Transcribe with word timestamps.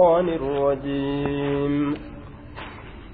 الشيطان 0.00 0.28
الرجيم. 0.28 1.94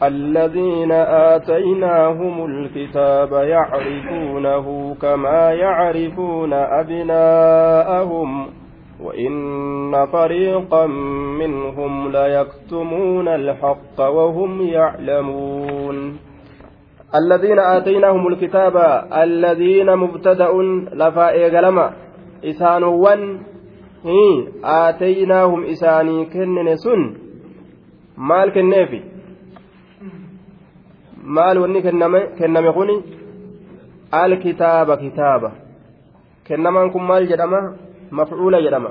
الذين 0.02 0.92
آتيناهم 0.92 2.44
الكتاب 2.44 3.32
يعرفونه 3.32 4.96
كما 5.02 5.52
يعرفون 5.52 6.52
أبناءهم 6.52 8.46
وإن 9.02 10.06
فريقا 10.06 10.86
منهم 11.40 12.12
ليكتمون 12.12 13.28
الحق 13.28 14.00
وهم 14.00 14.62
يعلمون. 14.62 16.18
الذين 17.14 17.58
آتيناهم 17.58 18.26
الكتاب 18.28 18.76
الذين 19.12 19.96
مبتدأ 19.96 20.52
لفائق 20.94 21.60
لما 21.60 21.92
إسانوان 22.44 23.55
aataynaahum 24.62 25.64
isaanii 25.74 26.26
kennine 26.32 26.76
sun 26.76 27.02
maal 28.16 28.52
kenneefi 28.56 29.02
maal 31.38 31.58
wanni 31.58 31.82
kenname 31.82 32.72
kun 32.72 32.90
alkitaaba 34.12 34.96
kitaaba 34.96 35.50
kennamaan 36.44 36.92
kun 36.92 37.02
maal 37.02 37.26
jedhama 37.26 37.60
mafcuula 38.10 38.62
jedhama 38.66 38.90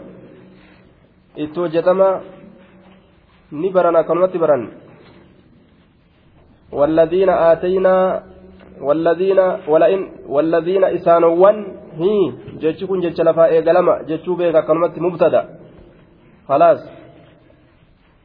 itti 1.36 1.60
hojjetama 1.60 2.10
ni 3.52 3.70
baran 3.72 3.96
akkanumatti 3.96 4.38
baran 4.38 4.66
والذين 6.76 7.30
آتينا 7.30 8.24
والذين 8.82 9.40
ولئن 9.68 10.02
والذين 10.28 10.84
إسانوان 10.84 11.58
Hmm, 11.98 12.60
jechi 12.62 12.88
kun 12.88 13.02
jecha 13.02 13.24
lafaa 13.24 13.48
eegalama 13.56 13.94
jechuu 14.08 14.36
beeka 14.36 14.60
akkanumatti 14.60 15.00
mubtada. 15.00 15.42
Khalaas. 16.48 16.82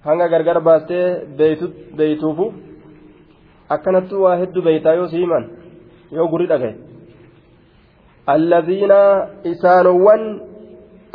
Hanga 0.04 0.28
gargar 0.28 0.60
baastee 0.60 1.06
beeytuufu 1.96 2.52
akkanatti 3.74 4.14
waa 4.24 4.36
hedduu 4.40 4.62
beeytaa 4.62 4.94
yoo 4.98 5.08
siiman 5.08 5.44
yoo 6.16 6.28
gurri 6.32 6.46
dhagaye 6.52 6.74
alladhiina 8.34 8.98
isaanowwan 9.52 10.24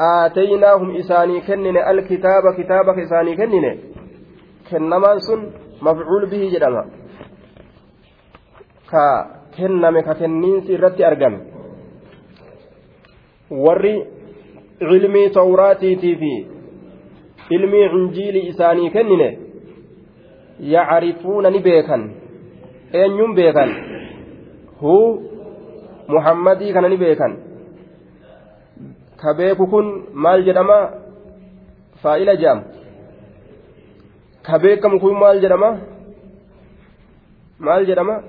aataynaahum 0.09 0.95
isaanii 1.01 1.41
kennine 1.47 1.81
alkitaaba 1.91 2.53
kitaaba 2.59 2.95
isaanii 3.05 3.35
kennine 3.41 3.71
kennamaan 4.69 5.19
sun 5.27 5.41
mafcuul 5.87 6.25
bihii 6.31 6.51
jedhama. 6.53 6.85
Ka 8.91 9.03
kenname 9.57 10.03
ka 10.07 10.13
kenniinsi 10.21 10.73
irratti 10.77 11.03
argame. 11.09 11.39
Warri 13.51 14.05
ilmii 14.79 15.29
tawraatiitii 15.29 16.15
fi 16.15 16.47
ilmii 17.49 17.85
injiilii 17.85 18.47
isaanii 18.47 18.89
kennine 18.89 19.39
yacrifuuna 20.59 21.49
ni 21.49 21.59
beekan. 21.59 22.11
Eenyuun 22.93 23.35
beekan? 23.35 23.75
Huu 24.81 25.21
muhammadii 26.07 26.73
kana 26.73 26.89
ni 26.89 26.97
beekan. 26.97 27.37
Ka 29.17 29.33
beeku 29.33 29.67
kun 29.67 30.07
maal 30.13 30.43
jedhama? 30.45 30.89
Faa'ila 32.03 32.35
jaam 32.35 32.63
ka 34.43 34.59
beekamu 34.59 34.99
kun 34.99 35.19
maal 35.19 35.41
jedhama? 35.41 35.77
Maal 37.59 37.85
jedhama? 37.85 38.23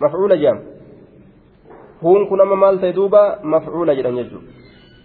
Mafcuula 0.00 0.36
jaam 0.36 0.58
amma 2.02 2.56
maal 2.56 2.80
ta'e 2.80 2.92
duuba 2.92 3.38
mafcuula 3.42 3.94
jedhan 3.94 4.16
jechuudha 4.16 4.46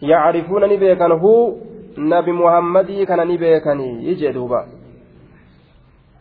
yacrifuuna 0.01 0.67
ni 0.67 0.77
beekan 0.77 1.11
huu 1.19 1.59
nabi 1.97 2.31
muhammadii 2.31 3.05
kana 3.05 3.25
ni 3.25 3.37
beekanii 3.37 4.15
jee 4.15 4.33
duuba 4.33 4.67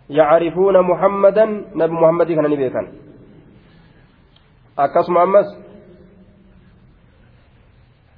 yacrifuuna 0.08 0.82
muhammadan 0.82 1.64
nabi 1.74 1.94
muhammadii 1.94 2.34
kana 2.36 2.48
ni 2.48 2.56
beekan 2.56 2.88
akkasuma 4.76 5.22
ammas 5.22 5.46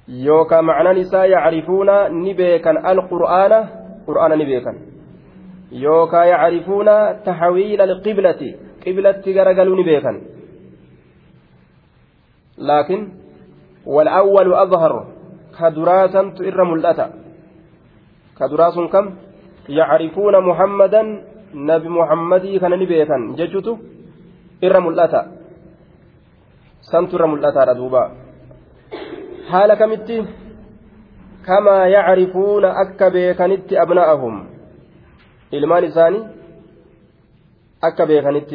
yookaan 0.07 0.65
macnaan 0.65 0.97
isaa 0.97 1.25
yacrifuuna 1.25 2.09
ni 2.09 2.33
beekan 2.33 2.77
alqur'aana 2.77 3.59
qur'aana 4.05 4.35
ni 4.35 4.45
beekan 4.45 4.75
yookaan 5.71 6.27
yacrifuuna 6.27 7.13
taxawiila 7.25 7.83
alqiblati 7.83 8.55
qiblatti 8.83 9.33
garagaluu 9.33 9.75
ni 9.75 9.83
beekan 9.83 10.36
laakiin 12.57 13.27
والأول 13.87 14.53
أظهر 14.53 14.93
كدراسا 15.59 16.21
إر 16.47 16.63
ملأتا. 16.63 17.07
كدراس 18.39 18.79
كم؟ 18.93 19.05
يعرفون 19.69 20.35
محمدا 20.49 21.01
نبي 21.53 21.89
محمدي 21.89 22.59
كان 22.59 22.73
نبيكا 22.79 23.17
ججتو 23.39 23.73
إر 24.63 24.75
ملأتا. 24.79 25.21
سنت 26.91 27.13
إر 27.15 27.25
ملأتا 27.25 27.63
ردوبا. 27.63 28.03
حال 29.49 29.73
كمتي؟ 29.73 30.25
كما 31.47 31.77
يعرفون 31.87 32.65
أكا 32.65 33.09
بيكنت 33.09 33.73
أبناءهم. 33.73 34.35
إلمان 35.53 35.83
إساني 35.83 36.19
أكا 37.83 38.03
بيكنت 38.05 38.51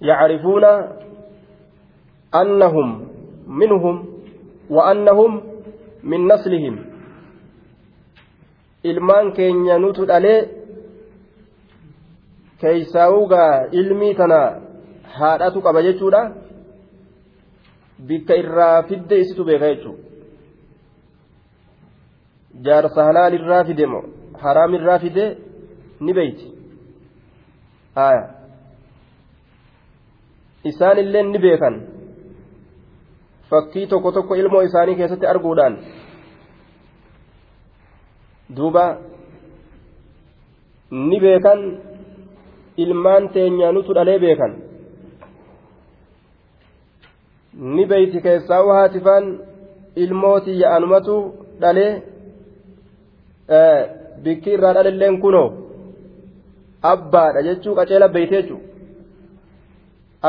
يعرفون 0.00 0.64
أنهم 2.35 3.07
منهم 3.47 4.05
وأنهم 4.69 5.31
من 6.03 6.27
نسلهم 6.27 6.89
ilmaan 8.83 9.33
keenya 9.35 9.75
nutu 9.79 10.07
dhalee 10.07 10.47
keeysaawugaa 12.61 13.67
ilmii 13.79 14.13
tana 14.19 14.39
haadhatu 15.17 15.61
qaba 15.65 15.81
jechuudha 15.87 16.21
bikka 18.07 18.39
irraa 18.41 18.83
fidde 18.89 19.19
isitu 19.23 19.43
beeka 19.49 19.71
jechuu 19.73 19.95
jaarsa 22.65 23.07
halaal 23.09 23.33
irraa 23.39 23.63
fide 23.69 23.85
moo 23.93 24.03
haraam 24.43 24.79
irraa 24.79 24.99
fide 25.05 25.25
ni 26.05 26.13
beeyti 26.17 26.47
haya 27.99 28.23
isaan 30.71 30.97
illeen 31.03 31.31
ni 31.33 31.39
beekan 31.47 31.75
fakkii 33.50 33.86
tokko 33.86 34.12
tokko 34.16 34.34
ilmoo 34.42 34.62
isaanii 34.68 34.96
keessatti 35.00 35.26
arguudhaan 35.32 35.76
duuba 38.56 38.84
ni 41.08 41.20
beekan 41.24 41.60
ilmaan 42.84 43.28
teenyaa 43.34 43.72
nutu 43.72 43.94
dhalee 43.98 44.18
beekan 44.24 44.52
ni 47.76 47.86
beeyti 47.92 48.20
keessaa 48.26 48.62
haatifaan 48.76 49.26
ilmooti 50.04 50.60
ya'anumatu 50.60 51.16
dhalee 51.60 51.90
bikki 54.24 54.50
irraa 54.56 54.74
dhalilleen 54.78 55.20
kunoo 55.24 55.48
abbaadha 56.92 57.42
jechuu 57.48 57.74
qaceela 57.80 58.08
beeytee 58.16 58.40
jechuu 58.42 58.60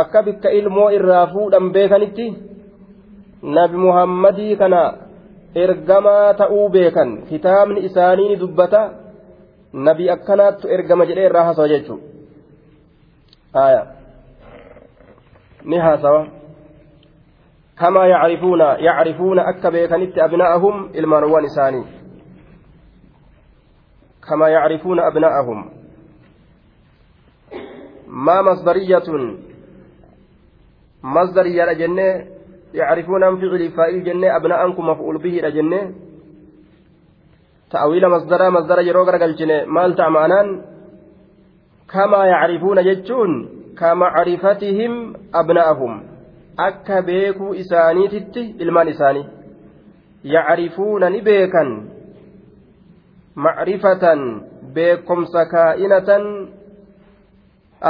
akka 0.01 0.23
bikka 0.27 0.49
ilmoo 0.59 0.89
irraa 0.97 1.27
fuudhan 1.33 1.71
beekanitti. 1.77 2.27
nabi 3.42 3.76
muhammadii 3.76 4.56
kana 4.56 4.94
ergamaa 5.54 6.34
ta'uu 6.34 6.68
beekan 6.68 7.22
kitaabni 7.28 7.84
isaanii 7.88 8.28
ni 8.28 8.36
dubbata 8.36 8.90
nabi 9.72 10.10
akkanaattu 10.10 10.68
ergama 10.68 11.06
jedhee 11.06 11.26
irraa 11.30 11.44
hasawa 11.44 11.68
jechuudha 11.68 12.00
ni 15.64 15.78
hasawa 15.78 16.26
كما 17.80 18.06
يعرفون 18.06 18.60
يعرفون 18.60 19.38
أكا 19.38 19.68
بيكنت 19.70 20.18
أبناءهم 20.18 20.90
المانوان 20.94 21.44
إساني 21.44 21.84
كما 24.28 24.48
يعرفون 24.48 25.00
أبناءهم 25.00 25.70
ما 28.06 28.42
مصدرية 28.42 29.02
مصدرية 31.02 31.72
جنة 31.72 32.26
يعرفون 32.74 33.22
أن 33.22 33.36
فعل 33.40 33.70
فائل 33.70 34.04
جنة 34.04 34.36
أبناءكم 34.36 34.86
مفعول 34.86 35.18
به 35.18 35.48
جنة 35.48 35.92
تأويل 37.70 38.08
مصدر 38.08 38.50
مصدر 38.50 38.80
يروغر 38.80 39.14
قلجنة 39.22 39.64
مال 39.64 39.94
تعمانان 39.96 40.62
كما 41.92 42.24
يعرفون 42.24 42.84
جتون 42.84 43.30
كمعرفتهم 43.78 44.92
أبناءهم 45.34 46.10
akka 46.60 47.02
beekuu 47.02 47.54
isaaniititti 47.54 48.42
ilmaan 48.58 48.88
isaanii 48.88 49.26
yacrifuuna 50.24 51.10
ni 51.10 51.20
beekan 51.28 51.70
macrifatan 53.34 54.20
beekomsa 54.74 55.44
kaa'inatan 55.52 56.26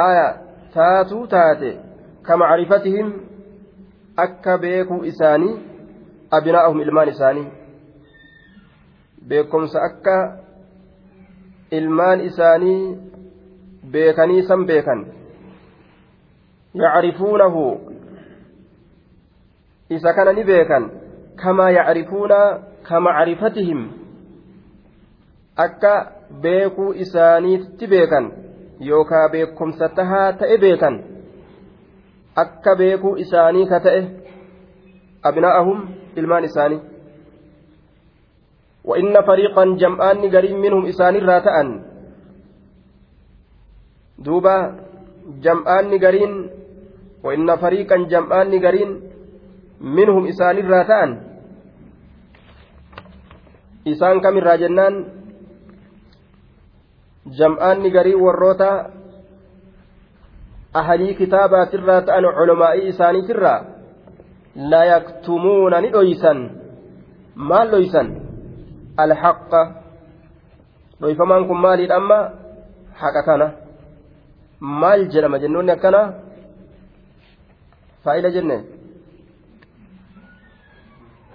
aya 0.03 0.27
taatuu 0.75 1.27
taate 1.27 1.71
ka 2.23 2.37
macrifatihim 2.37 3.13
akka 4.18 4.58
beekuu 4.58 5.04
isaanii 5.04 5.56
abinaa'ahum 6.32 6.82
ilmaan 6.82 7.10
isaanii. 7.10 7.48
Beekumsa 9.28 9.82
akka 9.82 10.38
ilmaan 11.72 12.22
isaanii 12.22 12.98
beekanii 13.92 14.44
san 14.44 14.66
beekan. 14.66 15.06
Yacrifuunahu. 16.74 17.64
Isa 19.90 20.14
kana 20.14 20.34
ni 20.34 20.44
beekan. 20.44 20.92
Kamaa 21.36 21.70
yacrifuuna 21.70 22.60
ka 22.84 23.00
macrifatihim 23.00 23.90
akka 25.56 26.12
beekuu 26.42 26.94
isaaniitti 26.94 27.88
beekan. 27.88 28.32
Yookaa 28.80 29.30
beekumsa 29.30 29.90
tahaa 29.90 30.34
ta'e 30.34 30.58
beekan 30.58 31.15
akka 32.36 32.76
beekuu 32.76 33.16
isaanii 33.18 33.70
ka 33.70 33.80
ta'e 33.80 34.02
abnaa'ahum 35.24 35.80
ilmaan 36.16 36.44
isaanii. 36.44 36.96
وإن 38.86 39.22
فريقا 39.22 39.64
جمعان 39.82 40.22
قريب 40.30 40.56
منهم 40.66 40.86
إسان 40.86 41.16
الراتأن 41.16 41.68
دوبا 44.22 44.58
جمعان 45.42 45.90
قرين 46.04 46.34
وإن 47.26 47.50
فريقا 47.56 47.98
جمعان 48.14 48.52
قرين 48.66 48.92
منهم 49.82 50.24
إسان 50.28 50.58
الراتأن 50.58 51.12
إسان 53.88 54.16
كم 54.22 54.36
الراجنان 54.38 54.94
جمعان 57.26 57.82
قرين 57.96 58.18
والروتا 58.26 58.72
ahalii 60.80 61.16
kitaabatirraa 61.22 62.02
ta'an 62.08 62.26
culmaa'ii 62.38 62.88
isaaniitirraa 62.92 63.60
la 64.56 64.82
yaktumuuna 64.86 65.82
ni 65.82 65.90
dhoysan. 65.96 66.40
Maal 67.36 67.72
dhoysan? 67.72 68.08
Alhaqa 68.98 69.62
dhoyfamaan 71.02 71.48
kun 71.48 71.60
maaliidha 71.66 71.96
amma? 72.02 72.20
Haqa 73.02 73.22
kana. 73.28 73.48
Maal 74.60 75.02
jedhama 75.14 75.40
jennoonni 75.44 75.72
akkana? 75.72 76.02
Faa'ila 78.04 78.30
jenne. 78.36 78.58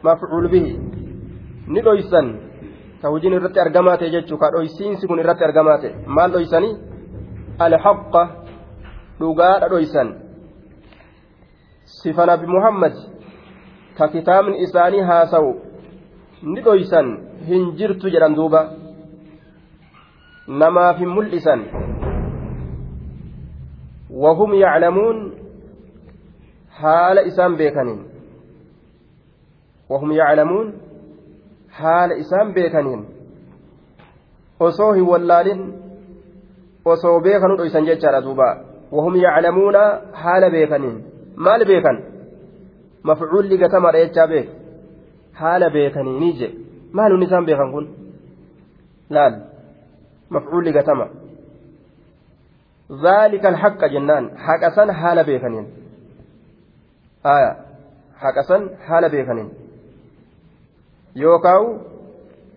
Mafcuul 0.03 0.49
bihi. 0.49 0.73
Ni 1.69 1.81
dhoysan. 1.85 2.27
Ka 3.03 3.09
hojiin 3.13 3.37
irratti 3.37 3.61
argamaa 3.61 3.97
ta'e 4.01 4.11
jechuu 4.17 4.39
ka 4.39 4.53
dhoysiinsi 4.55 5.07
kun 5.09 5.21
irratti 5.23 5.45
argamaa 5.45 5.79
ta'e. 5.83 5.93
Maal 6.07 6.33
dhoysanii? 6.33 6.75
Alhaqa 7.59 8.23
dhugaadha 9.21 9.69
dhoysan 9.73 10.09
sifa 12.03 12.27
nabi 12.31 12.47
muhammad 12.57 12.95
ka 13.99 14.09
kitaabni 14.15 14.57
isaanii 14.67 15.01
haasawu 15.11 15.53
ni 16.53 16.61
dhoysan 16.69 17.09
hin 17.49 17.73
jirtu 17.81 18.11
jedhan 18.15 18.35
duuba 18.39 18.61
namaaf 20.63 20.97
hin 21.03 21.11
mul'isan 21.17 21.61
wahum 24.25 24.55
yaclamuun 24.63 25.19
haala 26.81 27.23
isaan 27.33 27.57
beekaniin 27.61 28.01
wahum 29.91 30.11
yaclamuun 30.21 30.69
haala 31.83 32.15
isaan 32.25 32.49
beekaniin 32.57 33.03
osoo 34.69 34.93
hin 34.99 35.07
wallaalin 35.13 35.63
osoo 36.95 37.21
beekanu 37.29 37.57
dhoysan 37.61 37.87
jechaadha 37.91 38.21
duuba 38.27 38.49
wahum 38.97 39.17
yaclamuuna 39.27 39.83
haala 40.23 40.51
beekaniin 40.55 40.97
maal 41.47 41.65
beekan 41.71 41.99
mafcuulli 43.11 43.61
gatamaadha 43.63 44.03
jechaa 44.05 44.27
beek 44.33 44.49
haala 45.41 45.71
beekaniinii 45.77 46.33
jedhe 46.41 46.59
maalun 46.99 47.23
isaan 47.27 47.49
beekan 47.51 47.73
kun 47.75 47.87
laal 49.17 49.41
mafcuulli 50.37 50.73
gatama 50.79 51.09
ذلك 53.07 53.47
الحق 53.47 53.85
جنان 53.85 54.25
حقسن 54.39 54.93
حال 54.93 55.25
بيكنين 55.25 55.67
آية 57.27 57.57
حقسن 58.23 58.63
حال 58.87 59.09
بيكنين 59.11 59.49
يوكاو 61.17 61.79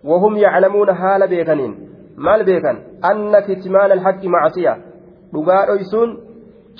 وهم 0.04 0.36
يعلمون 0.36 0.94
حال 0.94 1.28
بيكنين 1.28 1.72
مال 2.16 2.44
بيكن 2.44 2.76
أن 3.10 3.40
كتمان 3.40 3.92
الحق 3.92 4.24
معصية 4.24 4.74
dhugaa 5.34 5.66
dhoysuun 5.66 6.10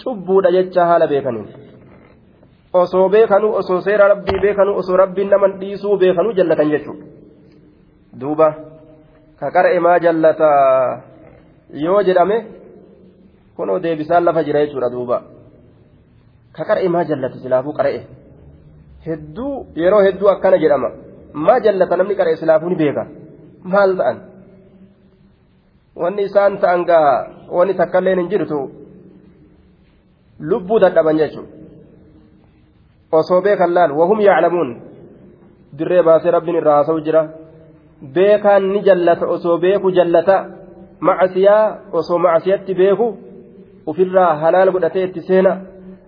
cubbuudha 0.02 0.50
jecha 0.56 0.86
haala 0.90 1.06
beekaniin 1.12 1.48
osoo 2.82 3.08
beekanuu 3.14 3.52
osoo 3.60 3.80
seera 3.86 4.08
rabbii 4.12 4.40
beekanuu 4.44 4.76
osoo 4.82 4.96
rabbiin 5.02 5.30
naman 5.34 5.52
dhiisuu 5.60 5.96
beekanuu 6.02 6.32
jallatan 6.38 6.70
jechuudha 6.74 7.06
duuba 8.20 8.48
ka 9.40 9.46
qara'e 9.56 9.78
maa 9.86 9.98
jallata 10.04 10.50
yoo 11.84 12.02
jedhame 12.08 12.36
kunoo 13.56 13.78
deebisaan 13.84 14.24
lafa 14.24 14.44
jira 14.48 14.66
jechuudha 14.66 14.90
duuba 14.96 15.16
ka 16.56 16.62
qara'e 16.68 16.88
maa 16.94 17.04
jallata 17.10 17.36
silaafuu 17.46 17.74
qara'e 17.78 18.00
hedduu 19.06 19.52
yeroo 19.82 20.02
hedduu 20.06 20.28
akkana 20.34 20.58
jedhama 20.64 20.90
maa 21.46 21.58
jallata 21.66 21.96
namni 22.00 22.14
qara'e 22.20 22.36
silaafuu 22.42 22.70
ni 22.72 22.76
beeka 22.84 23.04
maal 23.74 23.92
ta'an 24.00 24.16
wanni 26.02 26.22
isaan 26.30 26.58
ta'an 26.62 26.80
gaa 26.90 27.10
wanni 27.58 27.74
takkaillee 27.80 28.14
hin 28.20 28.30
jirtu 28.32 28.58
lubbuu 30.40 30.78
dadhaban 30.80 31.18
jechuudha 31.18 31.52
osoo 33.12 33.40
beekan 33.40 33.74
laal 33.74 33.92
wahum 33.92 34.20
yaclamuun 34.20 34.70
dirree 35.78 36.02
baasee 36.02 36.30
rabbiin 36.30 36.56
irraa 36.56 36.76
haasa'u 36.76 37.00
jira. 37.06 37.22
Beekaan 38.14 38.62
ni 38.72 38.80
jallata 38.86 39.26
osoo 39.26 39.58
beeku 39.58 39.90
jallata 39.90 40.36
macasiyaa 41.00 41.78
osoo 41.92 42.18
macasiyatti 42.18 42.74
beeku 42.74 43.06
ufirraa 43.86 44.34
halaal 44.42 44.70
godhatee 44.72 45.04
itti 45.04 45.20
seena 45.28 45.52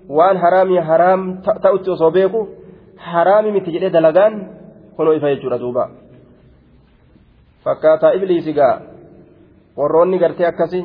waan 0.08 0.36
haraamii 0.42 0.82
haraam 0.88 1.22
ta'utti 1.62 1.90
osoo 1.90 2.10
beeku 2.10 2.40
haraami 2.96 3.52
miti 3.52 3.72
jedhee 3.74 3.90
dalagaan 3.96 4.34
kunoo 4.96 5.14
ifa 5.18 5.28
jechuudha 5.34 5.58
duuba. 5.58 5.88
Fakkaataa 7.64 8.12
ibliisigaa 8.18 8.74
warroonni 9.76 10.18
gartee 10.18 10.46
akkasi 10.46 10.84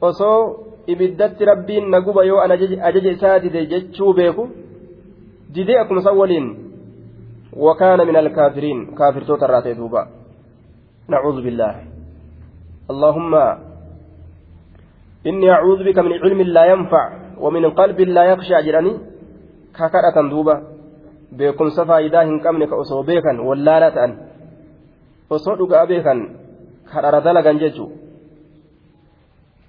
osoo 0.00 0.65
ibiddatti 0.86 1.44
rabbiin 1.44 1.90
na 1.90 2.00
guba 2.00 2.24
yoo 2.24 2.40
ajaja 2.40 3.10
isaa 3.10 3.38
dide 3.38 3.66
jechuu 3.72 4.12
beeku 4.12 4.48
didee 5.54 5.78
akkuma 5.82 6.02
san 6.02 6.16
waliin 6.16 6.66
وكان 7.56 8.06
من 8.06 8.16
الكافرين 8.16 8.94
كافر 8.98 9.22
توتر 9.22 9.50
راتي 9.50 9.72
دوبا 9.74 10.02
نعوذ 11.08 11.42
بالله 11.44 11.74
اللهم 12.90 13.34
إني 15.26 15.50
أعوذ 15.50 15.80
بك 15.84 15.98
من 15.98 16.12
علم 16.12 16.40
لا 16.42 16.64
ينفع 16.64 17.04
ومن 17.40 17.70
قلب 17.70 18.00
لا 18.00 18.24
يخشع 18.24 18.60
جراني 18.60 18.92
كاكرة 19.76 20.16
دوبا 20.30 20.56
بكم 21.32 21.68
سفا 21.68 21.98
إذا 21.98 22.22
هنكمنك 22.22 22.72
أصو 22.72 23.02
بيكا 23.02 23.40
ولا 23.40 23.80
لا 23.80 23.88
تأن 23.90 24.12
أصو 25.32 25.54
دقا 25.60 25.84
بيكا 25.84 26.14
كرر 26.92 27.18
دلقا 27.26 27.52
ججو 27.52 27.86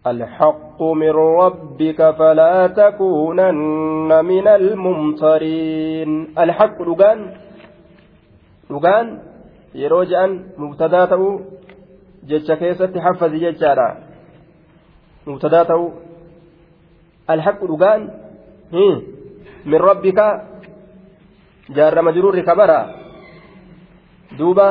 الحق 0.07 0.83
من 0.83 1.09
ربك 1.09 2.11
فلا 2.19 2.67
تكونن 2.67 4.25
من 4.25 4.47
الممترين 4.47 6.09
الحق 6.39 6.77
yeroo 9.77 10.05
je'an 10.09 10.31
mubtadaa 10.57 11.07
ta'uu 11.11 11.33
jecha 12.29 12.55
keessatti 12.61 12.99
haffazi 13.05 13.39
jechaadha 13.43 13.87
mubtadaa 15.25 15.65
ta'uu 15.71 15.89
alhaqu 17.33 17.67
dhugaan 17.71 18.01
min 19.69 19.79
rabbika 19.89 20.27
jaarra 21.77 22.01
majruurri 22.07 22.43
kabara 22.49 22.79
duuba 24.39 24.67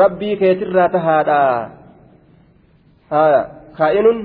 rabbii 0.00 0.36
keetirraa 0.42 0.88
tahaadha 0.96 1.40
haya 3.10 3.42
kaa'inun 3.78 4.18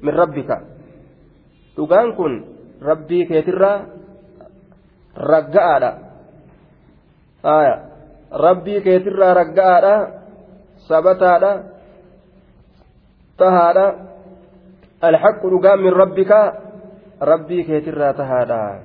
min 0.00 0.14
rabbika. 0.14 0.56
Dhugaan 1.76 2.16
kun 2.16 2.32
rabbii 2.80 3.28
keetirraa 3.28 3.86
ragga'aadha. 5.16 5.90
Rabbii 8.30 8.80
keetirraa 8.84 9.32
ragga'aadha 9.36 9.94
sabataadha 10.88 11.52
tahaadha. 13.36 13.86
Alhaqu 15.00 15.48
dhugaan 15.48 15.80
min 15.80 15.92
rabbika 15.92 16.40
rabbii 17.20 17.64
keetirraa 17.64 18.16
tahaadha. 18.16 18.84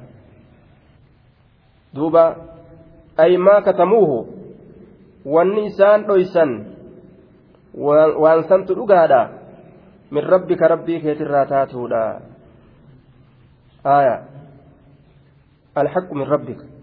Duuba 1.96 2.25
ay 3.16 3.36
maa 3.40 3.64
katamuuhu? 3.64 4.36
Wanni 5.25 5.74
isaan 5.74 6.06
dhoysan 6.06 6.75
waan 7.75 8.48
santu 8.48 8.75
dhugaadha 8.78 9.45
min 10.12 10.24
rabbika 10.24 10.68
rabbii 10.68 11.02
keetirraa 11.02 11.46
taatuudha 11.46 12.22
aya 13.84 14.16
alhaqu 15.76 16.16
min 16.16 16.28
rabbika 16.28 16.76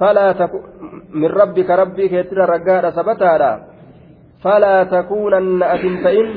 فلا 0.00 0.32
تكن 0.32 0.60
من 1.12 1.28
ربك 1.28 1.70
ربي 1.70 2.08
كيتر 2.08 2.36
رقادا 2.36 2.90
سبتادا. 2.90 3.64
فلا 4.40 4.84
تكونن 4.84 5.62
أتنتئن. 5.62 6.28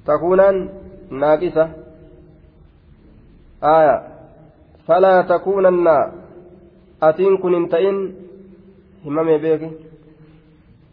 تكونن 0.06 0.68
ناقصة 1.10 1.70
آية 3.64 4.02
فلا 4.88 5.22
تكونن 5.22 5.88
أتن 7.02 7.36
كن 7.36 7.54
انتئن 7.54 8.14
همم 9.04 9.36
بيك 9.38 9.70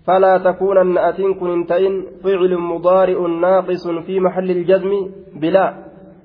فلا 0.08 0.38
تكونن 0.38 0.98
أتن 0.98 1.34
كن 1.34 1.51
انتئن 1.51 2.05
فعل 2.24 2.58
مضارع 2.58 3.27
ناقص 3.27 3.88
في 3.88 4.19
محل 4.19 4.51
الجزم 4.51 5.10
بلا 5.36 5.74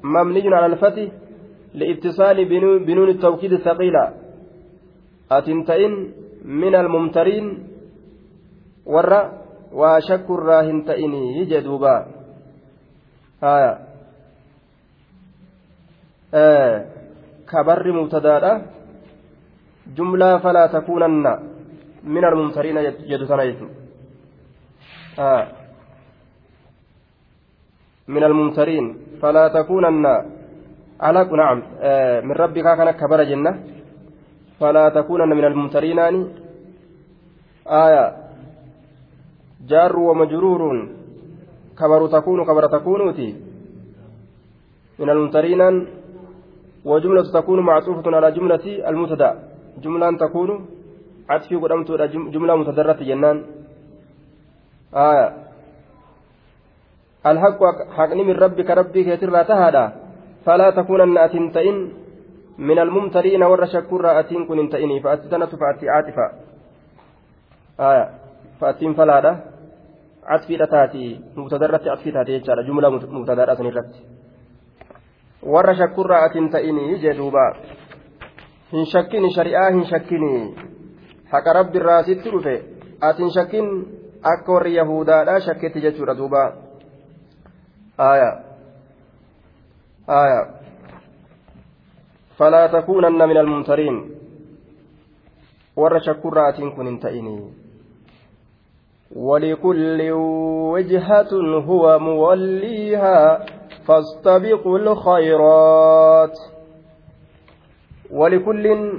مبني 0.02 0.54
على 0.54 0.66
الفتح 0.66 1.12
لاتصال 1.74 2.44
بنون 2.84 3.08
التوكيد 3.08 3.52
الثقيلة 3.52 4.14
أتنتئن 5.32 6.12
من 6.44 6.74
الممترين 6.74 7.66
ور 8.86 9.43
وشك 9.74 10.30
الراهن 10.30 10.84
تئني 10.84 11.38
يجدوبا 11.38 12.06
آية. 13.42 13.72
آه 16.34 16.86
كبر 17.50 17.92
مبتدأ 17.92 18.62
جملة 19.96 20.38
فلا 20.38 20.66
تكونن 20.66 21.26
من 22.04 22.24
الممترين 22.24 22.76
جدتنا 23.10 23.42
آه 25.18 25.46
من 28.08 28.24
الممترين 28.24 28.84
فلا 29.22 29.48
تكونن. 29.48 30.06
على 31.00 31.24
نعم. 31.24 31.62
آه 31.80 32.20
من 32.20 32.32
ربك 32.32 32.62
كان 32.62 32.90
كبر 32.90 33.22
جنة. 33.24 33.52
فلا 34.60 34.88
تكونن 34.88 35.28
من 35.28 35.44
الممترين 35.44 35.98
آية. 37.66 38.23
جار 39.68 39.98
ومجرور. 39.98 40.62
كبر 41.78 42.06
تكون 42.06 42.38
كبر 42.44 42.64
تكونوتي 42.66 43.28
من 44.98 45.10
الممترين 45.10 45.62
وجملة 46.84 47.26
تكون 47.32 47.58
معطوفة 47.60 48.16
على 48.16 48.32
جملة 48.32 48.66
المبتدأ. 48.88 49.30
جملة 49.82 50.16
تكون 50.16 50.66
عطفي 51.30 51.56
قدمت 51.56 51.90
جملة 52.34 52.56
متدرة 52.56 53.00
جنان. 53.08 53.36
آية. 54.94 55.26
الحق 57.26 57.60
حقني 57.96 58.22
من 58.24 58.36
ربك 58.44 58.70
ربك 58.70 59.06
يترى 59.06 59.44
تهدى. 59.44 59.86
فلا 60.44 60.70
تكونن 60.70 61.18
أتنتئن. 61.18 61.76
من 62.58 62.78
الممترين 62.78 63.42
ور 63.42 63.66
شكر 63.66 64.04
أتين 64.20 64.46
كن 64.46 64.58
انتئني. 64.58 65.00
فأتي 65.00 65.28
سنة 65.28 65.46
فأتي 65.46 65.88
عاطفة. 65.88 66.26
آية. 67.80 68.06
فأتين 68.60 68.94
فلادة 68.94 69.53
عطفي 70.24 70.56
تاتي 70.56 71.20
مبتدرة 71.36 71.80
عطفي 71.92 72.10
تاتي 72.10 72.38
جملة 72.40 72.88
مبتدرة 72.90 73.54
سنرتي 73.54 74.00
warra 75.44 75.74
shakkurraa 75.76 76.24
atin 76.24 76.48
ta'inii 76.50 76.98
jee 77.00 77.16
duuba 77.16 77.44
hin 78.72 78.86
shakkini 78.92 79.32
shari'aa 79.34 79.70
hin 79.70 79.84
shakkini 79.90 80.30
haqa 81.32 81.52
rabbiirraa 81.58 82.02
sitti 82.02 82.32
dhufe 82.32 82.54
atin 83.00 83.32
shakkin 83.36 83.68
akka 84.32 84.52
warri 84.52 84.74
yahudaadhaa 84.76 85.40
shakketti 85.46 85.84
jechuudha 85.86 86.18
duuba 86.18 86.44
aya 88.10 88.30
aya 90.08 90.42
فلا 92.38 92.66
تكونن 92.66 93.28
من 93.28 93.36
الممترين 93.36 93.96
shakkurraa 96.04 96.48
atiin 96.48 96.72
kun 96.74 96.86
hin 96.86 96.98
ta'inii 96.98 97.63
ولكل 99.16 100.10
وجهة 100.74 101.32
هو 101.66 101.98
موليها 101.98 103.46
فاستبقوا 103.86 104.78
الخيرات. 104.78 106.38
ولكل 108.10 108.92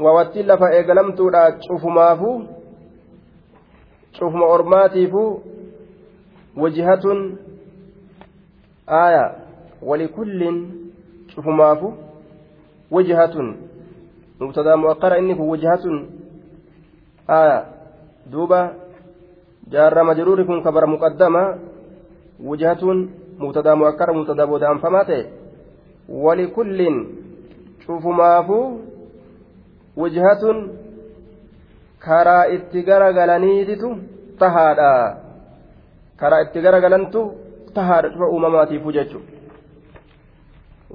ووتل 0.00 0.58
فإيقلمت 0.58 1.20
لا 1.20 1.50
تشوف 1.50 1.84
مافو 1.86 2.42
تشوف 4.12 4.34
أرماتيفو 4.34 5.38
وجهة 6.56 7.04
آية. 8.88 9.36
ولكل 9.82 10.66
شوف 11.28 11.46
مافو 11.46 11.92
وجهة. 12.90 13.54
مبتدا 14.40 14.76
مؤخر 14.76 15.18
إنك 15.18 15.40
وجهة 15.40 15.84
آية. 17.30 17.64
دوبا 18.26 18.79
جار 19.72 19.96
مجرور 20.04 20.38
كن 20.48 20.58
كبر 20.64 20.86
مقدمة 20.86 21.42
وجهة 22.50 22.82
مبتدا 23.38 23.74
مؤكر 23.74 24.08
مبتدا 24.12 24.44
بودا 24.44 24.66
أنفماته 24.70 25.20
ولكل 26.08 26.80
شوف 27.86 28.04
مافو 28.06 28.60
وجهة 29.96 30.42
tahaadha 34.40 35.16
karaa 36.20 36.42
itti 36.44 36.60
garagalantu 36.66 37.20
tahaadha 37.76 38.08
dhufa 38.12 38.28
uumamaatiifu 38.34 38.92
jechu 38.92 39.20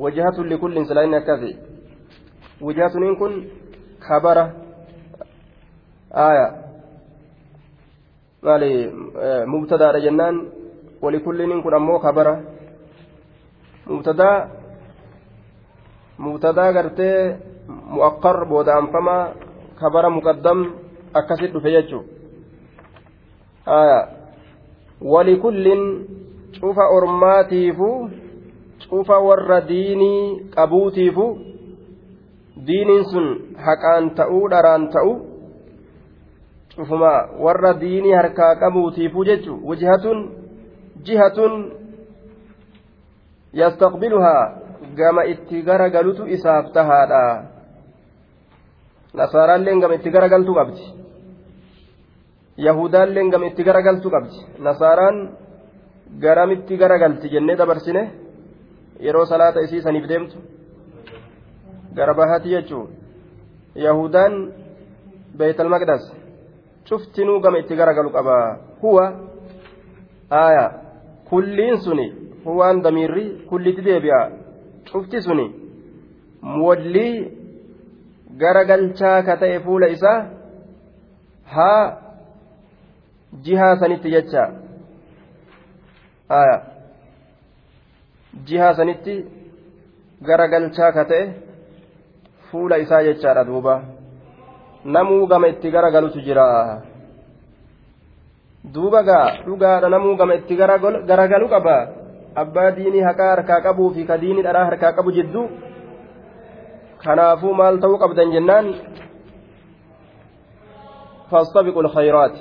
wajhatun 0.03 0.49
likullin 0.53 0.85
silaa 0.89 1.05
inni 1.07 1.19
akkasi 1.21 1.51
wajhatuniin 2.61 3.17
kun 3.21 3.33
kabara 4.07 4.45
aya 6.27 6.47
maali 6.47 6.64
Eh, 8.45 9.45
mubtadaadha 9.49 9.99
jennaan. 9.99 10.51
Walikulliin 11.01 11.63
kun 11.63 11.73
ammoo 11.73 11.99
kabara 11.99 12.37
mubtadaa 13.89 14.47
mubtadaa 16.17 16.73
gartee 16.73 17.37
mu'aqqar 17.67 18.45
booda 18.45 18.77
anfamaa 18.77 19.33
kabara 19.75 20.09
muqaddam 20.09 20.59
akkasit 21.13 21.53
dhufe 21.53 21.71
jechuun 21.71 22.05
walikulliin 25.01 25.83
cufa 26.59 26.85
ormaatiifu 26.97 28.09
cufa 28.89 29.19
warra 29.19 29.61
diinii 29.67 30.49
qabuutiifu 30.55 31.25
diiniin 32.67 33.05
sun 33.11 33.27
haqaan 33.57 34.09
ta'uu 34.15 34.49
dharaan 34.49 34.89
ta'uu. 34.89 35.34
Cufuma 36.75 37.13
warra 37.39 37.73
diinii 37.73 38.13
harkaa 38.19 38.55
qabuutiifuu 38.55 39.25
jechu 39.25 39.59
wajhatun 39.69 40.19
jihatun 41.05 41.53
yastaqbiluhaa 43.53 44.43
gama 44.95 45.23
itti 45.25 45.61
garagalutu 45.61 46.27
isaaf 46.27 46.71
tahaadha. 46.73 47.23
Nasaaraalleen 49.13 49.79
gama 49.79 49.95
itti 49.95 50.09
garagaltu 50.15 50.53
qabdi. 50.59 50.83
Yahudaalleen 52.57 53.29
gama 53.31 53.45
itti 53.51 53.63
garagaltu 53.63 54.09
qabdi. 54.15 54.37
Nasaaraan 54.59 55.17
garamitti 56.19 56.77
garagalti 56.77 57.29
jennee 57.33 57.55
dabarsine 57.55 58.03
yeroo 59.05 59.25
salaata 59.25 59.63
isii 59.65 59.81
saniif 59.81 60.07
deemtu. 60.11 60.37
Gara 61.95 62.13
bahati 62.13 62.49
jechuun. 62.55 62.89
Yahudaan 63.75 64.33
beeytal 65.37 65.69
maqdas 65.69 66.03
cuftinuu 66.89 67.39
gama 67.43 67.57
itti 67.63 67.75
garagalu 67.81 68.09
qaba 68.17 68.35
huwa 68.81 69.05
aayaa 70.41 70.69
kulliin 71.29 71.77
suni 71.85 72.07
huwaan 72.45 72.81
damiirri 72.85 73.25
kullitti 73.49 73.81
deebi'a 73.87 74.21
cufti 74.91 75.21
suni 75.27 75.45
muwallii 76.55 77.15
garagalchaa 78.41 79.17
ka 79.27 79.33
ta'e 79.41 79.59
fuula 79.65 79.87
isaa 79.95 80.19
haa 81.55 81.83
jihaa 83.45 83.73
sanitti 83.81 84.09
jecha 84.15 84.43
aayaa 86.39 86.61
jihaa 88.47 88.73
sanitti 88.79 89.15
garagalchaa 90.29 90.91
ka 90.97 91.03
ta'e 91.11 91.23
fuula 92.51 92.75
isaa 92.85 93.03
jechaadha 93.07 93.43
duuba 93.49 93.75
namuu 94.85 95.27
gama 95.27 95.47
itti 95.53 95.71
garagalutu 95.75 96.19
jira 96.25 96.81
duuba 98.73 99.01
gaa 99.09 99.27
dhugaadha 99.45 99.89
namuu 99.89 100.15
gama 100.19 100.33
itti 100.39 100.53
garagalu 101.09 101.47
qaba 101.53 101.77
abbaa 102.43 102.71
diinii 102.77 103.05
haqaa 103.07 103.29
harkaa 103.35 103.61
qabuu 103.65 103.89
fi 103.95 104.05
ka 104.09 104.17
diinii 104.23 104.43
dharaa 104.47 104.65
harkaa 104.69 104.93
qabu 104.97 105.11
jidduu 105.17 105.45
kanaafuu 107.03 107.53
maal 107.61 107.79
ta'uu 107.81 108.01
qabdan 108.03 108.31
jennaan 108.37 108.67
فاستبقوا 111.31 111.81
الخيرات 111.81 112.35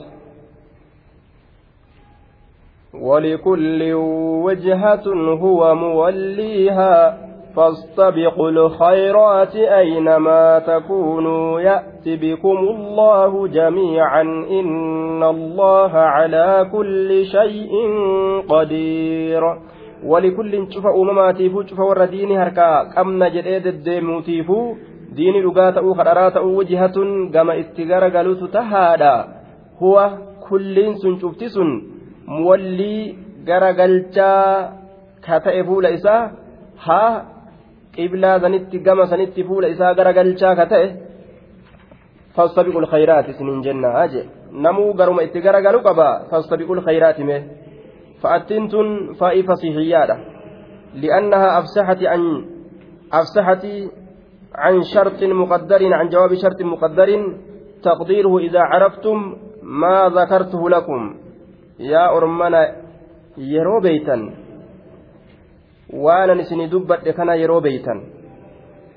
ولكل 2.94 3.80
وجهة 4.46 5.06
هو 5.42 5.74
موليها 5.74 6.94
فاستبقوا 7.56 8.50
الخيرات 8.50 9.56
أينما 9.56 10.58
تكونوا 10.58 11.60
يأت 11.60 12.04
بكم 12.06 12.58
الله 12.58 13.48
جميعا 13.48 14.22
إن 14.50 15.22
الله 15.22 15.92
على 15.92 16.68
كل 16.72 17.26
شيء 17.26 17.72
قدير 18.48 19.42
ولكل 20.04 20.72
شوف 20.72 20.86
أمماتيفو 20.86 21.62
شوف 21.62 21.80
ور 21.80 22.04
ديني 22.04 22.38
هركا 22.38 22.82
قمنا 22.96 23.28
جديد 23.28 23.66
dhugaa 25.14 25.72
ta'uu 25.72 25.94
kadharaa 25.94 26.30
ta'uu 26.34 26.62
jihatun 26.68 27.30
gama 27.34 27.54
itti 27.54 27.84
garagalutu 27.86 28.48
tahaadha 28.54 29.12
huwa 29.80 30.04
kulliin 30.48 30.96
sun 31.02 31.20
cufti 31.22 31.50
sun 31.56 31.70
muwallii 32.26 33.14
garagalchaa 33.46 34.74
ka 35.26 35.38
ta'e 35.44 35.62
haa 36.86 37.33
qiblaa 37.96 38.40
sanitti 38.44 38.78
gama 38.86 39.06
sanitti 39.12 39.46
fuula 39.48 39.68
isaa 39.74 39.94
garagalchaa 39.98 40.54
ka 40.58 40.66
ta'e 40.72 40.86
fastabiqu 42.36 42.80
lkhayraati 42.84 43.30
isiniin 43.34 43.64
jennaa 43.66 44.06
jee 44.12 44.28
namuu 44.66 44.94
garuma 45.00 45.26
itti 45.26 45.44
garagalu 45.46 45.82
qaba 45.86 46.08
fastabiqu 46.30 46.78
lkhayraati 46.78 47.28
mee 47.30 47.42
fa'attiin 48.22 48.70
tun 48.72 48.88
faa'ii 49.20 49.44
fasihiyyaadha 49.48 50.16
li'annahaa 51.02 51.56
afsaxati 51.60 52.10
an 52.14 52.22
afsaxati 53.20 53.74
عن 54.54 54.82
شرط 54.82 55.22
مقدر 55.22 55.94
عن 55.94 56.08
جواب 56.08 56.34
شرط 56.34 56.62
مقدر 56.62 57.08
تقديره 57.82 58.38
إذا 58.38 58.60
عرفتم 58.60 59.36
ما 59.62 60.08
ذكرته 60.08 60.70
لكم 60.70 61.00
يا 61.78 62.16
أرمنا 62.16 62.62
يرو 63.38 63.80
بيتا 63.80 64.16
waanan 65.92 66.40
isinii 66.40 66.70
dubbadhe 66.70 67.12
kana 67.12 67.34
yeroo 67.34 67.60
beeytan. 67.60 68.00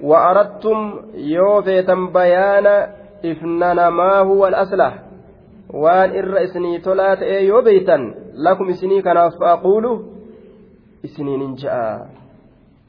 Wa'arattum 0.01 0.79
yoo 1.15 1.61
feetan 1.61 2.07
bayaana 2.13 2.87
ifnanamaa 3.23 4.23
huwa 4.23 4.47
al-aslah. 4.47 4.93
Waan 5.73 6.15
irra 6.15 6.41
isinii 6.43 6.79
tolaa 6.79 7.15
ta'ee 7.15 7.45
yoo 7.47 7.61
beeytan 7.61 8.13
lakum 8.33 8.69
isinii 8.69 9.01
kanaaf 9.01 9.33
faaquulu 9.39 9.91
isiniin 11.03 11.41
hin 11.41 11.55
ja'a. 11.63 12.07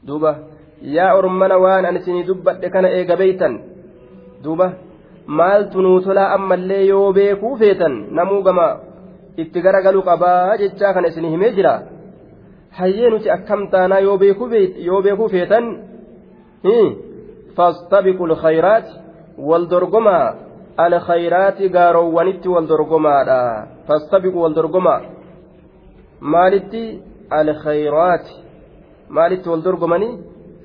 Duuba 0.06 0.34
yaa 0.82 1.14
ormana 1.18 1.58
waan 1.58 1.86
an 1.86 1.96
isinii 1.96 2.26
dubbadhe 2.26 2.70
kana 2.70 2.88
eega 2.90 3.16
beeytan? 3.16 3.60
Duuba 4.44 4.72
maaltu 5.26 5.82
nuu 5.82 6.00
tolaa 6.00 6.32
ammallee 6.34 6.84
yoo 6.86 7.12
beekuu 7.12 7.56
feetan 7.56 7.94
namuu 8.10 8.42
gama 8.42 8.66
itti 9.36 9.60
gara 9.62 9.82
galu 9.82 10.02
qabaa 10.02 10.56
jechaa 10.56 10.94
kana 10.94 11.08
isinii 11.08 11.30
himee 11.30 11.52
jira. 11.52 11.97
Hayyee 12.70 13.10
nuti 13.10 13.30
akkam 13.30 13.68
taanaa 13.70 13.98
yoo 13.98 14.18
beekuu 15.02 15.28
feetan 15.28 15.66
fastabiqu 17.56 18.26
lkhayraat 18.32 18.86
wal 19.48 19.70
dorgomaa 19.70 20.34
alkhayraati 20.76 21.68
gaaroowwanitti 21.76 22.48
wal 22.48 22.68
dorgomaadha 22.68 23.38
fastabiqu 23.86 24.42
wal 24.42 24.54
dorgomaa 24.54 25.00
maalitti 26.20 26.82
alkhayraati 27.30 28.34
maalitti 29.08 29.48
wal 29.48 29.62
dorgomanii 29.64 30.18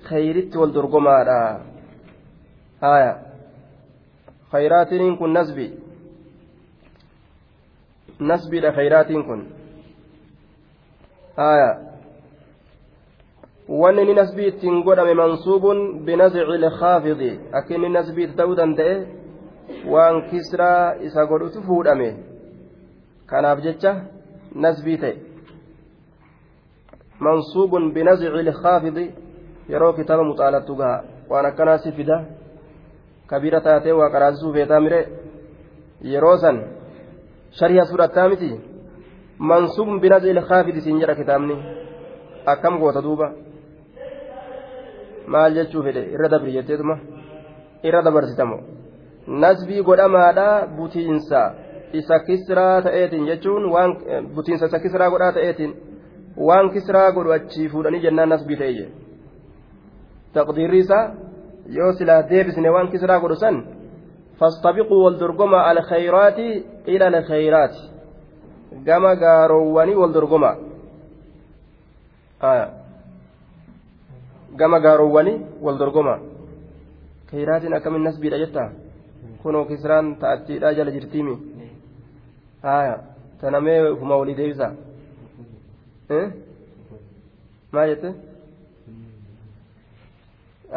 khayritti 0.10 0.58
wal 0.58 0.74
dorgomaadha 0.74 1.40
haya 2.82 3.14
khayraatiin 4.52 5.18
kun 5.18 5.34
nasbi 5.34 5.68
nasbiidha 8.20 8.72
khayraatiin 8.78 9.24
kun 9.28 9.42
haya 11.38 11.70
wanni 13.70 14.06
ni 14.06 14.14
nasbii 14.14 14.48
ittiin 14.48 14.84
godhame 14.84 15.14
mansuubun 15.14 16.00
binazci 16.06 16.40
ilkaafidi 16.56 17.40
akka 17.52 17.76
inni 17.76 17.90
nasbii 17.90 18.28
ta'uu 18.28 18.56
danda'e 18.56 18.96
waan 19.94 20.22
kisraa 20.30 20.96
isa 21.08 21.26
godhutu 21.26 21.62
fuudhame 21.68 22.10
kanaaf 23.26 23.60
jecha 23.66 23.92
nasbii 24.56 24.98
ta'e 24.98 25.16
mansuubun 27.20 27.92
binazci 27.94 28.26
ilkaafidi 28.26 29.06
yeroo 29.70 29.94
kitaaba 29.94 30.24
muxaalattu 30.24 30.76
gaha 30.76 31.04
waan 31.30 31.46
akkanaa 31.46 31.78
si 31.78 31.92
fida 31.92 32.18
kabiira 33.28 33.62
taatee 33.62 33.92
waa 34.00 34.10
qaraasisuu 34.10 34.54
feetaa 34.54 34.80
mire 34.80 35.00
yeroo 36.12 36.38
san 36.38 36.58
shari'a 37.60 37.86
fudhattaa 37.92 38.30
miti 38.30 38.52
mansuubun 39.38 40.00
binazi 40.00 40.30
ilkaafidi 40.30 40.82
siin 40.82 41.00
jedha 41.00 41.16
kitaabni 41.16 41.56
akkam 42.46 42.80
goota 42.80 43.02
duuba 43.02 43.32
maal 45.28 45.54
jechuu 45.58 45.84
fedhe 45.84 46.02
irra 46.16 46.30
dabri 46.34 46.52
jetteetuma 46.58 46.96
irra 47.84 48.02
dabarsitamo 48.08 48.58
nasbii 49.28 49.82
godhamaadha 49.90 50.48
butiinsa 50.78 51.42
isa 52.00 52.20
kisraa 52.28 52.82
ta'eetiin 52.82 53.26
jechuun 53.32 53.64
waan 53.76 53.92
butiinsa 54.36 54.66
isa 54.72 54.80
kisraa 54.80 55.10
godhaa 55.14 55.32
ta'eetiin 55.38 55.72
waan 56.48 56.70
kisraa 56.74 57.12
godhu 57.12 57.32
achii 57.38 57.70
fuudhanii 57.70 58.02
jennaan 58.06 58.30
nasbii 58.30 58.58
ta'e 58.62 58.74
jedhe 58.74 58.92
taqdiirri 60.34 60.80
isaa 60.86 61.06
yoo 61.78 61.92
silaa 61.98 62.22
deebisne 62.30 62.70
waan 62.76 62.88
kisraa 62.94 63.20
godhu 63.24 63.36
san 63.46 63.64
fastabiquu 64.40 65.04
wal 65.04 65.20
dorgomaa 65.20 65.64
alkhayraati 65.72 66.48
ila 66.94 67.06
alkhayraati 67.08 67.82
gama 68.88 69.16
gaaroowwanii 69.24 69.96
wal 70.02 70.14
dorgomaa 70.14 70.56
gama 74.62 74.80
gaaroowwanii 74.86 75.38
wal 75.66 75.78
dorgomaa 75.82 76.20
kayraatiin 77.32 77.74
akkamin 77.78 78.04
nasbiidha 78.08 78.38
jettaa 78.44 78.70
kunoo 79.44 79.66
kisraan 79.72 80.16
ta'attiidhaa 80.22 80.74
jala 80.80 80.92
jirtiimi 80.96 81.36
haya 82.68 82.96
tanamee 83.42 83.80
ufuma 83.96 84.18
walii 84.22 84.36
deebisa 84.42 84.68
maal 87.74 87.90
jette 87.94 88.10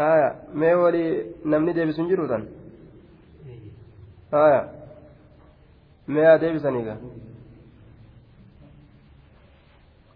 aya 0.06 0.28
mee 0.62 0.74
walii 0.84 1.10
namni 1.52 1.74
deebisu 1.76 2.00
hin 2.02 2.08
jiru 2.12 2.28
tan 2.32 2.42
aya 4.44 4.60
mee 6.16 6.24
haa 6.28 6.38
deebisaniiga 6.42 6.96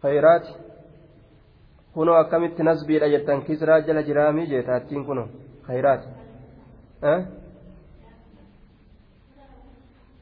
khayraati 0.02 0.52
kunoo 1.94 2.16
akkamitti 2.22 2.62
nasbiidha 2.62 3.08
jettan 3.14 3.42
kisraa 3.42 3.80
jala 3.80 4.02
jiraamii 4.08 4.46
jeetaattiin 4.52 5.04
kunoo 5.04 5.28
khayraati 5.66 6.08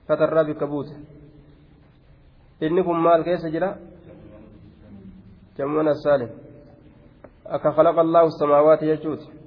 fatarraa 0.09 0.45
bikka 0.45 0.67
buute 0.67 0.95
inni 2.61 2.83
kun 2.85 3.01
maal 3.07 3.25
keessa 3.25 3.51
jira 3.55 3.71
jammuun 5.59 5.89
assaalim 5.95 6.31
akka 7.57 7.73
khalaqa 7.77 8.01
allaahu 8.07 8.31
samaawaati 8.41 8.87
jechuuti 8.93 9.39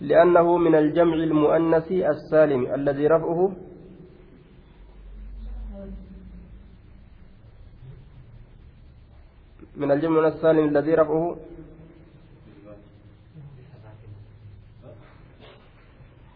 لأنه 0.00 0.56
من 0.56 0.74
الجمع 0.74 1.14
المؤنث 1.14 1.92
السالم 1.92 2.74
الذي 2.74 3.06
رفعه 3.06 3.40
من 9.76 9.90
الجمع 9.92 10.28
السالم 10.28 10.68
الذي 10.68 10.94
رفعه؟ 10.94 11.36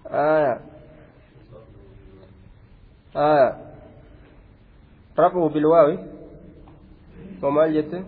آية. 0.07 0.61
آية. 3.17 3.57
رفعه 5.19 5.49
بالواو. 5.49 5.99
وما 7.43 7.67
جته 7.67 8.05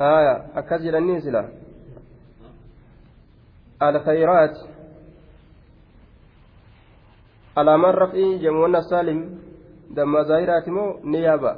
آية. 0.00 0.58
أكثر 0.58 0.98
النيسلة 0.98 1.48
الخيرات 3.82 4.56
على 7.56 7.78
من 7.78 7.84
رفعي 7.84 8.38
جمعنا 8.38 8.80
سالم 9.88 9.94
دم 9.94 10.22
ظاهرات 10.22 10.68
مو 10.68 11.00
نيابة. 11.04 11.56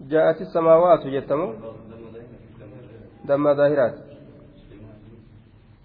جاءت 0.00 0.40
السماوات 0.40 1.06
جتمو 1.06 1.54
دم 3.24 3.54
ظاهرات. 3.54 3.94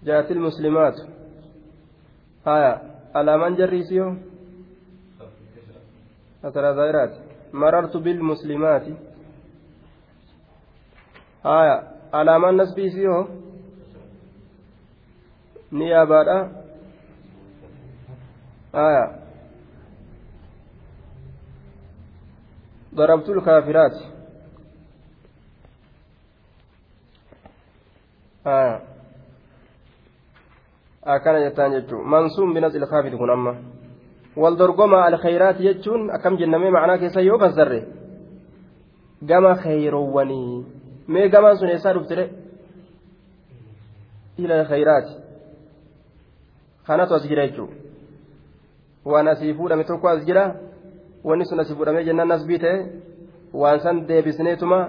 جاءت 0.04 0.30
المسلمات. 0.30 0.96
آية. 2.46 2.82
على 3.14 3.38
من 3.38 3.56
جريسيو؟ 3.56 4.16
أترى 6.44 6.74
ظاهرات. 6.74 7.12
مررت 7.52 7.96
بالمسلمات. 7.96 8.86
آية. 11.46 11.76
على 12.12 12.38
من 12.38 12.56
نسبي 12.56 12.90
فيه 12.90 13.48
ni 15.72 15.92
aya 18.86 19.04
ضربت 22.94 23.28
الكافرات 23.28 23.96
آه. 28.46 28.80
akkana 31.08 31.38
jettaan 31.40 31.72
jechuun 31.72 32.04
mansuun 32.04 32.54
binas 32.54 32.74
ilkaafiti 32.74 33.16
kun 33.16 33.30
amma 33.30 33.54
wal 34.36 34.56
dorgoma 34.58 35.04
alkhayraati 35.08 35.62
jechuun 35.68 36.10
akkam 36.16 36.36
jennamee 36.38 36.70
macnaa 36.70 36.98
keessa 36.98 37.20
yoo 37.20 37.38
fassarre 37.38 37.80
gama 39.28 39.54
khayroowwanii 39.62 40.66
mee 41.08 41.28
gamaan 41.28 41.56
sun 41.58 41.70
eessaa 41.70 41.94
dhuftire 41.94 42.24
ila 44.38 44.54
alkhayraati 44.60 45.12
waan 49.10 49.28
asii 49.28 49.54
fuudhame 49.54 49.84
tokko 49.84 50.08
as 50.08 50.24
jira. 50.26 50.44
Wanni 51.24 51.44
sun 51.46 51.60
asii 51.60 51.76
fuudhamee 51.78 52.04
jennaan 52.08 52.32
as 52.32 52.44
biite. 52.46 52.72
Waan 53.52 53.80
san 53.80 54.06
deebisneetuma 54.08 54.80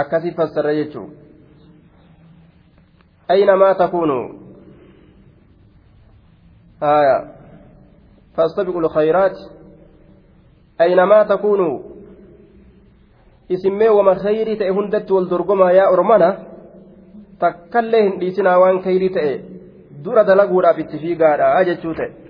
akkasii 0.00 0.34
fassarra 0.38 0.74
jechuu 0.74 1.08
aynamaa 3.28 3.74
takuunu? 3.74 4.18
Haya 6.80 7.16
fastabiqu 8.36 8.80
lkhayraat 8.80 9.36
aynamaa 10.78 11.24
takuunu? 11.24 11.68
Isinmee 13.48 13.88
wama 13.88 14.14
khayrii 14.14 14.56
ta'e 14.56 14.70
hundatti 14.70 15.12
wal 15.12 15.28
dorgomaa 15.30 15.72
yaa 15.72 15.90
ormana? 15.90 16.28
Takkallee 17.38 18.02
hin 18.02 18.20
dhiisinaa 18.20 18.58
waan 18.58 18.82
khayrii 18.82 19.10
ta'e 19.16 19.32
dura 20.04 20.24
dalaguudhaaf 20.26 20.78
itti 20.78 20.98
fiigaadha 20.98 21.64
jechuu 21.64 21.94
ta'e. 21.94 22.21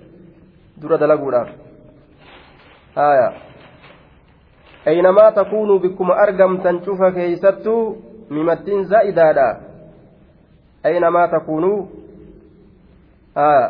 Dura 0.83 0.97
dalaguudhaaf 1.03 1.49
haya 2.95 3.27
aynamaa 4.91 5.31
takuunuu 5.39 5.79
bikkuma 5.79 6.15
argamtan 6.25 6.79
cufa 6.87 7.11
keeysattuu 7.17 7.83
mimattiin 8.29 8.85
zaa'idaadha 8.93 9.47
aynamaa 10.91 11.27
takuunuu 11.35 11.77
haya 13.35 13.67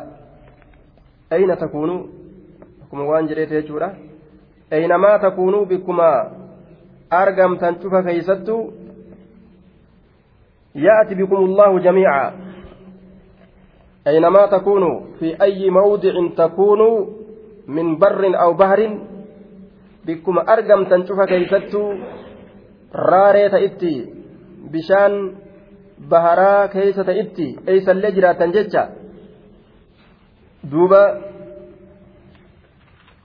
ayna 1.37 1.55
takuunuu 1.65 1.99
akkuma 2.83 3.09
waan 3.11 3.27
jedheete 3.33 3.61
jechuudha 3.61 3.91
aynamaa 4.71 5.17
takuunuu 5.19 5.65
bikkuma 5.65 6.09
argamtan 7.09 7.75
cufa 7.75 8.03
keeysattuu 8.03 8.63
يأتي 10.75 11.15
بكم 11.15 11.35
الله 11.35 11.79
جميعا 11.79 12.31
أينما 14.07 14.45
تكونوا 14.45 14.95
في 15.19 15.41
أي 15.41 15.69
موضع 15.69 16.13
تكونوا 16.37 17.05
من 17.67 17.97
بر 17.97 18.23
أو 18.43 18.53
بحر 18.53 18.79
بكم 20.05 20.35
أرقم 20.39 20.83
تنشوف 20.91 21.19
كيستو 21.21 21.83
راريت 22.95 23.53
إتي 23.53 23.95
بشان 24.71 25.13
بهرا 26.11 26.65
كيسة 26.65 27.09
إتي 27.21 27.49
أيس 27.67 27.89
اللجرة 27.89 28.31
تنججة 28.31 28.83
دوبا 30.63 31.03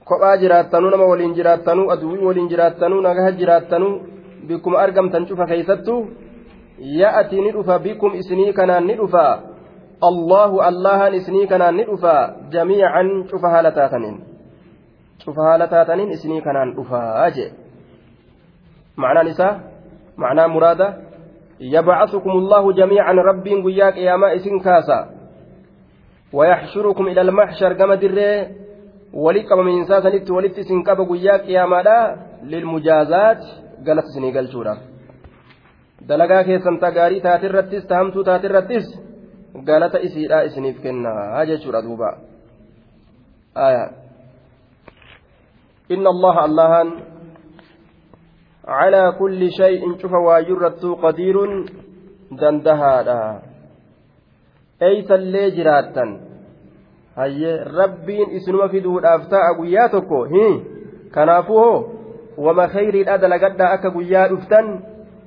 kophaa 0.08 0.36
jiraattanuu 0.40 0.90
nama 0.90 1.04
waliin 1.04 1.34
jiraattanuu 1.36 1.90
aduwwii 1.92 2.24
waliin 2.26 2.48
jiraattanuu 2.48 3.00
nagaha 3.06 3.32
jiraattanuu 3.40 4.00
bikkuma 4.48 4.78
argamtan 4.78 5.26
cufa 5.28 5.46
keeysattuu 5.50 5.98
ya'atii 7.00 7.40
ni 7.40 7.52
dhufa 7.52 7.78
bikum 7.78 8.14
isinii 8.14 8.52
kanaan 8.52 8.86
ni 8.86 8.94
dhufa 9.00 9.24
allahu 10.00 10.61
allahan 10.61 11.14
isinii 11.14 11.46
kanaan 11.46 11.76
ni 11.76 11.84
dhufa 11.84 12.48
jamiican 12.50 13.24
cufa 13.30 13.48
haala 13.50 13.72
taataniin 13.72 14.18
cufa 15.24 15.42
haala 15.42 15.66
taataniin 15.66 16.11
isinii 16.11 16.40
kanaan 16.40 16.76
dhufaa 16.76 17.30
jee 17.30 17.50
نساء 19.22 19.61
معنى 20.18 20.48
مرادة 20.48 20.96
يبعثكم 21.61 22.30
الله 22.30 22.72
جميعا 22.72 23.12
ربي 23.12 23.62
قياك 23.62 23.96
يا 23.96 24.16
ما 24.16 24.34
إسن 24.34 24.58
كاسا 24.58 25.11
ويحشركم 26.32 27.06
إلى 27.06 27.20
المحشر 27.20 27.72
كما 27.72 27.94
دري 27.94 28.48
كما 29.48 29.62
من 29.62 29.78
إنسان 29.78 30.02
إسن 30.58 30.82
كابا 30.82 31.04
قياك 31.04 31.48
يا 31.48 31.66
ما 31.66 31.82
للمجازات 32.42 33.42
قالت 33.87 34.06
سني 34.14 34.34
قال 34.34 34.52
شورا 34.52 34.76
dalagaa 36.08 36.44
keessan 36.44 36.78
tagaarii 36.78 37.20
taatirrattis 37.20 37.87
tahamtuu 37.90 38.22
taatirrattis 38.24 38.87
galata 39.64 40.00
isiidha 40.00 40.44
isiniif 40.44 40.80
kennaa 40.82 41.44
jechuudha 41.46 41.82
duuba. 41.82 42.10
Inna 45.88 46.10
allaha 46.10 46.42
allahan 46.44 46.88
كل 49.18 49.40
شيء 49.52 49.96
شوف 49.96 50.12
واجرت 50.12 50.84
قدير 50.84 51.36
دندهادا 52.30 53.42
أيس 54.82 55.10
اللي 55.10 55.50
جراتا 55.50 56.06
هي 57.16 57.64
ربين 57.64 58.26
اسنما 58.36 58.68
في 58.68 58.80
دور 58.80 59.00
أفتاء 59.14 59.56
قياتكو 59.60 60.24
هي 60.24 60.60
كنافوه 61.14 61.94
وما 62.38 62.66
خير 62.66 62.94
الأدى 62.94 63.26
لقد 63.26 63.60
أكا 63.60 63.88
قيات 63.88 64.30
أفتن 64.32 64.66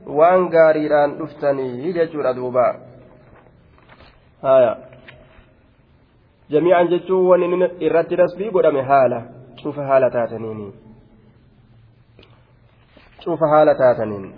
waan 0.07 0.49
gaariidhaan 0.49 1.17
dhuftanii 1.19 1.93
jechuudha 1.93 2.33
duuba. 2.33 2.90
Haya 4.41 4.77
jamiican 6.49 6.87
jechuun 6.87 7.27
wani 7.27 7.69
irratti 7.79 8.15
rasbii 8.15 8.51
godhame 8.51 8.81
haala 8.81 9.23
cufa 9.63 9.83
haala 9.83 10.09
taataniini 10.09 10.73
cufa 13.23 13.47
haala 13.47 13.75
taataniin 13.75 14.33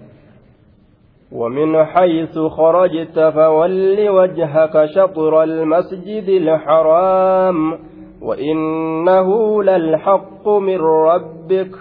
ومن 1.34 1.84
حيث 1.86 2.40
خرجت 2.40 3.20
فول 3.20 4.10
وجهك 4.10 4.86
شطر 4.86 5.44
المسجد 5.44 6.30
الحرام 6.30 7.80
وإنه 8.22 9.64
للحق 9.64 10.50
من 10.50 10.78
ربك 10.82 11.72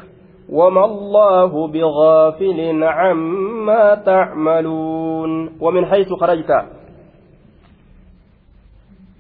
وما 0.53 0.85
الله 0.85 1.69
بغافل 1.69 2.85
عما 2.85 3.95
تعملون 3.95 5.51
ومن 5.61 5.87
حيث 5.87 6.13
خرجت 6.13 6.51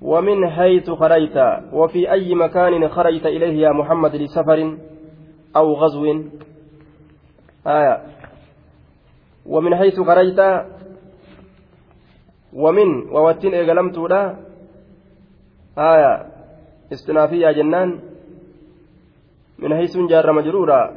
ومن 0.02 0.50
حيث 0.50 0.90
خرجت 0.90 1.62
وفي 1.72 2.12
أي 2.12 2.34
مكان 2.34 2.88
خرجت 2.88 3.26
إليه 3.26 3.62
يا 3.62 3.72
محمد 3.72 4.16
لسفر 4.16 4.78
أو 5.56 5.72
غزو؟ 5.74 6.04
آية. 7.66 8.02
ومن 9.46 9.76
حيث 9.76 10.00
خرجت 10.00 10.66
ومن 12.52 12.88
ووتين 13.10 13.54
إيقلمت 13.54 13.98
لا 13.98 14.36
آية. 15.78 16.26
استنافية 16.92 17.50
جنان. 17.50 18.00
من 19.58 19.76
حيث 19.76 19.98
جار 20.10 20.32
مجرورا؟ 20.32 20.94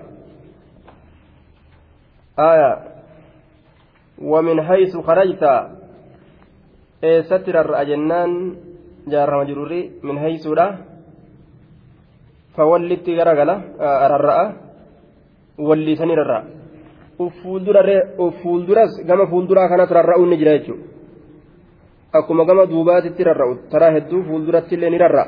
آية. 2.39 2.71
ومن 4.21 4.61
حيث 4.61 4.97
خرجت 4.97 5.43
ستر 7.21 7.61
الرأجنان 7.61 8.64
جار 9.07 9.29
مجروري 9.41 9.81
من 10.03 10.15
حيث 10.19 10.47
لا 10.47 10.67
فولت 12.55 13.05
غرغلة 13.17 13.55
أررأ 14.05 14.37
ولي 15.67 15.93
سنير 15.95 16.21
الرأ 16.21 16.41
fuulduras 17.17 18.91
gama 19.07 19.27
fuulduraa 19.31 19.69
kanatti 19.69 19.93
rarra'uun 19.93 20.29
ni 20.29 20.37
jira 20.37 20.57
jechuudha 20.57 20.83
akkuma 22.13 22.45
gama 22.45 22.65
duubaatitti 22.65 23.23
rarra'u 23.23 23.55
taraa 23.71 23.91
hedduu 23.91 24.23
fuulduratti 24.23 24.75
illee 24.75 24.89
ni 24.89 24.97
rarra'a 24.97 25.27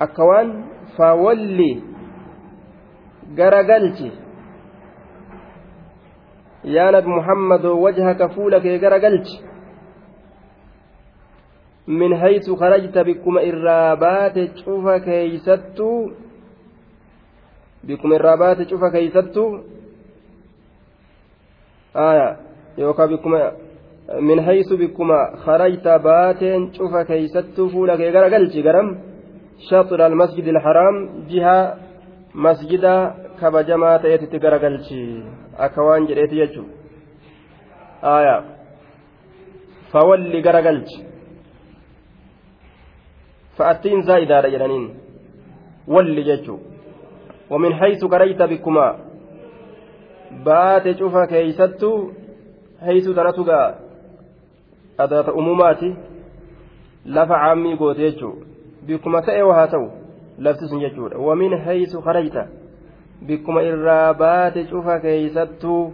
akka 0.00 0.24
waan 0.30 0.50
faawalli 0.96 1.70
garagalchi 3.38 4.12
yaa 6.64 6.90
nabi 6.90 7.08
muhammadoo 7.08 7.80
wajhaka 7.82 8.28
fuula 8.34 8.60
kee 8.60 8.78
garagalchi 8.78 9.38
min 11.86 12.12
haysu 12.12 12.56
karajta 12.56 13.04
bikkuma 13.04 13.42
irraa 13.42 13.96
baate 13.96 14.42
cufa 14.58 15.00
keeysattuu 15.00 16.12
bikkuma 17.86 18.14
irraa 18.14 18.36
baate 18.36 18.64
cufa 18.70 18.90
keeysattuu 18.90 19.50
aya 21.94 22.36
yookaa 22.78 23.08
bikkuma 23.08 23.40
min 24.20 24.38
haysu 24.38 24.76
bikkuma 24.76 25.18
karajta 25.44 25.98
baateen 25.98 26.70
cufa 26.76 27.04
keeysattuu 27.04 27.68
fuula 27.72 27.96
kee 27.96 28.12
garagalchi 28.12 28.62
garam 28.62 28.88
shaxra 29.68 30.06
almasjidi 30.06 30.50
alharaam 30.50 30.96
jiha 31.30 31.58
masjida 32.34 32.94
kabajamaa 33.40 33.98
ta'eetitti 34.02 34.38
garagalchi 34.44 35.00
akka 35.58 35.82
waan 35.82 36.06
jedheeti 36.08 36.36
jechu 36.42 36.62
aya 38.02 38.36
fawalli 39.92 40.42
garagalchi 40.46 41.09
fa'attiin 43.60 44.02
zaa'idaadha 44.08 44.52
jedhaniin 44.56 44.90
walli 45.94 46.24
jechuu 46.30 46.60
ومن 47.50 47.74
حيث 47.74 48.04
قريت 48.04 48.42
بكما. 48.42 48.98
بات 50.44 50.98
شوفا 50.98 51.24
كيستو. 51.24 52.10
حيث 52.80 53.08
ترتقى 53.08 53.74
أداة 55.00 55.28
أموماتي. 55.38 55.94
لفع 57.06 57.36
عمي 57.36 57.74
قوتيجو 57.74 58.32
بكما 58.86 59.20
تأي 59.20 59.42
وهاتو. 59.42 59.88
لفتسن 60.38 60.78
ججود 60.78 61.14
ومن 61.14 61.58
حيث 61.58 61.96
خرجت 61.96 62.36
بكما 63.22 63.60
إرابات 63.72 64.56
شوفا 64.70 64.98
كيستو. 64.98 65.90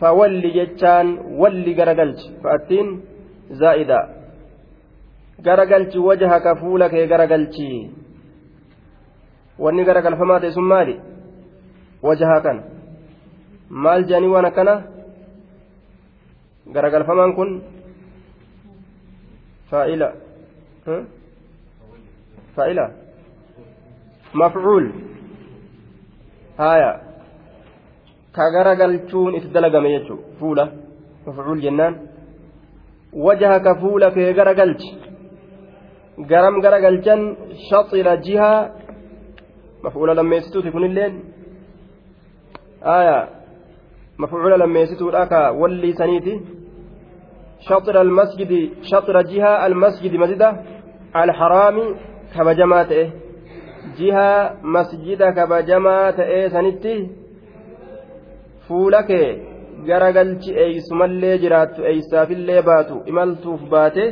فولي 0.00 0.50
جتان 0.56 1.06
ولي 1.40 1.72
غرقلت 1.74 2.20
فأتين 2.44 3.00
زائدة 3.50 4.21
غرقلت 5.46 5.96
وجهك 5.96 6.46
فولك 6.60 6.94
غرقلتي 7.10 7.90
wanni 9.58 9.84
garagalfamaa 9.84 10.40
ta'e 10.42 10.50
sun 10.56 10.64
maali 10.72 10.94
wajahaa 12.06 12.40
kan 12.46 12.58
maal 13.84 14.04
jedhanii 14.08 14.30
waan 14.34 14.48
akkana 14.48 14.74
garagalfamaan 16.76 17.34
kun 17.38 17.50
faa'ila 19.70 20.08
faa'ila 22.56 22.84
mafcuul 24.42 24.86
haya 26.62 26.90
ka 28.36 28.50
garagalchuun 28.56 29.34
itti 29.38 29.54
dalagame 29.54 29.94
jechuu 29.94 30.18
fuula 30.40 30.64
mafcuul 31.26 31.60
jennaan 31.66 31.94
wajaha 33.26 33.60
ka 33.68 33.74
fuula 33.84 34.10
kee 34.16 34.32
garagalchi 34.40 34.90
garam 36.29 36.55
garagalchan 36.63 37.21
shaxira 37.69 38.17
jihaa 38.25 38.69
مفعول 39.83 40.17
لميستوتي 40.17 40.71
كنilleen 40.71 41.13
آية 42.83 43.29
مفعول 44.17 44.59
لميستوudha 44.59 45.23
ka 45.29 45.51
walli 45.53 45.93
saniiti 45.93 46.41
شطر 47.59 48.01
المسجد 48.01 48.69
شطر 48.81 49.21
جهة 49.21 49.65
المسجد 49.65 50.13
مسجد 50.15 50.43
الحرام 51.15 51.77
كبجما 52.35 52.83
تئه 52.83 53.09
جهة 53.99 54.53
مسجد 54.63 55.23
كبجما 55.23 56.11
تئه 56.11 56.47
سنتي 56.47 57.09
فولك 58.67 59.11
garagalchi 59.87 60.51
eeysumallee 60.63 61.37
jiraattu 61.43 61.85
eeysaafillee 61.89 62.61
baatu 62.69 62.95
imaltuuf 63.11 63.61
baate 63.73 64.03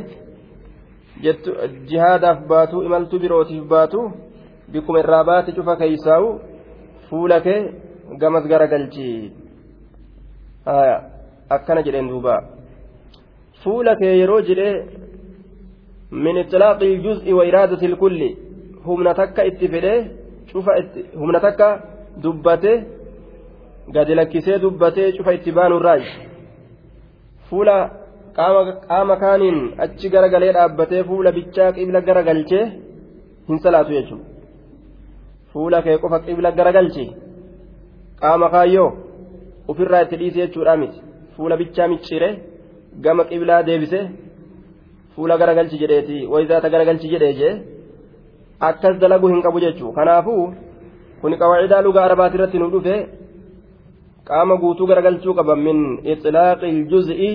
Jihaadaaf 1.89 2.39
baatu 2.51 2.83
imaltuu 2.87 3.19
birootiif 3.23 3.63
baatu 3.73 3.99
bikkuma 4.71 4.99
irraa 5.03 5.23
baate 5.29 5.51
cufa 5.57 5.75
keeysaa'u 5.81 6.27
fuula 7.09 7.37
kee 7.45 7.59
gamas 8.21 8.45
garagalchi 8.51 9.07
akkana 11.55 11.81
jedheen 11.85 12.07
duuba. 12.11 12.35
Fuula 13.63 13.93
kee 14.01 14.13
yeroo 14.21 14.41
jedhee 14.49 14.75
min 16.23 16.35
itlaaqi 16.43 16.85
iljuz'i 16.93 17.33
wa 17.37 17.43
iraadati 17.49 17.85
ilkulli 17.89 18.29
humna 18.85 19.13
takka 19.19 19.41
itti 19.49 19.67
fedhee 19.73 19.99
cufa 20.51 20.71
humna 21.21 21.39
takka 21.45 21.67
dubbate 22.23 22.73
gadi 23.95 24.13
lakkisee 24.19 24.57
dubbatee 24.63 25.11
cufa 25.17 25.31
itti 25.37 25.51
baanurraayi 25.57 26.09
fuula 27.49 27.77
qaama 28.37 29.15
kaaniin 29.23 29.59
achi 29.85 30.07
garagalee 30.13 30.51
dhaabbatee 30.57 31.03
fuula 31.09 31.31
bichaa 31.37 31.71
qibla 31.77 31.99
garagalchee 32.07 32.65
hin 33.47 33.57
salaatu 33.65 33.91
jechuudha. 33.97 34.25
Fuula 35.51 35.81
kee 35.85 35.97
qofa 36.03 36.19
qibla 36.25 36.49
garagalchi 36.59 37.05
qaama 38.21 38.47
kaayyoo 38.55 38.89
ofirraa 39.71 40.03
itti 40.05 40.15
dhiise 40.21 40.39
jechuudha 40.43 40.77
miti. 40.81 40.99
Fuula 41.35 41.55
bichaa 41.61 41.87
micciire 41.93 42.29
gama 43.03 43.23
qiblaa 43.29 43.63
deebise 43.67 43.99
fuula 45.15 45.37
garagalchi 45.41 45.77
jedheeti 45.81 46.17
wayzaata 46.33 46.69
garagalchi 46.73 47.11
jedhee 47.13 47.33
jee 47.39 47.53
akkas 48.69 48.95
dalaguu 49.01 49.29
hin 49.33 49.41
qabu 49.45 49.59
jechuu 49.63 49.91
kanaafuu 49.97 50.43
kun 51.21 51.33
qawaacidaa 51.41 51.81
lugaa 51.87 52.05
arabaati 52.07 52.37
irratti 52.37 52.61
nu 52.61 52.69
dhufe 52.73 52.95
qaama 54.29 54.59
guutuu 54.61 54.87
garagalchuu 54.91 55.33
qaba 55.39 55.55
min 55.65 55.79
ixlaaqi 56.13 56.71
iljuz'i 56.73 57.31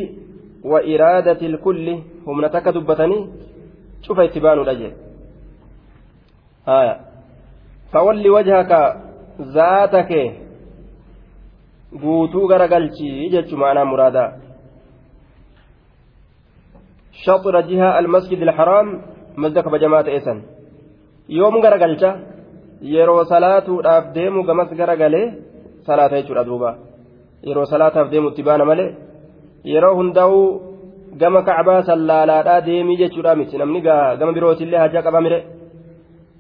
humna 2.26 2.48
takka 2.54 2.72
dubbatanii 2.72 3.26
cufa 4.06 4.24
itti 4.24 4.40
baanuudha 4.40 4.74
jee 4.80 4.92
fawalli 7.92 8.30
wajhaka 8.36 8.80
zaata 9.38 10.02
kee 10.10 10.28
guutuu 12.02 12.46
garagalchii 12.48 13.30
jechu 13.30 13.56
maanaa 13.56 13.90
muraadaa 13.92 14.30
شطر 17.24 17.60
جهة 17.60 17.98
المسجد 17.98 18.40
الحرام 18.42 18.86
مزدك 19.36 19.68
بجماعة 19.68 20.06
إيسان 20.08 20.38
يوم 21.28 21.54
غرقلشا 21.64 22.10
yeroo 22.94 23.24
salaatuudhaaf 23.24 24.04
deemu 24.16 24.44
gamas 24.48 24.70
garagalee 24.80 25.26
salaata 25.86 26.16
jechuudha 26.20 26.44
duuba 26.44 26.70
yeroo 27.48 27.64
salaataaf 27.72 28.10
deemu 28.12 28.28
itti 28.30 28.42
baana 28.48 28.64
malee 28.70 28.94
yeroo 29.72 29.94
hundaa'uu 29.98 30.46
gama 31.20 31.42
kacbaa 31.48 31.82
sallaalaadhaa 31.88 32.64
deemii 32.68 33.00
jechuudha 33.02 33.36
miti 33.40 33.58
namni 33.58 33.80
gama 33.86 34.32
birootillee 34.36 34.82
hajaa 34.84 35.06
qaba 35.06 35.20
mire 35.26 35.38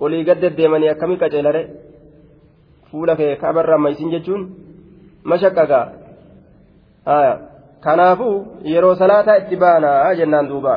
olii 0.00 0.24
gad 0.28 0.40
deddeemanii 0.44 0.92
akkamii 0.94 1.20
qaceelare 1.22 1.62
fuula 2.90 3.16
kee 3.20 3.36
kaabarraa 3.42 3.78
maysin 3.84 4.12
jechuun 4.14 4.42
mashaqqagaa 5.32 5.86
kanaafuu 7.86 8.36
yeroo 8.74 8.94
salaataa 9.02 9.40
itti 9.42 9.62
baanaa 9.64 10.14
jennaan 10.20 10.48
duuba 10.52 10.74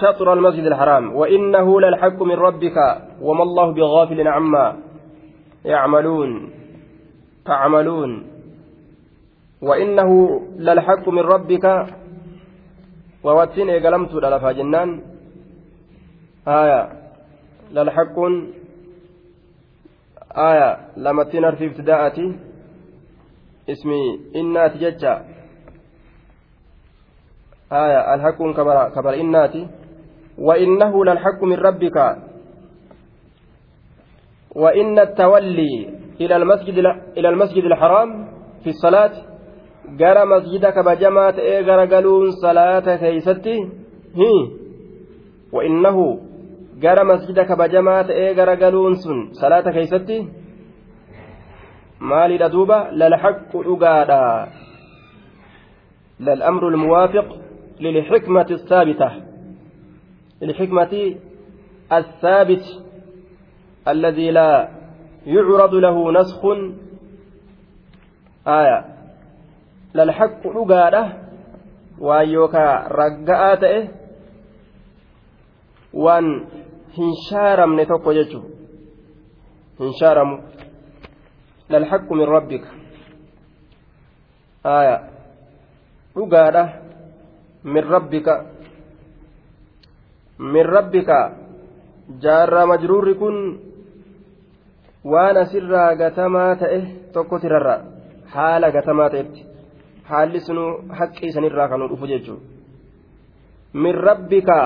شطر 0.00 0.32
المسجد 0.32 0.66
الحرام 0.66 1.16
وإنه 1.16 1.80
للحق 1.80 2.22
من 2.22 2.34
ربك 2.34 2.76
وما 3.20 3.42
الله 3.42 3.72
بغافل 3.72 4.28
عما 4.28 4.76
يعملون 5.64 6.50
تعملون. 7.46 8.26
وإنه 9.62 10.40
للحق 10.56 11.08
من 11.08 11.22
ربك. 11.22 11.86
وواتين 13.24 13.70
إيقلمت 13.70 14.14
للفا 14.14 14.52
جنان. 14.52 15.02
آية. 16.48 16.92
للحق. 17.72 18.16
آية. 20.36 20.70
لما 20.96 21.24
تنر 21.24 21.56
في 21.56 21.66
ابتداءتي. 21.66 22.36
اسمي 23.70 24.20
إنات 24.36 24.76
ججا 24.76 25.24
آية. 27.72 28.14
الحق 28.14 28.38
كبر, 28.56 28.88
كبر 28.88 29.14
إناتي. 29.14 29.68
وإنه 30.38 31.04
للحق 31.04 31.44
من 31.44 31.56
ربك. 31.56 32.16
وإن 34.56 34.98
التولي 34.98 36.05
إلى 36.20 36.36
المسجد 36.36 36.78
إلى 37.18 37.28
المسجد 37.28 37.64
الحرام 37.64 38.28
في 38.64 38.70
الصلاة 38.70 39.12
masjida 40.26 40.72
kabajamaa 40.72 41.32
ta'ee 41.32 41.62
garagaluun 41.62 42.32
salaata 42.42 42.98
keeysatti 42.98 43.54
hi 44.18 44.30
wa'innahu 45.52 46.04
gara 46.80 47.04
masjida 47.04 47.44
kabajamaa 47.44 48.04
ta'ee 48.04 48.34
garagaluun 48.34 48.96
sun 48.96 49.18
salaata 49.40 49.72
keeysatti 49.72 50.18
maalidha 52.00 52.48
duuba 52.48 52.90
lalhaqqu 52.92 53.64
dhugaadha 53.64 54.48
للأمر 56.20 56.68
الموافق 56.68 57.28
للحكمة 57.80 58.46
الثابتة 58.50 59.10
للحكمة 60.42 61.14
الثابت 61.92 62.64
الذي 63.88 64.30
لا 64.30 64.68
يعرض 65.26 65.74
له 65.74 66.12
نسخ 66.12 66.40
آية 68.46 68.96
ragga'aa 72.98 73.56
ta'e 73.56 73.80
waan 76.04 76.26
hin 76.96 77.10
shaaramne 77.28 77.86
tokko 77.86 78.12
jechu 78.12 78.40
hin 79.80 79.92
shaaramu 80.00 80.36
lalhaqqu 81.72 82.14
min 82.14 82.28
rabbika 82.28 82.68
aya 84.64 84.96
dhugaadha 86.14 86.64
min 87.64 87.84
rabbika 87.94 88.34
min 90.38 90.64
rabbika 90.76 91.18
jaarraa 92.20 92.66
majruurri 92.66 93.14
kun 93.22 93.36
waan 95.12 95.36
asirraa 95.42 95.90
gatamaa 96.02 96.52
ta'e 96.62 96.80
tokko 97.14 97.38
tirarra 97.44 97.76
haala 98.34 98.70
gatamaa 98.76 99.10
ta'etti 99.14 99.46
haalli 100.10 100.40
sunuu 100.48 100.70
haqqii 101.00 101.32
sanirraa 101.36 101.68
kan 101.72 101.88
dhufu 101.90 102.06
jechuudha 102.12 102.44
min 103.84 103.94
rabbika 104.08 104.58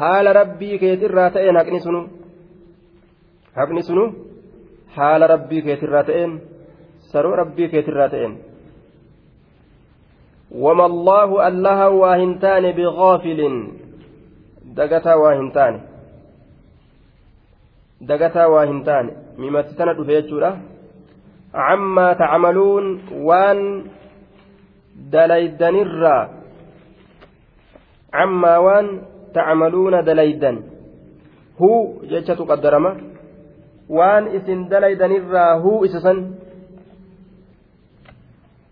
haala 0.00 0.36
rabbii 0.40 0.78
keetirraa 0.82 1.30
ta'een 1.36 1.60
haqni 1.60 1.80
sunu 1.86 2.00
haqni 3.60 3.82
sunu 3.90 4.04
haala 4.96 5.30
rabbii 5.34 5.62
keetirraa 5.68 6.04
ta'een 6.10 6.32
saroo 7.12 7.36
rabbii 7.42 7.68
keetirraa 7.76 8.08
ta'een 8.16 8.34
وما 10.64 10.86
الله 10.86 11.48
الله 11.48 11.88
واهنتان 11.88 12.64
بغافل 12.72 13.40
دقتا 14.78 15.14
واهنتان 15.14 15.74
دقتا 18.00 18.46
واهنتان 18.46 19.10
مما 19.38 19.60
تتنا 19.62 19.92
دفيتشورا 19.92 20.50
عما 21.54 22.12
تعملون 22.12 22.84
وان 23.28 23.84
دليدنرا 24.96 26.18
عما 28.14 28.58
وان 28.58 28.86
تعملون 29.34 30.04
دليدا 30.04 30.52
هو 31.62 31.92
جيتشة 32.10 32.40
قدرما 32.50 32.92
وان 33.88 34.22
اسم 34.36 34.68
دليدنرا 34.68 35.52
هو 35.52 35.84
اسسا 35.84 36.14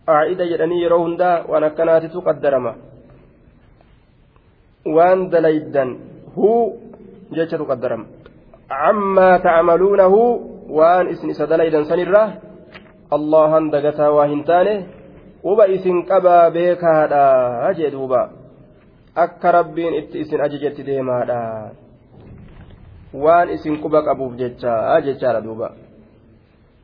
qaacida 0.06 0.46
jedhanii 0.50 0.82
yeroo 0.82 1.02
hundaa 1.04 1.44
waan 1.50 1.64
akkanaatitu 1.64 2.22
qaddarama. 2.28 2.72
Waan 4.96 5.30
dalaydan 5.30 5.90
huu 6.36 6.80
jechatu 7.36 7.66
qaddarama. 7.70 8.06
Isin 11.12 11.30
isa 11.30 11.46
dalaydan 11.46 11.84
sanirraa 11.84 12.28
allahan 13.10 13.70
dagataa 13.70 14.10
waa 14.16 14.26
hin 14.26 14.44
taane 14.44 14.74
quba 15.42 15.66
isin 15.76 16.06
qabaa 16.08 16.50
beekaadha 16.50 17.72
jee 17.76 17.90
duuba 17.92 18.30
akka 19.24 19.52
rabbiin 19.52 19.94
itti 20.00 20.24
isin 20.24 20.40
ajajetti 20.40 20.86
deemaadha 20.88 21.40
waan 23.24 23.52
isin 23.56 23.80
quba 23.84 24.02
qabuuf 24.08 24.36
jecha 24.40 25.00
jechaadha 25.00 25.40
duuba 25.40 25.70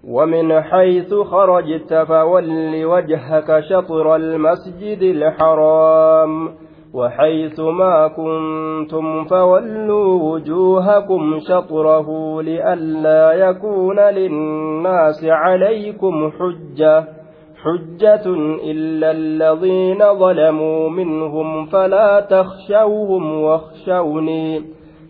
ومن 0.05 0.62
حيث 0.62 1.14
خرجت 1.14 1.94
فول 1.94 2.85
وجهك 2.85 3.61
شطر 3.61 4.16
المسجد 4.16 5.03
الحرام 5.03 6.33
وحيث 6.94 7.61
ما 7.61 8.09
كنتم 8.09 9.24
فولوا 9.24 10.33
وجوهكم 10.33 11.38
شطره 11.48 12.42
لئلا 12.42 13.33
يكون 13.33 14.01
للناس 14.01 15.24
عليكم 15.24 16.31
حجة 16.31 17.05
حجة 17.62 18.27
إلا 18.64 19.11
الذين 19.11 20.14
ظلموا 20.14 20.88
منهم 20.88 21.66
فلا 21.66 22.20
تخشوهم 22.20 23.42
واخشوني 23.42 24.62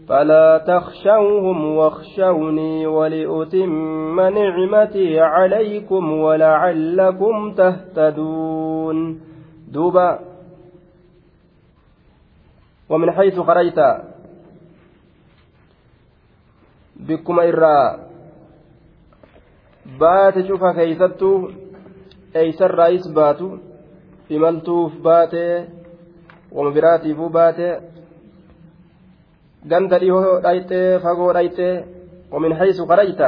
فلا 0.09 0.65
تخشوهم 0.67 1.77
واخشوني 1.77 2.87
ولأتم 2.87 4.21
نعمتي 4.21 5.21
عليكم 5.21 6.13
ولعلكم 6.13 7.53
تهتدون. 7.53 9.21
دوبا 9.73 10.28
ومن 12.89 13.11
حيث 13.13 13.41
خرجت 13.41 13.81
بكم 16.97 17.41
إرى 17.41 17.99
بات 20.01 20.47
شوف 20.47 20.65
كيستو 20.65 21.51
أيسر 22.37 22.75
رئيس 22.75 23.07
باتو 23.07 23.57
إملتوف 24.33 24.93
باتي 25.01 25.65
ومبراتي 26.53 27.15
فو 27.15 27.29
باتي 27.29 27.71
ganda 29.71 29.99
dhihoo 29.99 30.41
dhayxee 30.45 31.01
fagoo 31.03 31.33
dhayxee 31.37 31.99
ومن 32.33 32.55
حيث 32.55 32.81
خرجت 32.81 33.23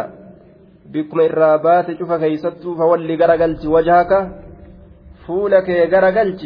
بكم 0.87 1.20
الرابات 1.20 1.99
شوف 1.99 2.12
كيست 2.12 2.62
فولي 2.62 3.14
غرقلت 3.16 3.66
وجهك 3.66 4.12
فولك 5.27 5.68
غرقلت 5.92 6.42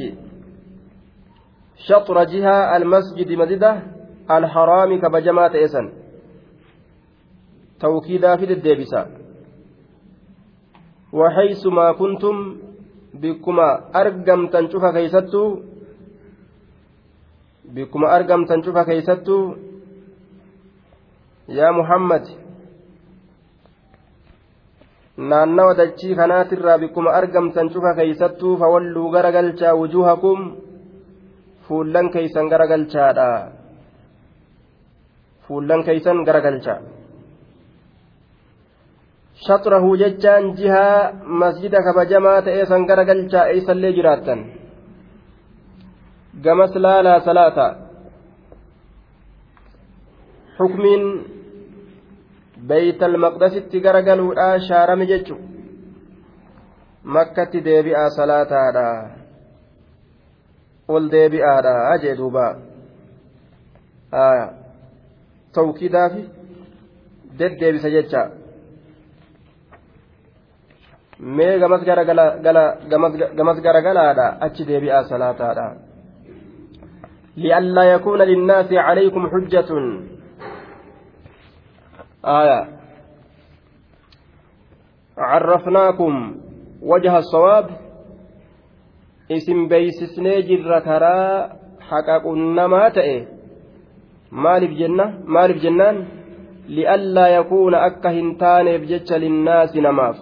شطر 1.88 2.16
جهة 2.32 2.76
المسجد 2.76 3.28
مددة 3.40 3.72
الحرام 4.36 4.90
كبجمات 5.02 5.54
إسن 5.64 5.86
توكيدا 7.80 8.36
في 8.36 8.44
الديبسة 8.52 9.02
وحيث 11.12 11.62
ما 11.66 11.92
كنتم 12.00 12.36
بكما 13.14 13.68
أرقمتن 14.00 14.64
شوف 14.70 14.84
كيستو 14.96 15.44
بكما 17.74 18.06
أرقمتن 18.16 18.62
شوف 18.62 18.78
كيستو 18.88 19.38
yaa 21.48 21.72
muhammad 21.72 22.24
naannawa 25.16 25.74
dachii 25.74 26.14
kanaatirraa 26.16 26.78
bikkuma 26.78 27.12
argamtan 27.12 27.68
cufa 27.68 27.94
keeysattuu 27.98 28.56
fawalluu 28.56 29.10
garagalchaa 29.14 29.74
wujuhakum 29.80 30.56
fuullan 31.68 32.10
keeysan 32.14 32.48
garagalchaadha 32.52 33.30
fuullan 35.46 35.80
keeysan 35.86 36.18
garagalcha 36.28 36.74
shaxrahu 39.42 39.96
jechaan 40.02 40.54
jihaa 40.58 41.12
masjida 41.42 41.82
kabajamaa 41.86 42.42
ta'ee 42.46 42.66
san 42.66 42.86
garagalchaa 42.90 43.46
eeysallee 43.52 43.92
jiraattan? 43.96 44.40
Gamas 46.44 46.74
laalaa 46.84 47.20
salaata. 47.20 47.66
Xukmiin 50.58 51.04
beeytal 52.68 53.16
maqdasitti 53.24 53.80
garagaluudhaa 53.80 54.58
shaarame 54.68 55.06
jechu. 55.12 55.36
Makkatti 57.14 57.64
deebi'aa 57.64 58.10
salaataadha 58.18 58.86
ol 60.87 61.09
deebi'aadha 61.13 61.97
jee 62.03 62.15
duuba 62.19 62.45
tawkiidaafi 65.57 66.21
deddeebisa 67.39 67.89
jecha 67.95 68.21
mee 71.37 71.53
gamas 71.59 71.83
garagalaadha 73.65 74.27
achi 74.45 74.67
deebi'aa 74.69 75.03
salaataadha 75.11 75.67
li'allaa 77.43 77.89
yakuuna 77.93 78.29
linnaasi 78.31 78.75
calaykum 78.87 79.29
xujjatun 79.33 79.85
آية 82.25 82.67
عرفناكم 85.17 86.35
وجه 86.81 87.17
الصواب 87.17 87.69
اسم 89.30 89.68
بيسسني 89.68 90.42
جر 90.42 90.80
كرا 90.80 91.48
حققنا 91.80 92.88
تئه 92.88 93.34
maaliif 94.34 94.72
jenna 94.78 95.04
maaliif 95.26 95.62
jennaan 95.62 95.96
li'allaa 96.76 97.28
yakuuna 97.28 97.82
akka 97.88 98.10
hin 98.10 98.36
taaneef 98.38 98.86
jecha 98.90 99.20
linnaasi 99.24 99.80
namaaf 99.86 100.16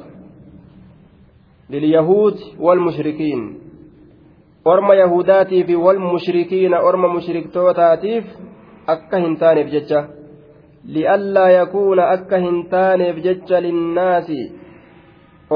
lilyahuud 1.74 2.38
walmushrikiin 2.66 3.42
orma 4.64 4.94
yahudaatii 4.94 5.64
fi 5.64 5.76
walmushrikiina 5.84 6.80
orma 6.88 7.08
mushriktootaatiif 7.14 8.24
akka 8.94 9.22
hin 9.24 9.36
taaneef 9.44 9.72
jecha 9.76 10.04
li'allaa 10.96 11.48
yakuuna 11.50 12.08
akka 12.16 12.44
hin 12.44 12.58
taaneef 12.74 13.24
jecha 13.28 13.62
linnaasi 13.68 14.40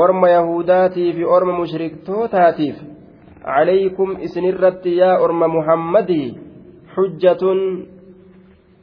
orma 0.04 0.28
yahudaatii 0.36 1.12
fi 1.12 1.24
orma 1.24 1.58
mushriktootaatiif 1.60 2.76
calaykum 3.46 4.10
isinirratti 4.26 4.98
yaa 5.00 5.18
orma 5.24 5.48
muhammadii 5.56 6.28
xujjatun 6.94 7.60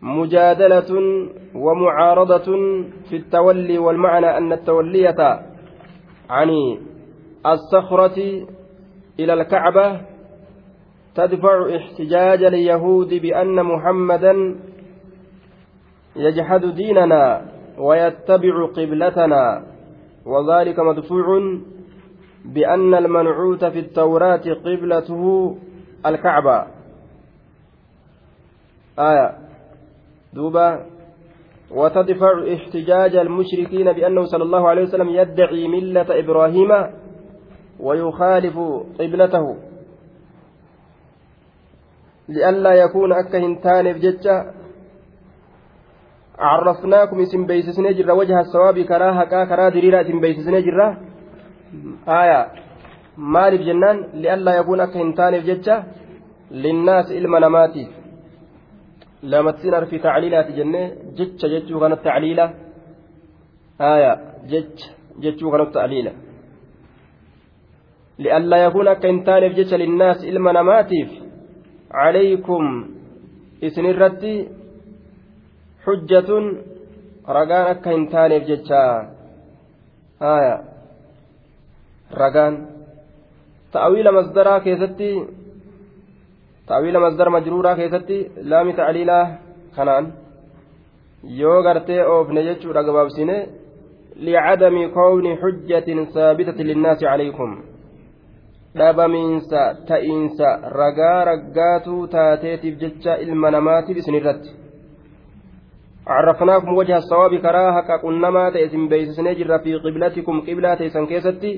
مجادلة 0.04 0.92
ومعارضة 1.56 2.48
في 3.10 3.16
التولي 3.16 3.78
والمعنى 3.78 4.38
أن 4.38 4.54
التولية 4.54 5.16
عن 6.30 6.50
الصخرة 7.46 8.18
إلى 9.20 9.34
الكعبة 9.34 10.02
تدفع 11.16 11.76
احتجاج 11.76 12.44
اليهود 12.44 13.14
بأن 13.14 13.64
محمدا 13.64 14.56
يجحد 16.16 16.66
ديننا 16.66 17.42
ويتبع 17.78 18.66
قبلتنا 18.78 19.64
وذلك 20.26 20.80
مدفوع 20.80 21.26
بأن 22.46 22.94
المنعوت 22.94 23.66
في 23.66 23.80
التوراة 23.80 24.42
قبلته 24.66 25.56
الكعبة. 26.06 26.68
آية. 29.00 29.38
دوبا 30.34 30.86
وتدفع 31.72 32.54
احتجاج 32.54 33.16
المشركين 33.16 33.94
بأنه 33.94 34.24
صلى 34.24 34.44
الله 34.44 34.70
عليه 34.70 34.84
وسلم 34.84 35.10
يدعي 35.10 35.68
ملة 35.68 36.20
إبراهيم 36.20 36.70
ويخالف 37.80 38.60
قبلته. 39.00 39.58
لئلا 42.30 42.74
يكون 42.74 43.14
أكا 43.14 43.38
هنتان 43.38 43.94
بججة. 43.94 44.54
عرفناكم 46.40 47.20
اسم 47.20 47.46
بيسسنا 47.46 47.92
جرة 47.92 48.14
وجه 48.14 48.40
الصواب 48.40 48.80
كراها 48.80 49.26
كرا 49.26 49.70
اسم 50.02 50.20
بيسسنا 50.20 50.60
آية 52.08 52.42
akka 54.82 55.00
hin 55.00 55.14
taaneef 55.14 55.46
jecha 55.46 55.76
linnaas 56.64 57.12
ilma 57.12 57.40
namaatiif 57.40 57.90
lamattiin 59.24 59.74
arfi 59.74 60.00
tacliilaati 60.00 60.54
jennee 60.54 60.88
jecha 61.18 61.48
jechuu 61.54 61.80
kanatti 61.80 62.04
tacliila 62.04 62.46
aya 63.80 64.12
jecha 64.52 64.88
jechuu 65.24 65.52
kanatti 65.52 65.74
tacliila 65.74 66.12
li'allaa 68.20 68.64
yakuun 68.66 68.88
akka 68.88 69.08
hin 69.08 69.24
taaneef 69.30 69.56
jecha 69.60 69.78
linnaas 69.84 70.20
ilma 70.32 70.54
namaatiif 70.60 71.10
calaykum 71.96 72.66
isin 73.62 73.86
irratti 73.94 74.36
xujjatun 75.86 76.46
ragaan 77.38 77.72
akka 77.74 77.90
hin 77.96 78.06
taaneef 78.14 78.44
jecha 78.52 78.84
aya 80.36 80.56
ragaan. 82.22 82.56
Ta'awiila 83.74 84.12
masdaraa 84.18 84.60
keessatti 84.66 85.10
ta'awiila 86.68 87.00
masdara 87.06 87.36
majruuraa 87.36 87.76
keessatti 87.76 88.18
laami 88.52 88.74
ta'aliilaa 88.80 89.26
kanaan 89.76 90.14
yoo 91.40 91.60
gartee 91.64 92.02
oofne 92.14 92.44
jechuudha 92.48 92.84
gabaabsine 92.88 93.38
licadami 94.28 94.90
kowni 94.98 95.38
xujjatin 95.42 96.06
saabitati 96.14 96.68
linnaasi 96.70 97.06
calaykum 97.06 97.52
dhabamiinsa 98.78 99.62
ta'iinsa 99.88 100.50
ragaa 100.80 101.20
raggaatuu 101.32 102.08
taateetiif 102.16 102.80
jecha 102.84 103.18
ilma 103.26 103.52
namaatiif 103.52 103.98
isin 103.98 104.16
irratti. 104.20 104.56
Carrafnaakum 106.08 106.78
wajha 106.78 107.02
sawaabi 107.02 107.44
karaa 107.46 107.72
haqa 107.80 108.00
qunnamaa 108.06 108.48
ta'e 108.52 108.66
isin 108.70 108.90
beeksisnee 108.90 109.36
jirra 109.40 109.60
fi 109.66 109.80
qiblatikum 109.86 110.42
qiblaa 110.48 110.76
teessan 110.80 111.08
keessatti 111.12 111.52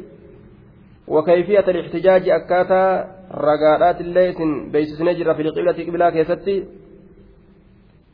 وكيفية 1.07 1.59
الاحتجاج 1.59 2.29
أكاتا 2.29 2.83
رقادات 3.31 4.01
الليس 4.01 4.37
بيسسني 4.71 5.13
جرى 5.13 5.35
في 5.35 5.41
القبلة 5.41 5.85
قبلة 5.87 6.09
كيستي 6.09 6.65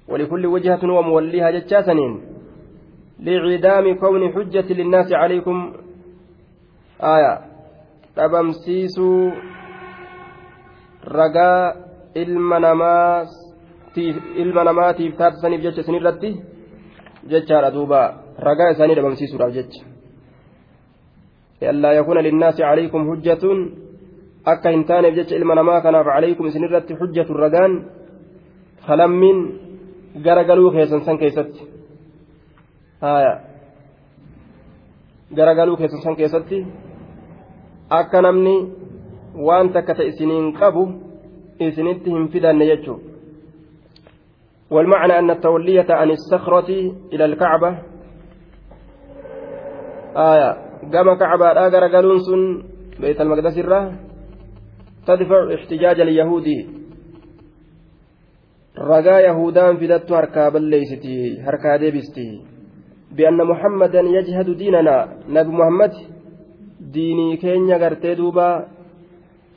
ولكل 0.07 0.45
وجهة 0.45 0.83
وموليها 0.83 1.51
جتشاسنين 1.51 2.21
لعدام 3.19 3.95
كون 3.95 4.33
حجة 4.33 4.73
للناس 4.73 5.13
عليكم 5.13 5.73
آية 7.01 7.51
dhabamsiisuu 8.15 9.31
ragaa 11.17 11.75
ilma 12.15 12.59
namaatiif 14.63 15.17
taasisaniif 15.17 15.61
jecha 15.61 15.81
isinirratti 15.81 16.31
jechaadha 17.31 17.71
duuba 17.75 18.01
ragaa 18.47 18.69
isaanii 18.75 18.97
dhabamsiisuudhaaf 18.99 19.53
jecha 19.59 19.90
لئلا 21.61 21.91
يكون 21.91 22.17
للناس 22.17 22.61
عليكم 22.61 22.99
حجة 23.11 23.43
ilma 25.37 25.55
namaa 25.55 25.81
kanaaf 25.81 26.05
calaykum 26.05 26.47
isin 26.47 26.63
irratti 26.63 26.95
xujjatu 26.95 27.33
ragaan 27.33 27.85
falammiin 28.87 29.37
garagaluu 30.23 30.71
keessan 30.71 31.01
san 31.05 31.17
keessatti 31.17 31.61
garagaluu 35.35 35.77
keessan 35.77 36.01
san 36.01 36.15
keessatti 36.15 36.65
akka 37.89 38.21
namni 38.21 38.55
waan 39.47 39.69
takka 39.69 39.95
ta 39.95 40.03
isiniin 40.03 40.53
qabu 40.59 40.83
isinitti 41.59 42.09
hin 42.09 42.27
fidanne 42.33 42.65
jechuudha 42.65 43.11
والمعنى 44.71 45.19
أن 45.19 45.29
التولية 45.29 45.85
عن 45.89 46.11
الصخرة 46.11 46.69
إلى 47.13 47.25
الكعبة 47.25 47.77
آية 50.15 50.70
قام 50.92 51.08
كعبة 51.20 51.46
آجر 51.66 51.82
قالون 51.94 52.18
سن 52.26 52.42
بيت 53.00 53.20
المقدس 53.20 53.58
الراه 53.58 53.92
تدفع 55.06 55.40
احتجاج 55.54 56.00
اليهود 56.00 56.48
رجا 58.78 59.16
يهودان 59.28 59.76
فدت 59.80 60.12
هركا 60.12 60.48
بليستي 60.48 61.40
هركا 61.46 61.76
ديبستي 61.76 62.28
بأن 63.16 63.38
محمدا 63.50 64.00
يجهد 64.16 64.48
ديننا 64.60 64.96
نبي 65.28 65.50
محمد 65.60 65.92
diinii 66.94 67.38
keenya 67.42 67.78
gartee 67.82 68.14
duuba 68.18 68.48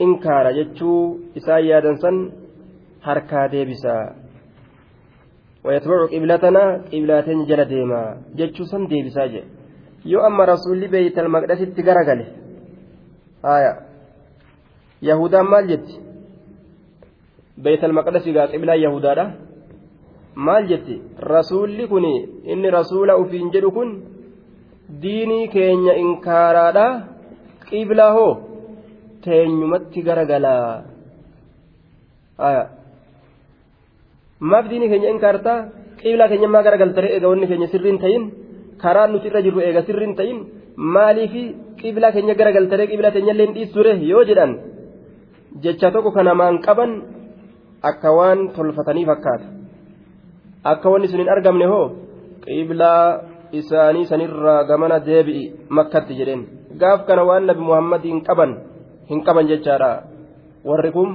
inkaara 0.05 0.51
jechuu 0.57 1.19
isaan 1.39 1.65
yaadan 1.69 1.97
san 2.03 2.17
harkaa 3.07 3.45
deebisa 3.53 3.95
wayatbacu 5.65 6.05
qiblatanaa 6.13 6.79
qiblaateenya 6.91 7.45
jala 7.49 7.65
deema 7.73 8.01
jechuu 8.39 8.67
san 8.71 8.83
deebisaa 8.91 9.27
jedhe 9.33 9.52
yoo 10.12 10.22
amma 10.28 10.44
rasuulli 10.52 10.88
beeytal 10.94 11.28
maqdasitti 11.34 11.82
garagale 11.88 12.24
haya 13.42 13.72
yahudaan 15.08 15.46
maal 15.52 15.66
jetti? 15.68 15.94
Beeytal 17.64 17.92
maqdasigaa 17.98 18.50
qiblaa 18.52 18.78
yahudaadha 18.84 19.24
maal 20.46 20.64
jetti? 20.70 20.96
Rasuulli 21.34 21.84
kun 21.92 22.04
inni 22.52 22.68
rasuula 22.78 23.16
ufiin 23.22 23.52
jedhu 23.54 23.70
kun 23.76 23.90
diinii 25.02 25.48
keenya 25.54 25.94
inkaaraadha 26.04 26.86
qiblaa 27.68 28.12
hoo? 28.16 28.32
Teenyumatti 29.24 30.00
garagalaa 30.08 30.84
maaf 34.50 34.64
diinii 34.70 34.88
keenya 34.92 35.08
inkaartaa? 35.14 35.58
Qiblaa 36.00 36.28
keenya 36.28 36.48
maa 36.48 36.66
garagaltare 36.66 37.08
eega 37.14 37.28
wanni 37.32 37.46
keenya 37.50 37.68
sirriin 37.72 37.98
ta'in 38.02 38.24
karaan 38.84 39.10
nuti 39.12 39.26
irra 39.30 39.40
jirru 39.46 39.60
eega 39.66 39.82
sirriin 39.88 40.14
ta'in 40.18 40.38
maaliifi 40.94 41.42
qiblaa 41.80 42.12
keenya 42.14 42.34
garagaltare 42.40 42.84
qiblaa 42.92 43.14
keenyallee 43.16 43.46
hin 43.46 43.54
dhiisture? 43.56 43.92
Yoo 44.10 44.22
jedhan 44.28 44.52
jecha 45.64 45.88
tokko 45.94 46.10
kanamaan 46.16 46.56
qaban 46.66 46.90
akka 47.90 48.10
waan 48.18 48.40
tolfatanii 48.56 49.06
fakkaata 49.10 49.46
akka 50.72 50.86
wanni 50.92 51.08
sun 51.10 51.20
hin 51.22 51.32
argamne 51.34 51.66
hoo 51.72 51.86
qiblaa 52.44 53.04
isaanii 53.60 54.06
sanirraa 54.10 54.64
gamana 54.70 54.98
deebi'i 55.08 55.44
makkatti 55.76 56.14
jedheen. 56.18 56.42
Gaaf 56.80 57.00
kana 57.08 57.22
waan 57.28 57.44
nabi 57.48 57.62
muhammad 57.68 58.02
hin 58.10 58.20
qaban 58.28 58.52
hin 59.10 59.20
qaban 59.26 59.46
jechaadha. 59.52 59.90
Warri 60.68 60.90
kun 60.96 61.10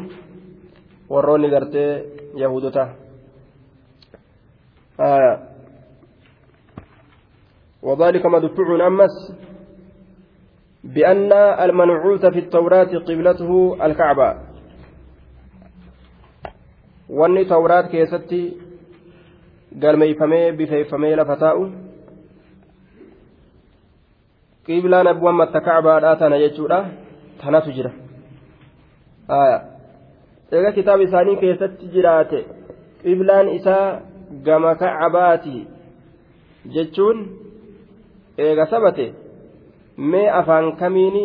warroonni 1.09 1.49
gartee 1.53 1.91
yahudota 2.41 2.83
وذلك 7.82 8.26
مدفوع 8.26 8.86
أمس 8.86 9.32
بأن 10.84 11.32
المنعوت 11.32 12.26
في 12.26 12.38
التوراة 12.38 12.92
قبلته 13.08 13.76
الكعبة 13.86 14.34
وأن 17.08 17.46
توراة 17.46 17.82
كيستي 17.82 18.56
قال 19.82 19.98
ميفمي 19.98 20.50
بفيفمي 20.50 21.14
لفتاؤ 21.16 21.68
qiblaan 24.64 25.06
abbuun 25.06 25.36
matta 25.36 25.60
kacbaadhaa 25.60 26.16
tana 26.16 26.38
jechuudha 26.42 26.78
tanatu 27.40 27.72
jira 27.76 27.90
eega 30.52 30.70
kitaaba 30.76 31.04
isaanii 31.06 31.36
keessatti 31.42 31.90
jiraate 31.94 32.40
qiblaan 33.02 33.48
isaa 33.58 34.00
gama 34.46 34.74
kacabaati 34.82 35.56
jechuun 36.76 37.20
eega 38.46 38.66
sabate 38.72 39.06
mee 40.10 40.28
afaan 40.40 40.72
kamiini 40.80 41.24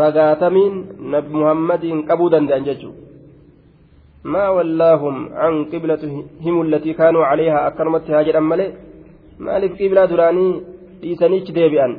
ragaatamiin 0.00 0.74
nabi 1.14 1.40
muhammadiin 1.40 2.04
qabuu 2.10 2.32
danda'an 2.34 2.68
jechuudha 2.70 3.00
ما 4.32 4.48
ولاهم 4.56 5.16
عن 5.34 5.54
قبلة 5.72 6.02
هم 6.46 6.56
التي 6.62 6.92
كانوا 6.92 7.24
عليها 7.30 7.66
أكرمت 7.68 8.10
هاجر 8.10 8.38
أمالي 8.38 8.66
مالف 9.38 9.72
قبلة 9.80 10.04
دراني 10.10 10.48
dhiisaniichi 11.02 11.54
deebi'an 11.58 11.92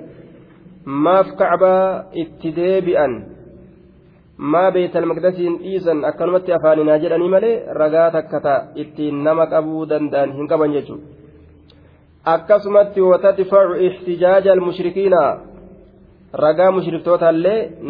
maaf 1.05 1.27
kacbaa 1.39 1.83
itti 2.23 2.49
deebi'an 2.59 3.13
maa 4.51 4.69
beeytal 4.75 5.07
maqdasiin 5.11 5.57
dhiisan 5.63 6.05
akkanumatti 6.09 6.55
afaaninaa 6.57 7.01
jedhanii 7.03 7.33
malee 7.35 7.55
ragaa 7.81 8.07
takka 8.15 8.39
ta'a 8.45 8.65
ittiin 8.83 9.17
nama 9.25 9.45
qabuu 9.53 9.83
danda'an 9.91 10.35
hin 10.37 10.49
qaban 10.51 10.75
jechuudha 10.75 11.16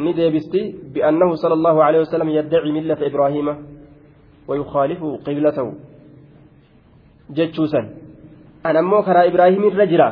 Ni 0.05 0.14
deebisti 0.14 0.61
bi'annahu 0.95 1.36
sala 1.43 1.55
allahu 1.59 1.78
alehi 1.86 2.03
wasalam 2.07 2.28
yaddaci 2.39 2.70
millata 2.76 3.05
ibraahiima 3.11 3.55
wayukaalifu 4.49 5.09
qiblatahu 5.26 5.70
jechuusan 7.36 7.86
an 8.64 8.76
ammoo 8.82 9.03
karaa 9.09 9.26
ibraahiim 9.30 9.64
irra 9.70 9.86
jira 9.93 10.09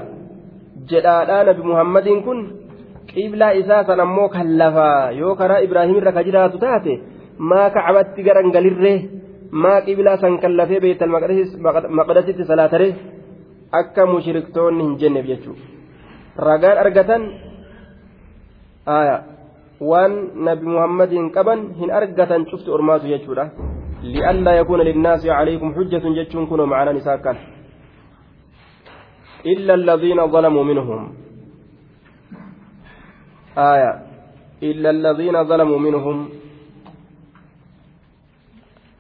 jedhaadhaa 0.91 1.45
nabi 1.49 1.63
muhammadiin 1.71 2.23
kun 2.27 2.39
qiblaa 3.13 3.53
isaa 3.61 3.85
san 3.89 4.01
ammoo 4.07 4.29
kan 4.29 4.49
lafaa 4.61 5.11
yoo 5.21 5.35
karaa 5.41 5.65
ibraahimirra 5.67 6.13
ka 6.17 6.27
jiraatu 6.29 6.59
taate 6.65 6.93
maa 7.51 7.71
kacbatti 7.77 8.27
garangalirree 8.29 8.99
maa 9.63 9.81
qiblaa 9.87 10.17
san 10.23 10.39
kan 10.43 10.57
lafee 10.61 10.81
beetal 10.85 11.11
maqdasitti 11.99 12.45
salaataree 12.51 12.93
akka 13.73 14.07
mushriktoonni 14.07 14.85
hin 14.85 14.99
jenneef 14.99 15.27
jechuudha 15.27 15.63
ragaan 16.49 16.79
argatan 16.79 17.23
waan 19.81 20.15
nabi 20.49 20.67
muhammadiin 20.67 21.31
qaban 21.31 21.67
hin 21.81 21.91
argatan 21.91 22.47
cufti 22.53 22.71
ormaatu 22.71 23.13
jechuudha 23.15 23.51
li'allaa 24.15 24.57
yakuuna 24.61 24.89
linnaasi 24.91 25.29
calaykum 25.29 25.75
xujjatun 25.75 26.15
jechuun 26.15 26.47
kunoo 26.47 26.67
macanaan 26.67 26.97
isaa 27.03 27.19
kan 27.19 27.39
إلا 29.47 29.75
الذين 29.75 30.27
ظلموا 30.27 30.65
منهم 30.65 31.15
آية 33.59 33.93
إلا 34.63 34.91
الذين 34.91 35.45
ظلموا 35.45 35.79
منهم 35.79 36.29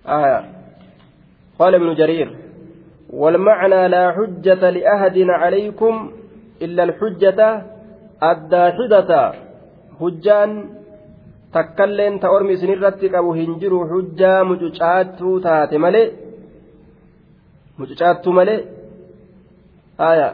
آية 0.06 0.38
قال 1.58 1.74
ابن 1.74 1.94
جرير 1.94 2.45
والمعنى 3.10 3.88
لا 3.88 4.12
حجة 4.12 4.70
لأحد 4.70 5.18
عليكم 5.18 6.12
إلا 6.62 6.82
الحجة 6.84 7.62
الداحدة 8.22 9.32
حجان 10.00 10.76
ormi 11.56 12.52
isinirratti 12.52 13.08
qabu 13.08 13.32
hin 13.32 13.54
jiru 13.60 13.78
hujjaa 13.88 14.44
mucucaattuu 14.44 15.40
taate 15.40 15.78
malee 15.78 16.08
mucucaattuu 17.78 18.32
malee 18.38 18.58
aya 20.08 20.28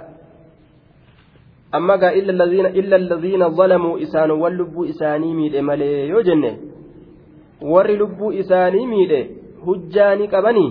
amma 1.78 1.96
gaa 2.02 2.10
illa 2.10 2.96
alladhiina 2.96 3.50
zalamuu 3.50 3.98
isaanowwan 3.98 4.56
lubbuu 4.60 4.84
isaanii 4.84 5.34
miidhe 5.34 5.62
malee 5.62 6.08
yoo 6.08 6.22
jenne 6.22 6.50
warri 7.72 7.96
lubbuu 8.02 8.32
isaanii 8.42 8.86
miidhe 8.86 9.20
hujjaani 9.66 10.28
qabanii 10.34 10.70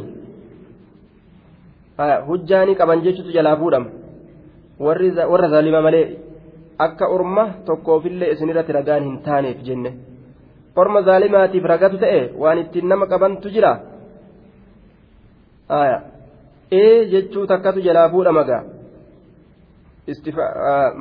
hujjaani 2.28 2.76
qaban 2.76 3.04
jechutu 3.06 3.32
jalaa 3.38 3.56
fuudhama 3.62 3.90
warra 5.32 5.50
zaalima 5.54 5.82
malee 5.88 6.06
akka 6.86 7.06
orma 7.16 7.44
tokkoofillee 7.66 8.32
isinirratti 8.34 8.78
ragaan 8.80 9.04
hin 9.08 9.18
taaneef 9.28 9.60
jenne 9.68 9.92
orma 10.82 11.02
zaalimaatiif 11.10 11.64
ragatu 11.74 11.98
ta'e 12.04 12.22
waan 12.44 12.62
ittiin 12.64 12.88
nama 12.92 13.06
qabantu 13.14 13.54
jira 13.56 13.72
ee 16.82 17.06
jechuu 17.14 17.46
takkatu 17.54 17.80
jalaa 17.88 18.10
fuudhama 18.14 18.44
gaa 18.50 18.64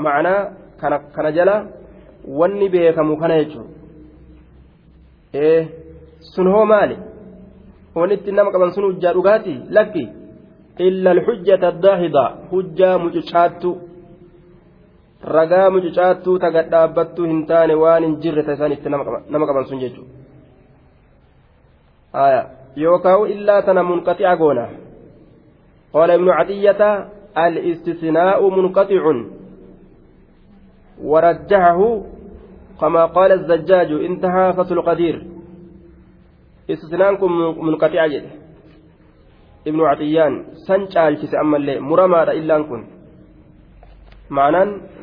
macnaa 0.05 0.99
kana 1.15 1.31
jala 1.39 1.55
wanni 2.41 2.69
beekamu 2.75 3.17
kana 3.23 3.35
jechuun 3.43 3.69
ee 5.35 5.61
sun 6.35 6.49
hoo 6.55 6.65
maali 6.73 6.97
wanni 7.95 8.15
ittiin 8.19 8.37
nama 8.37 8.53
qaban 8.55 8.75
sun 8.75 8.85
hujjaa 8.89 9.15
dhugaati 9.19 9.55
lakki 9.77 10.05
ragaa 15.37 15.71
mucucaattuu 15.71 16.37
taga 16.39 16.61
dhaabbattuu 16.73 17.27
hin 17.33 17.41
taane 17.47 17.75
waan 17.83 18.03
hin 18.05 18.15
jirre 18.23 18.43
ta 18.43 18.53
isaan 18.59 18.73
itti 18.73 18.89
nama 18.89 19.47
qaban 19.47 19.65
sun 19.69 19.81
jechuudha 19.85 20.11
yookaan 22.85 23.29
illaa 23.35 23.61
tana 23.63 23.83
munqaxi'a 23.93 24.37
goona 24.43 24.65
qaala 25.93 26.13
ibnu 26.21 26.31
cadiyyata 26.39 26.91
الاستثناء 27.37 28.51
منقطع 28.51 29.03
ورجحه 31.03 32.03
كما 32.81 33.07
قال 33.07 33.33
الزجاج 33.33 33.93
انتهى 33.93 34.53
فتح 34.53 34.71
القدير 34.71 35.27
استثناءكم 36.71 37.33
منقطع 37.67 38.07
جده 38.07 38.40
كيس 41.21 41.35
أما 41.35 41.57
اللي 41.57 41.81
مرمى 41.81 42.23
إلا 42.23 42.63
كن 42.63 42.83
معنى 44.31 44.63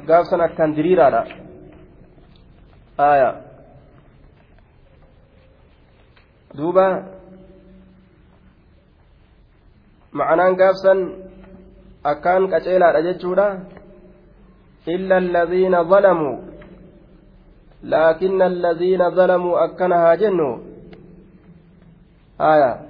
قاف 0.10 0.26
سنة 0.32 0.48
كان 0.58 0.74
دريرا 0.74 1.24
آية 3.00 3.32
دوبا 6.56 6.88
معنى 10.14 10.44
قاف 10.62 10.76
سن 10.84 11.00
akkaan 12.12 12.48
qaceelaadha 12.52 13.02
jechuudha 13.08 13.48
alladhiina 15.22 15.84
zalamuu 15.84 16.36
laakinna 17.94 18.46
alladhiina 18.52 19.12
zalamuu 19.18 19.56
akkana 19.66 19.98
haa 20.04 20.18
jennu 20.22 20.50
haya 22.44 22.87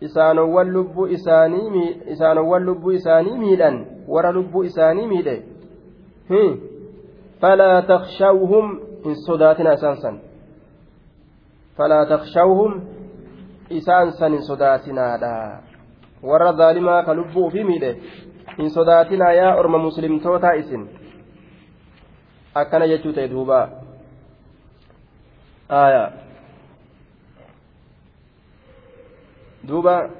isaanowwan 0.00 0.70
lubbuu 0.70 1.06
isaanii 2.92 3.38
miidhan 3.38 3.86
warra 4.08 4.32
lubbuu 4.32 4.62
isaanii 4.64 5.06
miidhe 5.06 5.36
falaa 7.40 7.82
takshawhum 7.82 8.78
hin 9.04 9.16
sodaatina 9.26 9.72
isaan 9.78 9.96
san 10.02 10.20
falaa 11.76 12.06
takshawhum 12.06 12.80
isaan 13.70 14.12
san 14.12 14.32
hin 14.32 14.42
sodaatinaadha 14.50 15.32
warra 16.22 16.52
zaalimaa 16.52 17.02
ka 17.02 17.14
lubbuu 17.14 17.46
ufii 17.46 17.64
miidhe 17.64 17.96
hin 18.58 18.70
sodaatinaa 18.70 19.32
yaa 19.32 19.56
orma 19.62 19.78
muslimtootaa 19.78 20.54
isin 20.62 20.88
akkana 22.54 22.86
jechuu 22.92 23.12
ta'e 23.12 23.28
duuba 23.28 23.68
aya 25.68 26.04
duuba 29.66 30.10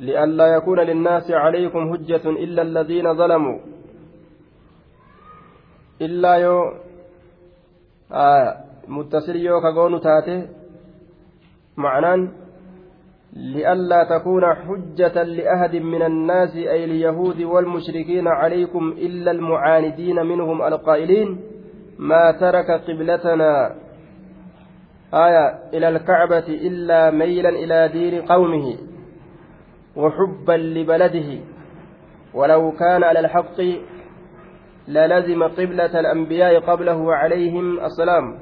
لئلا 0.00 0.46
يكون 0.46 0.80
للناس 0.80 1.30
عليكم 1.30 1.92
حجة 1.92 2.24
إلا 2.30 2.62
الذين 2.62 3.14
ظلموا. 3.14 3.58
إلا 6.02 6.34
يو 6.34 6.72
آه 8.12 8.56
متصل 8.88 9.36
يو 9.36 9.60
كقول 9.60 10.00
تاته 10.00 10.48
معناه 11.76 12.28
لئلا 13.32 14.04
تكون 14.04 14.44
حجة 14.54 15.22
لأحد 15.22 15.76
من 15.76 16.02
الناس 16.02 16.56
أي 16.56 16.84
اليهود 16.84 17.42
والمشركين 17.42 18.28
عليكم 18.28 18.92
إلا 18.92 19.30
المعاندين 19.30 20.26
منهم 20.26 20.62
القائلين 20.62 21.40
ما 21.98 22.32
ترك 22.32 22.70
قبلتنا. 22.70 23.83
آية 25.14 25.58
إلى 25.74 25.88
الكعبة 25.88 26.48
إلا 26.48 27.10
ميلا 27.10 27.48
إلى 27.48 27.88
دين 27.88 28.22
قومه 28.22 28.76
وحبا 29.96 30.52
لبلده. 30.52 31.38
ولو 32.34 32.72
كان 32.72 33.04
على 33.04 33.20
الحق 33.20 33.60
للزم 34.88 35.42
قبلة 35.42 36.00
الأنبياء 36.00 36.60
قبله 36.60 37.14
عليهم 37.14 37.84
السلام. 37.84 38.38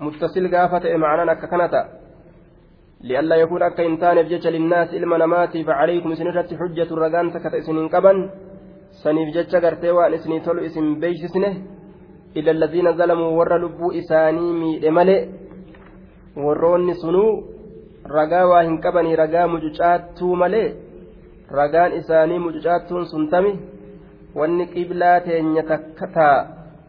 متصل 0.00 0.56
قافة 0.56 0.96
معنى 0.96 1.34
ككنتا 1.34 1.82
لئلا 3.00 3.36
يكون 3.36 3.62
أكا 3.62 3.86
إنتان 3.86 4.22
بجج 4.22 4.46
للناس 4.48 4.94
إلما 4.94 5.18
نماتي 5.18 5.64
فعليكم 5.64 6.14
سنرة 6.14 6.48
حجة 6.60 6.88
الرقان 6.94 7.32
تكت 7.32 7.54
إسنين 7.54 7.88
قبا 7.88 8.12
سنيف 9.04 9.28
جج 9.36 9.56
قرتي 9.56 9.90
وأن 9.90 10.14
إسني 10.14 10.40
تلو 10.40 10.64
إسن 10.64 11.00
بيش 11.00 11.20
سنه. 11.34 11.54
إلا 12.37 12.51
الذين 12.51 12.87
ظلموا 12.99 13.31
ور 13.39 13.51
لبو 13.63 13.91
إساني 13.91 14.53
ميد 14.61 14.85
ملئ 14.85 15.19
warroonni 16.45 16.95
sunuu 16.95 17.31
ragaa 18.15 18.45
waa 18.51 18.61
hin 18.63 18.77
qabanii 18.83 19.15
ragaa 19.21 19.47
mucucaattuu 19.53 20.35
malee 20.41 20.67
ragaan 21.59 21.93
isaanii 21.99 22.39
mucucaattuun 22.45 23.05
sun 23.11 23.25
tami 23.33 23.51
wanni 24.39 24.67
qiblaa 24.73 25.19
teenya 25.25 25.63
takka 25.71 26.07
taa 26.17 26.37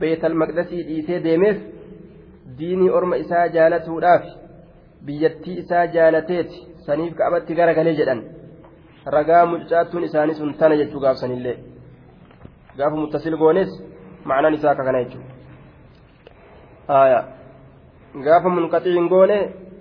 beetal 0.01 0.35
maqdasii 0.43 0.83
dhiisee 0.91 1.21
deemeef 1.25 1.59
diinii 2.59 2.91
orma 3.01 3.17
isaa 3.25 3.49
jaalatuudhaaf 3.57 4.31
biyyattii 5.07 5.59
isaa 5.65 5.87
jaalateeti 5.97 6.63
saniif 6.87 7.19
ka'abatti 7.23 7.59
garagalee 7.63 7.99
jedhan 8.03 8.23
ragaa 9.17 9.45
mucucaattuun 9.55 10.09
isaanii 10.11 10.39
sun 10.41 10.55
tana 10.63 10.81
jechuu 10.83 11.05
gaafsanillee 11.07 11.59
gaafa 12.79 12.97
muttasil 13.03 13.37
goones 13.45 13.71
ma'anaan 14.25 14.55
isaa 14.61 14.73
akka 14.75 14.85
kana 14.91 15.05
jechuudha 15.05 15.34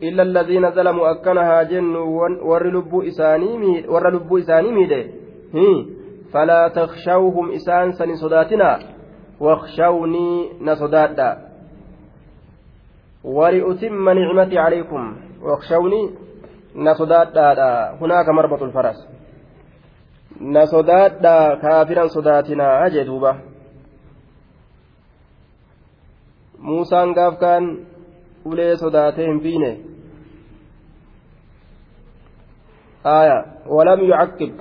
Illa 0.00 0.22
alladhiina 0.22 0.70
zalamuu 0.70 1.04
akkana 1.06 1.44
haa 1.44 1.64
jennu 1.64 2.00
warri 2.50 2.70
lubbuu 2.70 3.02
isaanii 3.02 3.84
warra 3.88 4.10
lubbuu 4.10 4.38
isaanii 4.38 4.72
miidhe 4.72 5.00
falaa 6.32 6.70
takshawhum 6.70 7.52
isaan 7.52 7.92
sani 7.92 8.16
sodaatinaa 8.16 8.78
wakshawnii 9.40 10.50
na 10.60 10.76
sodaadha 10.76 11.36
ولأتم 13.24 14.08
نعمتي 14.10 14.58
عليكم 14.58 15.16
واخشوني 15.42 16.10
نصداد 16.76 17.38
هناك 18.00 18.28
مربط 18.28 18.62
الفرس 18.62 19.08
na 20.40 20.66
sodaadhaa 20.66 21.56
kaafiran 21.56 22.08
sodaatinaa 22.08 22.78
duuba 26.64 26.72
muusaan 26.72 27.12
gaafkaan 27.12 27.86
ulee 28.44 28.76
sodaatee 28.76 29.26
hin 29.26 29.40
fiine. 29.40 29.80
Aya 33.04 33.44
walam 33.68 34.00
yucaqqib 34.00 34.52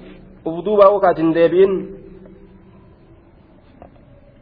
uf 0.46 0.66
duubaa 0.66 0.92
wokaat 0.92 1.18
hin 1.18 1.34
deebi'in. 1.36 1.98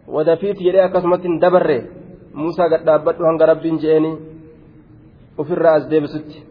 Wadafiit 0.07 0.59
jedhee 0.59 0.83
akkasumatti 0.83 1.27
hin 1.27 1.41
dabarre. 1.41 1.89
Muusaa 2.33 2.69
gad 2.69 2.85
dhaabbadhu 2.85 3.23
hanga 3.25 3.45
rabbiin 3.45 3.79
je'eeni. 3.79 4.17
Ufirraa 5.37 5.73
as 5.73 5.89
deebisutti. 5.89 6.43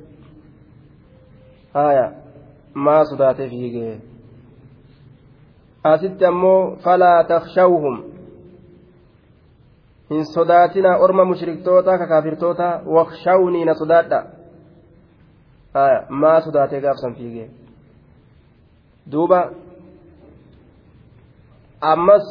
Aya 1.75 2.13
maa 2.75 3.05
sodaatee 3.05 3.49
fiigee 3.49 4.01
asitti 5.85 6.25
ammoo 6.25 6.77
falaa 6.85 7.25
takshawhum 7.25 8.10
hin 10.11 10.25
sodaatina 10.35 10.97
orma 10.99 11.25
mushriktoota 11.25 11.99
ka 11.99 12.07
kaafirtoota 12.07 12.69
wakshawnii 12.97 13.65
na 13.65 13.75
sodaadha. 13.75 14.21
Maa 16.09 16.41
sodaatee 16.41 16.81
gaafsan 16.81 17.15
fiigee? 17.15 17.51
Duuba. 19.13 19.41
Ammas 21.81 22.27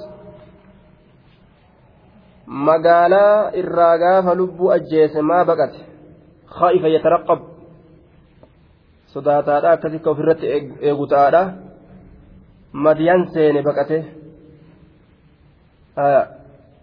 magaalaa 2.45 3.51
irraa 3.61 3.97
gaafa 3.97 4.35
lubbuu 4.35 4.71
ajjeese 4.71 5.21
maa 5.21 5.45
baqate? 5.45 5.79
Khaa'ifa 6.57 6.93
yataraqab. 6.95 7.39
Sodaataadha 9.13 9.71
akkasi 9.71 9.99
ka 9.99 10.09
ofirratti 10.11 10.47
eegu 10.81 11.07
ta'aadha 11.07 11.41
madiyaan 12.73 13.27
seene 13.33 13.63
baqate 13.63 13.97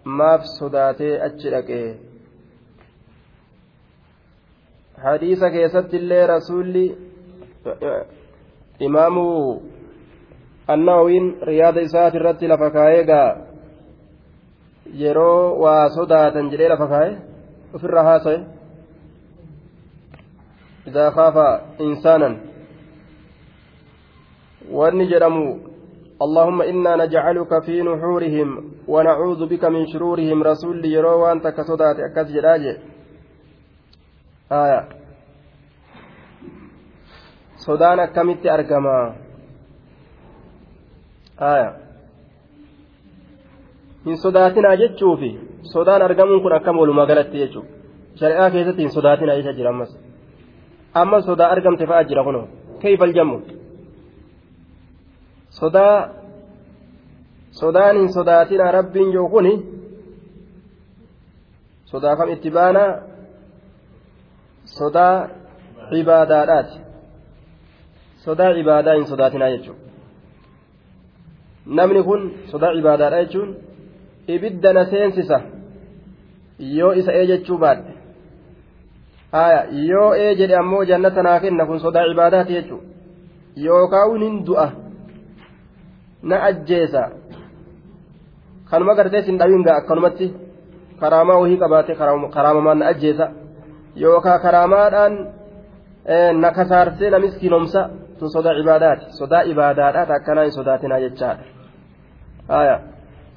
maaf 0.06 0.44
sodaatee 0.58 1.20
achi 1.26 1.50
dhaqee. 1.50 1.98
Hadiisa 5.04 5.50
keessatti 5.50 5.96
illee 5.96 6.26
rasuulli 6.26 6.84
imaamu 8.80 9.26
annawawiin 10.68 11.26
riyaada 11.42 11.80
isaati 11.80 12.16
irratti 12.16 12.48
lafa 12.48 12.70
kaayee 12.70 13.04
gaa. 13.04 13.36
Yeroo 15.02 15.58
waa 15.62 15.88
sodaatan 15.88 16.50
jedhee 16.50 16.68
lafa 16.68 16.86
kaayee 16.86 17.18
ofirraa 17.74 18.04
haasa'e. 18.10 18.40
Idaa 20.86 21.10
khaafa 21.10 21.46
insaanan. 21.78 22.40
Wanni 24.70 25.06
jedhamu 25.10 25.65
اللهم 26.22 26.62
إنا 26.62 26.96
نجعلك 26.96 27.62
في 27.64 27.82
نحورهم 27.82 28.48
ونعوذ 28.88 29.46
بك 29.46 29.64
من 29.64 29.86
شرورهم 29.86 30.42
رسول 30.42 30.84
يرو 30.84 31.22
وأنت 31.22 31.46
كصدات 31.46 31.96
أكس 32.00 32.28
جراجة 32.32 32.76
آية 34.52 34.88
صدان 37.56 37.98
أكمت 38.00 38.46
أرقما 38.46 39.14
آية 41.40 41.70
sodaan 45.72 46.02
argamuun 46.02 46.40
kun 46.42 46.52
akkam 46.52 46.78
walumaa 46.78 47.06
galatti 47.06 47.38
jechuudha 47.42 47.70
shari'aa 48.20 48.50
keessatti 48.54 48.82
hin 48.82 48.92
sodaatinaa 48.96 49.38
isa 49.42 49.52
jira 49.58 49.70
ammas 49.74 49.90
amma 51.00 51.20
sodaa 51.28 51.50
argamte 51.54 51.86
fa'aa 51.90 52.08
jira 52.10 52.24
kunoo 52.28 52.46
keeyfal 52.82 53.14
jammu 53.18 53.38
sodaa 55.58 55.96
sodaan 57.60 57.96
hin 58.00 58.12
sodaatina 58.16 58.66
rabbiin 58.78 59.12
yoo 59.16 59.28
kuni 59.34 59.52
sodaa 61.90 62.16
kam 62.18 62.28
itti 62.34 62.50
baana 62.56 62.84
sodaa 64.78 65.16
cibaadaadhaati 65.90 66.78
sodaa 68.24 68.54
cibaadaa 68.56 68.94
hin 68.98 69.06
sodaatinaa 69.12 69.50
jechuudha 69.54 69.82
namni 71.80 72.02
kun 72.08 72.20
sodaa 72.52 72.72
cibaadaadha 72.78 73.18
jechuun 73.24 73.50
ibidda 74.34 74.70
na 74.78 74.82
seensisa 74.92 75.38
yoo 76.78 76.92
isa 77.00 77.12
ee 77.18 77.26
jechuu 77.32 77.58
baadhe 77.64 77.92
haya 79.36 79.60
yoo 79.90 80.10
ee 80.24 80.32
jedhe 80.40 80.56
ammoo 80.62 80.84
jannata 80.90 81.22
naa 81.28 81.38
kenna 81.44 81.66
kun 81.70 81.80
sodaa 81.86 82.08
cibaadaati 82.10 82.52
jechuudha 82.58 82.86
yookaan 83.68 84.22
hin 84.26 84.36
du'a 84.50 84.66
na 86.28 86.36
ajjeesa 86.48 87.02
kanuma 88.70 88.94
gartee 88.98 89.22
sin 89.22 89.38
dhawiin 89.40 89.64
gaa 89.66 89.76
akkanumatti 89.80 90.26
karaamaa 91.00 91.40
wahii 91.42 91.58
qabaate 91.62 91.94
karaamamaan 92.34 92.78
na 92.78 92.86
ajjeesa 92.92 93.26
yookaan 94.02 94.40
karaamaadhaan 94.40 95.14
na 96.42 96.50
kasaarsee 96.58 97.10
na 97.10 97.18
miskiinomsa 97.18 97.88
tun 98.18 98.30
sodaa 98.30 98.54
cibaadaati 98.58 99.04
sodaa 99.18 99.42
ibaadaadhaati 99.52 100.12
akkanaa 100.18 100.50
sodaatinaa 100.58 101.00
jechaadha 101.06 102.78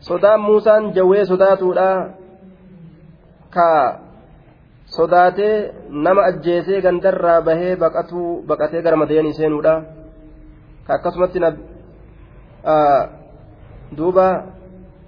sodaan 0.10 0.42
muusaan 0.42 0.94
jawwee 0.94 1.26
sodaatuudha 1.32 1.90
ka 3.56 4.00
sodaatee 4.98 5.56
nama 5.90 6.22
ajjeesee 6.32 6.82
gandarraa 6.82 7.42
bahee 7.42 7.76
baqatee 8.48 8.82
gara 8.82 8.98
madayanii 8.98 9.34
seenuudha 9.34 9.74
ka 10.88 11.12
duuba 13.97 14.45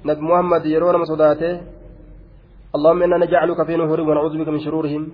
nabi 0.04 0.22
muhammad 0.22 0.66
yeroo 0.66 0.92
nama 0.92 1.06
sodaatee 1.06 1.62
اللهم 2.72 3.04
إنا 3.04 3.18
نجعلك 3.18 3.60
في 3.68 3.76
نحورهم 3.76 4.10
ونعوذ 4.10 4.34
بك 4.40 4.48
من 4.48 4.60
شرورهم. 4.60 5.10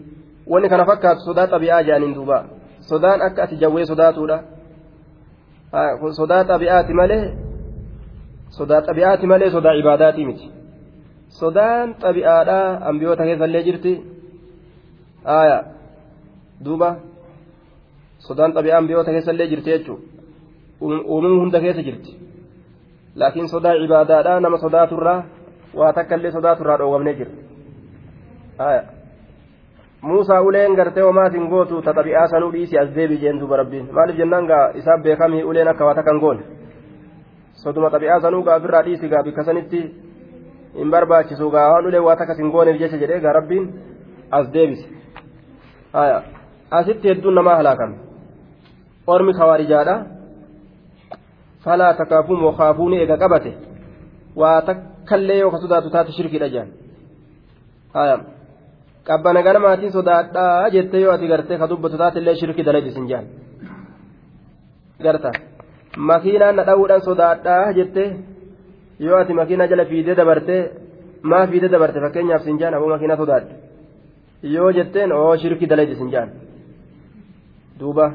وإن 0.48 0.68
كان 0.68 0.86
فكات 0.86 1.18
صداة 1.26 1.46
طبيعة 1.46 1.82
جانين 1.82 2.14
دوبا. 2.14 2.46
صدان 2.82 3.22
أكا 3.22 3.44
أتجوي 3.44 3.86
صداتودا 3.86 4.38
صداة 6.10 6.44
طبيعة 6.54 6.88
ماله 6.94 7.22
صداة 8.50 8.80
طبيعة 8.80 9.22
ماله 9.26 9.50
صداة 9.50 9.72
عباداتي 9.72 10.26
متي. 10.26 10.50
صدان 11.30 11.94
طبيعة 11.94 12.50
أنبيوتا 12.90 13.26
كيف 13.26 13.42
اللي 13.42 13.64
جرتي. 13.64 13.94
آية. 15.26 15.60
دوبا. 16.62 16.90
صدان 18.20 18.54
طبيعة 18.54 18.80
أنبيوتا 18.80 19.12
كيف 19.12 19.30
اللي 19.30 19.48
جرتي 19.48 19.72
يجو. 19.72 19.98
uumamuu 20.82 21.40
hunda 21.42 21.60
keessa 21.60 21.82
jirti 21.82 22.12
sodaaturraa 24.66 25.24
waa 25.80 25.94
takka 25.94 26.16
illee 26.16 26.32
sodaaturraa 26.32 26.78
dhoowwamnee 26.78 27.14
jira 27.14 27.32
muusaa 30.02 30.42
uleen 30.42 30.76
gartee 30.76 31.04
homaatiin 31.04 31.50
gootu 31.50 31.82
ta 31.82 31.94
xabi'aa 31.94 32.28
sanuu 32.34 32.52
dhiisi 32.52 32.80
as 32.80 32.90
deebi 32.96 33.18
jeen 33.22 33.40
duuba 33.40 33.58
rabbiin 33.58 33.90
maaliif 33.92 34.18
jennaan 34.18 34.48
gaa 34.52 34.66
isaaf 34.82 35.02
beekamii 35.02 35.44
uleen 35.44 35.68
akka 35.68 35.86
waa 35.86 35.96
takka 35.96 36.12
hin 36.12 36.22
goone 36.26 36.44
soduma 37.64 37.90
xabi'aa 37.90 38.20
sanuu 38.26 38.44
gaa 38.44 38.58
ofirraa 38.62 38.84
dhiisi 38.90 39.10
gaa 39.10 39.24
bikka 39.24 39.44
sanitti 39.44 39.82
hin 40.78 40.92
barbaachisu 40.92 41.50
gaa 41.56 41.70
waan 41.72 41.86
uleen 41.92 42.04
waa 42.10 42.16
takkas 42.16 42.38
hin 42.44 42.52
gooneef 42.52 42.80
jecha 42.82 42.98
jedhee 43.04 43.20
gaa 43.26 43.34
rabbiin 43.40 43.66
as 44.32 44.54
deebise 44.54 44.88
asitti 46.72 47.10
hedduun 47.10 47.36
namaa 47.36 47.56
halaakame 47.62 47.96
ormi 49.08 49.34
kawaarijaadha 49.34 49.96
falaa 51.66 51.94
takaafuun 52.00 52.42
wakaafuun 52.48 52.94
eega 53.00 53.16
qabate 53.24 53.52
waa 54.42 54.62
takkallee 54.70 55.38
yoo 55.42 55.52
ka 55.54 55.58
sodaatu 55.64 55.90
taate 55.96 56.12
shirkiidha 56.18 56.50
jaan 56.56 56.70
qabbana 59.08 59.42
ganamaatiin 59.48 59.92
sodaadhaa 59.98 60.70
jettee 60.76 61.02
yoo 61.06 61.14
ati 61.18 61.28
gartee 61.34 61.58
ka 61.62 61.66
dubbatu 61.72 61.96
taatellee 62.02 62.36
shirki 62.40 62.64
dalagisiin 62.68 63.08
jaan 63.12 63.26
garta 65.06 65.30
makiinaan 66.10 66.56
na 66.60 66.64
dha'uudhaan 66.70 67.04
sodaadhaa 67.10 67.74
jettee 67.78 68.10
yoo 69.06 69.18
ati 69.22 69.34
makiinaa 69.40 69.68
jala 69.72 69.86
fiidee 69.92 70.16
dabartee 70.20 70.62
maa 71.32 71.46
fiidee 71.52 71.70
dabarte 71.76 72.00
fakkeenyaaf 72.06 72.42
siin 72.46 72.60
jaan 72.62 72.74
aboo 72.78 72.90
makiinaa 72.96 73.18
sodaadhe 73.24 73.54
yoo 74.56 74.70
jetteen 74.78 75.12
oo 75.20 75.34
shirki 75.42 75.66
dalagisiin 75.72 76.10
jaan 76.16 76.30
duuba. 77.80 78.06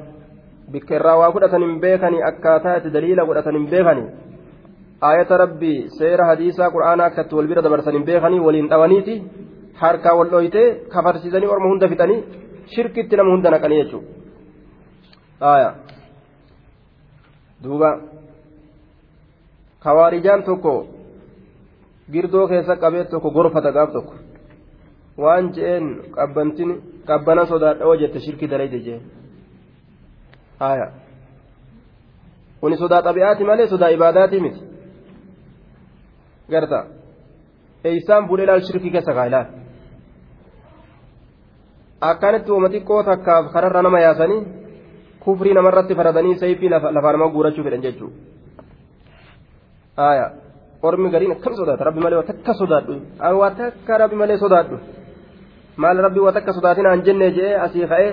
Bikka 0.73 0.95
irraa 0.99 1.17
waa 1.21 1.31
godhatan 1.35 1.63
hin 1.67 1.81
beekani 1.85 2.23
akkaataa 2.31 2.77
itti 2.81 2.91
daliila 2.97 3.27
godhatan 3.31 3.57
hin 3.59 3.67
beekani 3.73 4.05
ayata 5.11 5.37
rabbii 5.43 5.79
seera 5.99 6.25
hadiisaa 6.31 6.71
qura'aanaa 6.75 7.07
akka 7.11 7.25
itti 7.27 7.35
wal 7.39 7.49
bira 7.53 7.65
dabarsan 7.67 7.95
hin 7.99 8.07
beekanii 8.11 8.41
waliin 8.47 8.69
dhawaniiti 8.73 9.15
harkaa 9.83 10.15
wal 10.19 10.31
dhoytee 10.35 10.67
kafarsiisanii 10.95 11.53
orma 11.55 11.69
hunda 11.73 11.89
fixanii 11.93 12.21
shirkitti 12.75 13.17
nama 13.21 13.31
hunda 13.35 13.49
naqanii 13.55 13.81
jechuudha 13.83 15.71
duuba 17.65 17.91
kawaarijaan 19.85 20.43
tokko 20.51 20.75
girdoo 22.13 22.47
keessa 22.53 22.77
qabee 22.85 23.05
tokko 23.15 23.31
gorfata 23.31 23.71
gaaf 23.79 23.91
tokko 23.97 24.15
waan 25.23 25.51
je'een 25.57 25.87
qabbantin 26.17 26.71
qabbana 27.09 27.43
sodaadha 27.53 27.87
oo 27.89 27.97
jette 28.03 28.19
shirki 28.27 28.47
dalayde 28.53 28.79
haya 30.63 30.87
kuni 32.61 32.77
sodaa 32.83 33.03
xabi'aati 33.07 33.43
malee 33.51 33.67
sodaa 33.73 33.91
ibaadaati 33.97 34.39
miti 34.45 34.61
garta 36.53 36.79
eeysaan 37.89 38.23
bulee 38.31 38.47
laal 38.49 38.63
shirkii 38.69 38.93
keessa 38.95 39.13
kaa 39.17 39.27
ilaal 39.31 39.49
akkanitti 42.11 42.51
uuma 42.53 42.69
xiqqoo 42.75 43.03
takkaaf 43.11 43.45
kararra 43.55 43.81
nama 43.87 43.99
yaasanii 44.07 44.41
kufrii 45.25 45.55
namarratti 45.59 45.95
faradanii 45.99 46.37
sayfii 46.43 46.71
lafaa 46.75 47.13
nama 47.17 47.27
guurachuu 47.35 47.65
fedhan 47.67 47.83
jechuudha 47.87 48.17
aayaa 50.07 50.31
ormi 50.89 51.09
gariin 51.15 51.33
akkam 51.37 51.55
sodaata 51.61 51.83
rabbi 51.89 52.01
malee 52.05 52.19
waa 52.21 52.29
takka 52.31 52.53
sodaadhu 52.61 52.95
waa 53.41 53.51
takka 53.61 53.93
rabbi 54.03 54.17
malee 54.23 54.39
sodaadhu 54.45 54.77
maal 55.83 55.99
rabbi 56.07 56.21
waa 56.25 56.33
takka 56.37 56.53
sodaatinaan 56.59 57.05
jenne 57.07 57.29
jee 57.37 57.53
asii 57.67 57.87
ka'ee 57.93 58.11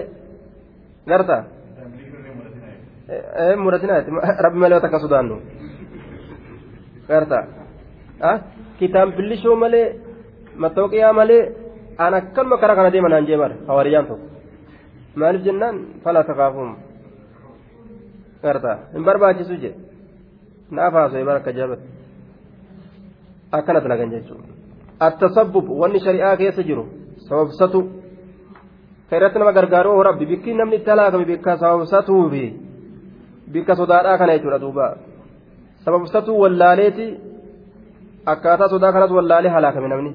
garta 1.12 1.38
muratinaa 3.64 4.03
rabbi 4.45 4.60
malee 4.64 4.82
takka 4.82 4.99
sodaannu 4.99 5.36
garta 7.07 7.38
kitaan 8.80 9.14
billishoo 9.18 9.55
malee 9.55 9.86
mattooqiyaa 10.64 11.14
malee 11.14 11.43
aan 11.97 12.14
akkanuma 12.14 12.57
karaa 12.62 12.76
kana 12.76 12.93
deeman 12.93 13.14
aan 13.14 13.28
jee 13.30 13.38
mara 13.38 13.55
hawaariyyaan 13.68 14.07
tokko 14.10 14.28
maaliif 15.16 15.43
jennaan 15.47 15.76
falaa 16.03 16.24
takaafuun 16.30 16.72
garta 18.43 18.78
hin 18.93 19.03
barbaachisu 19.07 19.55
je 19.64 19.72
naaf 20.72 20.93
haasa'e 20.93 21.26
bara 21.30 21.41
akka 21.41 21.51
jaabate 21.60 21.86
akkana 23.57 23.84
dalagan 23.84 24.12
jechuudha 24.16 24.53
attasabbub 25.07 25.66
wanni 25.82 25.99
shari'aa 26.05 26.38
keessa 26.41 26.64
jiru 26.70 26.86
sababsatu 27.28 27.80
ka 29.10 29.18
irratti 29.18 29.39
nama 29.39 29.53
gargaaruu 29.57 30.03
rabbi 30.10 30.26
bikki 30.32 30.53
namni 30.53 30.76
itti 30.80 30.89
halaakame 30.93 31.26
bikka 31.32 31.57
sababsatuufi 31.64 32.45
bikka 33.54 33.74
sodaadhaa 33.82 34.18
kana 34.22 34.34
jechuudha 34.38 34.60
duuba 34.64 34.86
sababsatuu 35.86 36.38
wallaaleeti 36.43 37.08
akkaataa 38.34 38.70
sodaa 38.74 38.91
kanas 38.95 39.12
wallaalee 39.18 39.52
halaakame 39.56 39.88
namni 39.93 40.12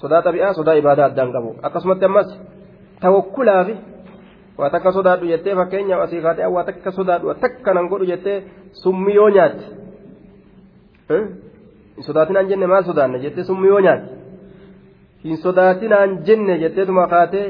sodaa 0.00 0.22
xabi'aa 0.26 0.52
sodaa 0.58 0.74
ibaadaa 0.82 1.06
addaan 1.10 1.30
qabu 1.36 1.50
akkasumatti 1.66 2.04
ammas 2.08 2.28
tawakkulaafi 3.02 3.74
waa 4.60 4.70
takka 4.74 4.90
sodaadhu 4.98 5.26
jettee 5.32 5.54
fakkeenyaaf 5.60 6.00
asii 6.06 6.22
kaatee 6.26 6.48
waa 6.56 6.64
takka 6.68 6.90
sodaadhu 6.98 7.34
takka 7.44 7.70
nan 7.76 7.86
godhu 7.92 8.06
jettee 8.12 8.36
summii 8.82 9.14
yoo 9.20 9.28
nyaatti 9.36 9.66
hin 11.10 11.24
sodaatinaan 12.08 12.48
jenne 12.50 12.66
maal 12.72 12.84
sodaanne 12.90 13.18
jettee 13.24 13.44
summii 13.50 13.70
yoo 13.72 13.80
nyaatti 13.86 14.10
hin 15.24 15.36
sodaatinaan 15.46 16.10
jenne 16.26 16.54
jetteetuma 16.62 17.06
kaatee 17.14 17.46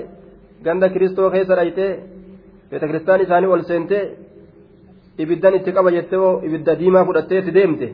ganda 0.65 0.87
kiristoo 0.95 1.31
keessa 1.35 1.55
dhaytee 1.61 1.91
beeta 2.71 2.87
kiristaan 2.87 3.21
isaanii 3.25 3.53
ol 3.55 3.63
seentee 3.71 4.05
ibiddan 5.23 5.55
itti 5.59 5.71
qaba 5.77 5.91
jettee 5.97 6.31
ibidda 6.47 6.79
diimaa 6.81 7.05
fudhattee 7.09 7.39
itti 7.43 7.55
deemte 7.59 7.87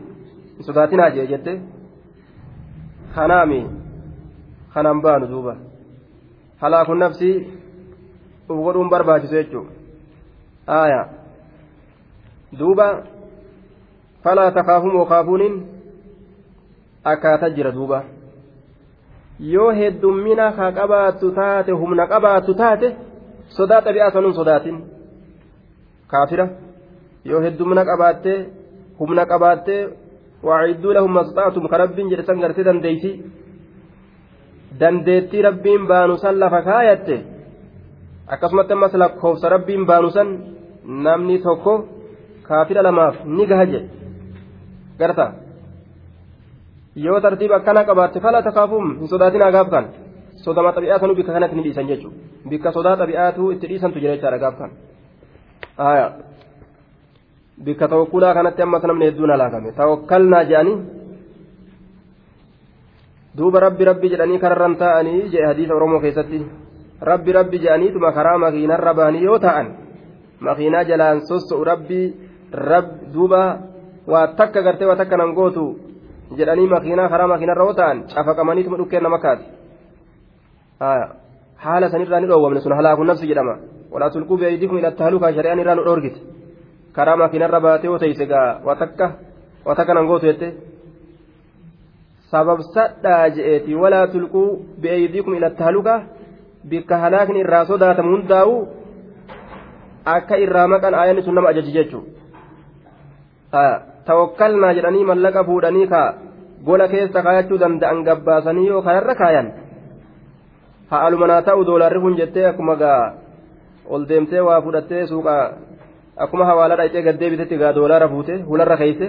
hin 0.57 0.65
sodaatinaa 0.69 1.11
jee 1.17 1.27
jette 1.33 1.53
kanaami 3.15 3.61
kanaan 4.75 5.01
baanu 5.05 5.27
duuba 5.33 5.55
halaakun 6.63 6.99
nafsii 7.05 7.37
uf 8.51 8.59
godhuun 8.65 8.91
barbaachisu 8.95 9.35
jechuudha 9.35 9.73
aayaa 10.81 11.07
duuba 12.59 12.87
falaa 14.25 14.51
takaafumoo 14.59 15.07
kaafuuniin 15.13 15.57
akkaataa 17.13 17.51
jira 17.57 17.73
duuba 17.79 18.05
yoo 19.55 19.71
heddummina 19.81 20.51
haa 20.59 20.73
qabaattu 20.79 21.33
taate 21.41 21.73
humna 21.83 22.07
qabaattu 22.13 22.55
taate 22.63 22.89
sodaa 23.49 23.81
xabi'aa 23.87 24.11
sanuun 24.11 24.35
sodaatin. 24.35 24.77
Kaafira 26.11 26.47
yoo 27.25 27.41
heddummina 27.45 27.85
qabaattee 27.85 28.39
humna 28.99 29.27
qabaattee 29.27 29.83
waacidduu 30.43 30.95
lahum 30.95 31.13
masxaatum 31.19 31.69
ka 31.69 31.77
rabbiin 31.79 32.11
jedhe 32.11 32.25
san 32.27 32.41
gartee 32.41 32.65
dandeeyti. 32.65 33.11
Dandeettii 34.81 35.43
rabbiin 35.43 35.87
baanu 35.87 36.17
san 36.19 36.41
lafa 36.41 36.63
kaayatte 36.63 37.17
akkasumatti 38.29 38.73
ammas 38.73 38.95
lakkoofsa 38.95 39.49
rabbiin 39.49 39.87
baanu 39.87 40.11
san 40.11 40.29
namni 41.05 41.39
tokko 41.39 41.75
kaafira 42.49 42.83
lamaaf 42.83 43.17
ni 43.25 43.47
gaha 43.47 43.67
jedhe 43.73 43.89
garta 44.99 45.27
yoo 47.05 47.21
tartiiba 47.21 47.57
akkana 47.57 47.85
qabaatte 47.85 48.21
fala 48.21 48.43
takaafuum 48.43 48.99
hin 48.99 49.09
sodaatinaa 49.09 49.53
gaaf 49.57 49.69
kan 50.47 50.55
sodama 50.55 50.71
xabi'aatanu 50.73 51.15
bikka 51.19 51.33
kanatti 51.35 51.57
ni 51.59 51.63
dhiisan 51.63 51.87
jechuudha 51.91 52.17
bikka 52.47 52.73
sodaa 52.73 52.97
xabi'aatu 52.97 53.53
itti 53.53 53.67
dhiisantu 53.67 53.99
jira 53.99 54.15
jechaadha 54.15 54.39
gaaf 54.39 54.55
kan 54.59 54.71
bikka 57.59 57.89
tawakkulaa 57.89 58.35
kanatti 58.35 58.63
ammas 58.63 58.83
namni 58.83 59.07
hedduun 59.11 59.31
halaakame 59.31 59.73
tawakkalnaa 59.73 60.45
jedhanii 60.45 60.79
duuba 63.37 63.61
rabbi 63.61 63.85
rabbi 63.85 64.09
jedhanii 64.13 64.39
kararran 64.39 64.77
taa'anii 64.77 65.29
jedhe 65.33 65.47
hadiisa 65.47 65.75
oromoo 65.75 66.01
keessatti 66.01 66.39
rabbi 67.01 67.33
rabbi 67.33 67.59
jedhaniituma 67.59 68.13
karaa 68.13 68.39
makiinarra 68.39 68.95
bahanii 68.95 69.25
yoo 69.25 69.39
ta'an 69.39 69.75
makiinaa 70.41 70.85
jalaan 70.85 71.21
sosso'u 71.27 71.65
rabbi 71.65 72.15
duuba 73.13 73.59
waa 74.07 74.27
takka 74.37 74.63
gartee 74.63 74.89
waa 74.89 74.97
takka 74.97 75.17
nan 75.17 75.35
gootu 75.35 75.81
jedhanii 76.37 76.69
makiinaa 76.69 77.09
karaa 77.09 77.29
makiinarra 77.29 77.65
yoo 77.65 77.75
ta'an 77.75 78.05
cafaqamaniituma 78.15 78.77
dhukkeen 78.77 79.03
nama 79.03 79.19
kaati 79.19 79.45
haala 80.81 81.91
sanirraa 81.91 82.21
ni 82.21 82.27
dhoowwamne 82.31 82.61
sun 82.61 82.73
halaakun 82.79 83.07
nafsi 83.07 83.27
jedhama. 83.27 83.57
Walaa 83.93 84.11
tulquu 84.11 84.37
beeydikum 84.39 84.79
ila 84.79 84.91
tahalukaa 84.91 85.33
shari'aan 85.33 85.61
irraa 85.61 85.75
nu 85.75 85.85
dhoorgite. 85.85 86.21
Karaa 86.93 87.17
makiinarra 87.17 87.61
baatee 87.61 87.89
yoo 87.91 87.99
teeyse 87.99 88.27
gaa 88.27 88.61
waa 88.67 88.77
takka 88.83 89.07
waa 89.67 89.75
takka 89.75 89.95
nan 89.95 90.07
gootu 90.07 90.27
jette 90.27 90.49
sababsadhaa 92.31 93.29
je'eeti 93.37 93.75
walaa 93.83 94.07
tulquu 94.13 94.43
beeydikum 94.81 95.35
ila 95.35 95.51
tahalukaa 95.51 96.01
bikka 96.71 96.99
halaakni 96.99 97.41
irraa 97.45 97.65
sodaatamu 97.71 98.11
hundaa'u 98.17 98.55
akka 100.17 100.35
irraa 100.45 100.67
maqan 100.75 100.95
aayanni 100.95 101.23
sun 101.27 101.35
nama 101.39 101.49
ajaji 101.53 101.73
jechuudha 101.77 103.65
tawakkalnaa 104.09 104.73
jedhanii 104.79 105.05
mallaqa 105.11 105.45
fuudhanii 105.49 105.87
kaa 105.93 106.09
gola 106.67 106.87
keessa 106.95 107.23
kaayachuu 107.27 107.61
danda'an 107.63 108.03
gabbaasanii 108.09 108.67
yoo 108.71 108.83
kanarra 108.89 109.15
kaayan 109.23 109.49
ha'alumanaa 110.91 111.43
ta'u 111.43 111.65
doolaarri 111.67 112.01
kun 112.01 112.17
jettee 112.17 112.47
akkuma 112.51 112.75
gaa 112.83 113.15
ol 113.89 114.09
deemtee 114.09 114.41
waa 114.41 114.61
fudhattee 114.63 115.07
suuqa 115.07 115.35
akkuma 116.17 116.45
hawaala 116.45 116.77
dhayxee 116.77 117.03
gaddeebitetti 117.03 117.57
gaa 117.63 117.73
doolaara 117.75 118.09
fuute 118.09 118.35
hularra 118.51 118.77
keeyse 118.77 119.07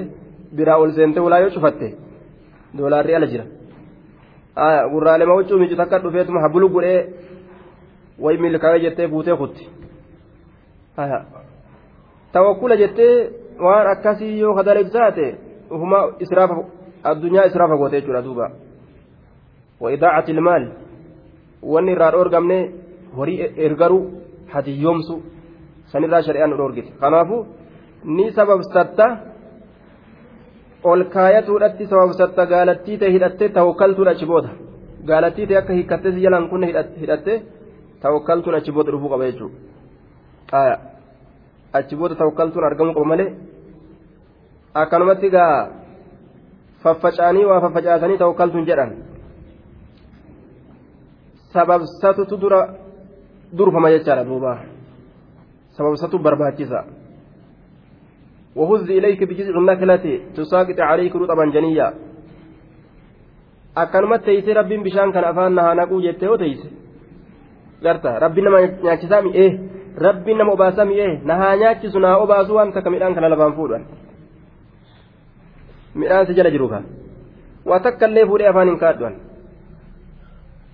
biraa 0.55 0.77
ol 0.83 0.91
seentee 0.91 1.23
hulaa 1.25 1.39
yoo 1.39 1.49
cufatte 1.55 1.87
doolaarri 2.77 3.15
ala 3.15 3.27
jira 3.33 3.45
gurraalee 4.91 5.27
mawuccuu 5.31 5.59
miicu 5.59 5.75
takka 5.81 5.99
dhufeetuma 6.03 6.41
habulu 6.45 6.69
godhee 6.69 7.01
way 8.19 8.37
milkaa'ee 8.37 8.79
jettee 8.85 9.07
fuutee 9.13 9.35
kutti 9.41 9.69
tawakkula 12.31 12.75
jettee 12.83 13.13
waan 13.65 13.87
akkasii 13.93 14.39
yoo 14.39 14.55
kadalaysaate 14.55 15.27
ufuma 15.69 15.99
israafa 16.19 16.57
addunyaa 17.03 17.45
israafa 17.51 17.77
goote 17.77 18.01
jechuudha 18.01 18.21
duuba 18.21 18.51
wa'idaacati 19.81 20.31
ilmaal 20.31 20.65
wanni 21.73 21.91
irraa 21.95 22.11
dhoorgamne 22.15 22.57
horii 23.17 23.39
ergaruu 23.67 24.03
hadiyyoomsu 24.53 25.15
sanirraa 25.91 26.21
shari'aan 26.27 26.49
nu 26.51 26.57
dhoorgite 26.61 26.91
kanaafu 27.01 27.37
ni 28.17 28.25
sababsatta 28.37 29.05
ol 30.91 31.01
kaayatuudhatti 31.15 31.83
sababsatta 31.93 32.43
gaalattii 32.53 32.97
ta'e 33.01 33.11
hidhattee 33.15 33.49
tawakkaltuudha 33.57 34.11
achi 34.15 34.25
booda 34.31 34.49
gaalattii 35.09 35.47
ta'e 35.49 35.57
akka 35.61 35.73
hiikkattee 35.77 36.11
si 36.15 36.19
jalaan 36.25 36.49
kunne 36.51 36.67
hidhattee 37.01 37.37
tawakkaltuun 38.03 38.55
achi 38.59 38.71
booda 38.75 38.91
dhufuu 38.93 39.09
qaba 39.13 39.25
jechuudha 39.29 40.77
achi 41.79 41.95
booda 41.99 42.15
tawakkaltuun 42.21 42.65
argamuu 42.69 42.93
qaba 42.97 43.07
malee 43.13 43.29
akkanumatti 44.81 45.29
gaa 45.35 45.53
faffacaanii 46.83 47.45
waa 47.49 47.61
faffacaasanii 47.65 48.17
tawakkaltuun 48.23 48.65
jedhan 48.69 48.91
sababsatutu 51.57 52.35
dura 52.43 52.59
durfama 53.57 53.89
jechaadha 53.95 54.23
duuba 54.29 54.53
sababsatu 55.77 56.15
barbaachisa 56.27 56.79
وهز 58.61 58.89
إليك 58.97 59.21
بجذع 59.29 59.53
النخلة 59.61 60.05
تساقط 60.37 60.79
عليك 60.89 61.13
رطبا 61.21 61.45
جنيا 61.55 61.87
akkanumatti 63.81 64.25
teeyse 64.25 64.51
rabbiin 64.59 64.81
bishaan 64.85 65.11
kan 65.13 65.23
afaan 65.29 65.53
nahaa 65.57 65.75
naquu 65.79 66.01
jettee 66.05 66.25
yoo 66.29 66.37
teeyse 66.41 66.67
garta 67.85 68.09
rabbiin 68.23 68.45
nama 68.47 68.59
nyaachisaa 68.85 69.21
mi'ee 69.27 69.49
rabbiin 70.05 70.37
nama 70.41 70.51
obaasaa 70.57 70.85
mi'ee 70.91 71.11
nahaa 71.29 71.55
nyaachisu 71.61 71.99
naa 72.05 72.17
obaasu 72.23 72.51
waan 72.57 72.73
takka 72.75 72.89
midhaan 72.93 73.13
kana 73.17 73.29
lafaan 73.33 73.53
fuudhan 73.57 73.83
midhaan 75.99 76.25
si 76.27 76.33
jala 76.37 76.49
jiru 76.55 76.67
kan 76.73 76.83
waa 77.69 77.79
takka 77.85 78.05
illee 78.09 78.25
fuudhee 78.29 78.49
afaan 78.51 78.67
hin 78.71 78.79
kaadhuan 78.83 79.15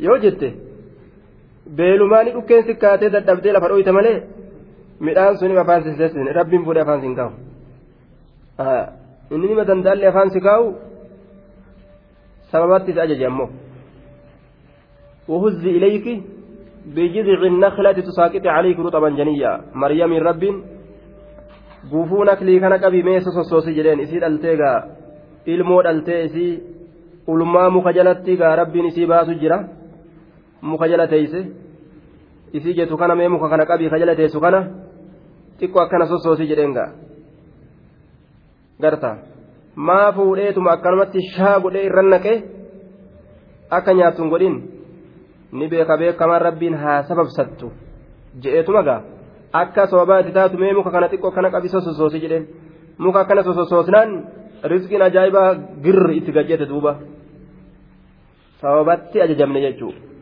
yoo 0.05 0.17
jette 0.23 0.47
beelumaani 1.77 2.31
dhukkeen 2.35 2.63
sikkaatee 2.69 3.09
dadhabdee 3.15 3.53
lafa 3.55 3.67
dhoyte 3.71 3.91
malee 3.97 4.17
midhaan 5.07 5.37
suni 5.39 5.57
afaan 5.63 5.83
siseessin 5.83 6.27
rabbiin 6.39 6.63
fuudhee 6.65 6.83
afaan 6.85 7.01
siin 7.01 7.15
kaa'u 7.19 7.31
inni 9.33 9.47
nima 9.47 9.63
danda'allee 9.69 10.09
afaan 10.11 10.29
si 10.35 10.39
kaa'u 10.47 10.67
sababatti 12.51 12.91
isa 12.91 13.01
ajaje 13.07 13.25
ammoo 13.31 13.49
وهز 15.31 15.65
إليك 15.77 16.07
بجذع 16.95 17.39
النخلة 17.51 17.91
تساقط 18.07 18.45
عليك 18.55 18.77
رطبا 18.79 19.09
جنيا 19.09 19.51
مريم 19.81 20.13
رب 20.29 20.43
gufuu 21.91 22.23
naklii 22.23 22.59
kana 22.63 22.77
qabi 22.83 23.03
meessa 23.03 23.31
sossoosi 23.37 23.71
jedheen 23.77 23.99
isii 23.99 24.19
dhaltee 24.23 24.55
gaa 24.61 24.77
ilmoo 25.53 25.81
dhaltee 25.83 26.19
isii 26.27 26.51
ulmaa 27.27 27.69
muka 27.75 27.91
jalatti 27.97 28.35
gaa 28.41 28.55
rabbiin 28.55 28.85
isii 28.91 29.05
baasu 29.11 29.33
jira 29.41 29.57
muka 30.69 30.85
jala 30.91 31.07
teeyse 31.13 31.39
isii 32.57 32.75
jettu 32.77 32.97
kana 33.01 33.15
mee 33.15 33.29
muka 33.33 33.47
kana 33.51 33.65
qabii 33.69 33.89
ka 33.91 33.97
jala 34.01 34.15
teessu 34.15 34.39
kana 34.45 34.59
xiqqoo 35.59 35.81
akkana 35.85 36.05
sossoosi 36.11 36.47
jedheen 36.49 36.73
garta 38.81 39.11
maa 39.87 40.11
fuudheetuma 40.15 40.71
akkanumatti 40.75 41.19
shaa 41.35 41.59
godhee 41.63 41.85
irran 41.89 42.09
naqee 42.13 42.37
akka 43.77 43.93
nyaattuun 43.93 44.29
godhin 44.33 44.55
ni 45.51 45.67
beeka 45.71 45.97
beekamaan 45.97 46.41
rabbiin 46.47 46.75
haa 46.83 47.03
sababsattu 47.09 47.71
je'eetuma 48.43 48.83
gaa 48.87 49.01
akka 49.61 49.87
sababaa 49.87 50.19
itti 50.21 50.33
taatu 50.37 50.57
mee 50.57 50.73
muka 50.77 50.91
kana 50.91 51.11
xiqqoo 51.11 51.31
kana 51.31 51.51
qabisa 51.55 51.81
sossoosi 51.81 52.23
jedheen 52.23 52.47
muka 52.97 53.19
akkana 53.19 53.43
sossoosnaan 53.43 54.09
rizqiin 54.71 55.01
ajaa'ibaa 55.09 55.49
girri 55.83 56.17
itti 56.17 56.31
gajjete 56.37 56.65
duuba 56.71 56.91
sababatti 58.61 59.21
ajajamne 59.21 59.61
jechuudha 59.65 60.12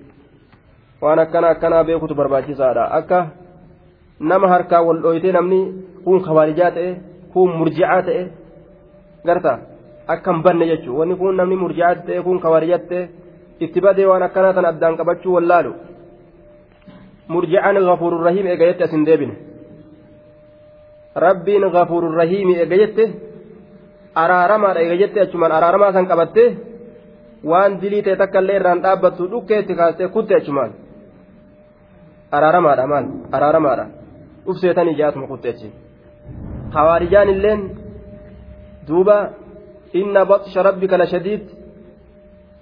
waan 1.02 1.20
akkana 1.20 1.48
akkanaa 1.54 1.84
beekutu 1.84 2.16
barbaachisaadha. 2.16 2.84
Akka 3.00 3.20
nama 4.20 4.48
harkaa 4.54 4.82
wal 4.88 5.00
dhooytee 5.04 5.32
namni 5.38 5.60
kun 6.06 6.22
kabaalijaa 6.28 6.72
ta'e 6.78 6.90
kun 7.34 7.50
murjicaa 7.60 8.02
ta'e 8.08 8.24
garta 9.28 9.54
akka 10.08 10.30
hin 10.34 10.44
banne 10.46 10.66
jechuudha. 10.72 11.00
Wanni 11.00 11.16
kun 11.22 11.36
namni 11.40 11.56
murjicaa 11.64 11.96
ta'e 12.08 12.22
kun 12.26 12.40
kabaalijaa 12.44 12.80
ta'e 12.90 13.02
itti 13.60 13.80
badee 13.86 14.06
waan 14.12 14.24
akkanaa 14.28 14.54
tan 14.54 14.66
addaan 14.72 14.98
qabachuu 15.00 15.34
wallaalu. 15.38 15.74
murjicaan 17.34 17.78
gafuurun 17.90 18.24
rahiim 18.28 18.48
eega 18.52 18.66
jette 18.70 18.84
asin 18.84 19.06
deebine? 19.06 19.36
Rabbiin 21.16 21.64
gafuurun 21.76 22.16
rahiimi 22.22 22.54
eega 22.62 22.78
jette? 22.82 23.04
Araaramaadha 24.24 24.80
eega 24.84 24.96
jette 25.02 25.20
achumaan? 25.26 25.52
Araaramaa 25.58 25.92
san 25.96 26.08
qabatte 26.12 26.44
waan 27.52 27.72
dilii 27.82 28.02
ta'e 28.06 28.16
takka 28.22 28.40
illee 28.44 28.56
irraan 28.60 28.82
dhaabbattu 28.84 29.24
dhukkeetti 29.32 29.74
kaastee 29.80 30.08
kutte 30.16 30.34
achumaan 30.40 30.72
araaramaadha 32.32 32.88
maal? 32.92 33.06
Araaramaadha. 33.32 33.86
Dhufseetanii 34.46 34.96
jaatuma 35.02 35.28
kutte 35.32 35.50
achi 35.54 35.70
hawaarijaan 36.76 37.30
illeen 37.34 37.62
duuba 38.88 39.18
inna 39.94 40.26
baxsha 40.26 40.64
rabbika 40.64 40.98
la 40.98 41.06
shadiid. 41.14 41.44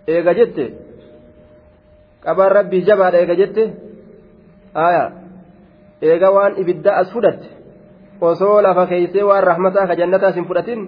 Eega 0.07 0.34
jette? 0.39 0.65
Qabaan 2.24 2.51
rabbii 2.57 2.82
jabaadha 2.88 3.17
eega 3.22 3.36
jette? 3.41 3.63
Aya 4.74 5.05
eega 6.01 6.30
waan 6.36 6.53
ibidda 6.61 6.91
as 7.01 7.11
fudhatte 7.13 7.47
osoo 8.22 8.61
lafa 8.61 8.86
keeysee 8.91 9.24
waan 9.30 9.43
rahmataa 9.43 9.88
ka 9.88 9.95
jannataa 9.99 10.32
sin 10.36 10.45
fudhatin 10.49 10.82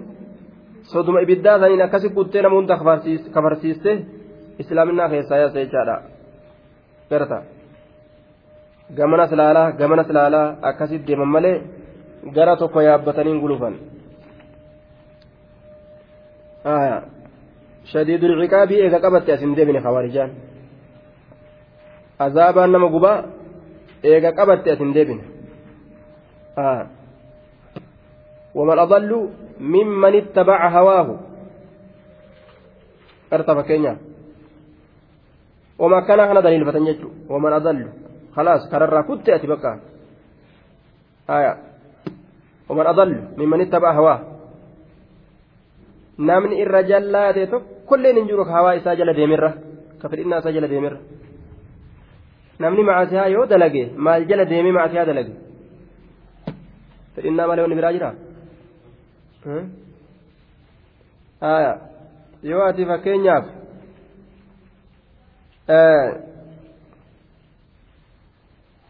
soduma 0.92 1.20
ibiddaa 1.24 1.58
saniin 1.60 1.82
akkasi 1.86 2.08
kuttee 2.16 2.42
nama 2.42 2.56
hunda 2.56 2.76
kafarsiiste 3.34 3.92
islaaminaa 4.58 5.08
keessaa 5.08 5.38
yaasa 5.42 5.58
jechaadha. 5.64 5.96
Garta 7.10 7.38
gamanas 8.96 9.32
laalaa 9.40 9.72
gamanas 9.80 10.08
laalaa 10.16 10.56
akkasit 10.68 11.06
deeman 11.06 11.28
malee 11.34 11.56
gara 12.34 12.56
tokko 12.56 12.80
yaabbataniin 12.88 13.40
gulufan 13.42 13.74
shadiidul 17.92 18.36
ciqaabii 18.42 18.80
eega 18.84 18.98
qabatte 19.04 19.30
asin 19.32 19.56
deebine 19.56 19.80
khawaarijaan 19.84 20.30
azaabaan 22.24 22.72
nama 22.72 22.88
gubaa 22.94 23.18
eega 24.10 24.30
qabatte 24.38 24.68
asin 24.74 24.94
deebine 24.96 25.24
ومن 28.54 28.78
أضل 28.78 29.28
ممن 29.60 30.14
اتبع 30.14 30.68
هواه 30.68 31.08
قرطة 33.32 33.52
فكينيا 33.62 33.96
وما 35.78 36.00
كان 36.00 36.20
أنا 36.20 36.40
دليل 36.40 36.64
فتنجج 36.68 37.00
ومن 37.32 37.52
أضل 37.52 37.88
خلاص 38.36 38.70
كرر 38.70 39.02
كنت 39.08 39.28
أتي 39.28 39.46
بقى 39.46 39.78
آية 41.30 41.52
ومن 42.68 42.86
أضل 42.86 43.10
ممن 43.38 43.60
اتبع 43.60 43.92
هواه 43.92 44.20
namni 46.18 46.56
irra 46.62 46.82
jallaate 46.90 47.46
tokkolleen 47.52 48.16
hin 48.16 48.26
jiru 48.28 48.44
hawaa 48.44 48.74
isaa 48.78 48.94
jala 49.00 49.12
deemirra 49.16 49.50
ka 50.00 50.08
fedhinnaa 50.12 50.38
isaa 50.42 50.52
jala 50.56 50.68
deemirra 50.72 50.98
namni 52.62 52.82
macaasiyaa 52.88 53.26
yoo 53.34 53.46
dalage 53.52 53.84
maal 54.06 54.22
jala 54.30 54.44
deemee 54.50 54.72
macaasiyaa 54.76 55.06
dalage 55.10 55.32
fedhinnaa 57.16 57.46
malee 57.50 57.64
wanni 57.64 57.78
biraa 57.80 57.92
jira 57.96 58.10
yoo 62.50 62.62
ati 62.68 62.82
fakkeenyaaf 62.90 63.44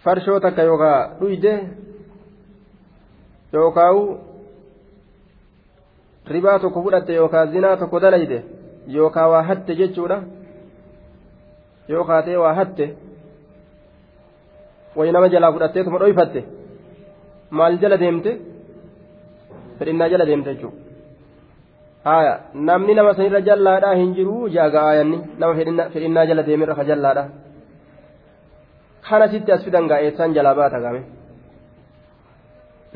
farshoo 0.05 0.39
takka 0.45 0.63
yookaa 0.71 0.99
dhuyde 1.21 1.53
yookaan 3.55 3.99
ribaa 6.35 6.59
tokko 6.63 6.83
fudhatte 6.85 7.13
yookaan 7.21 7.53
zinaa 7.55 7.77
tokko 7.83 8.01
dalayde 8.05 8.39
yookaan 8.97 9.31
waa 9.33 9.43
hatte 9.49 9.73
jechuudha 9.81 10.19
yoo 11.93 12.05
kaatee 12.11 12.37
waa 12.45 12.55
hatte 12.61 12.87
wayi 14.97 15.13
nama 15.13 15.29
jalaa 15.35 15.53
fudhatteetuma 15.57 15.99
dhoyfatte 16.03 16.41
maal 17.59 17.75
jala 17.83 17.97
deemte 18.03 18.33
fedhinnaa 19.79 20.09
jala 20.13 20.27
deemte 20.31 20.55
jechuudha 20.55 20.81
haya 22.09 22.35
namni 22.69 22.95
nama 22.99 23.15
sanirra 23.19 23.41
jallaadhaa 23.49 23.95
hin 24.01 24.11
jiru 24.19 24.37
jaaga 24.57 24.81
aayanni 24.89 25.19
nama 25.39 25.53
fedhinnaa 25.95 26.27
jala 26.31 26.43
deemirra 26.49 26.75
ka 26.81 26.85
jallaadha 26.91 27.25
kana 29.09 29.27
sitti 29.33 29.51
as 29.57 29.63
fidan 29.67 29.87
gaa'eessaan 29.91 30.35
jalaa 30.37 30.55
baata 30.61 30.79
game 30.85 31.01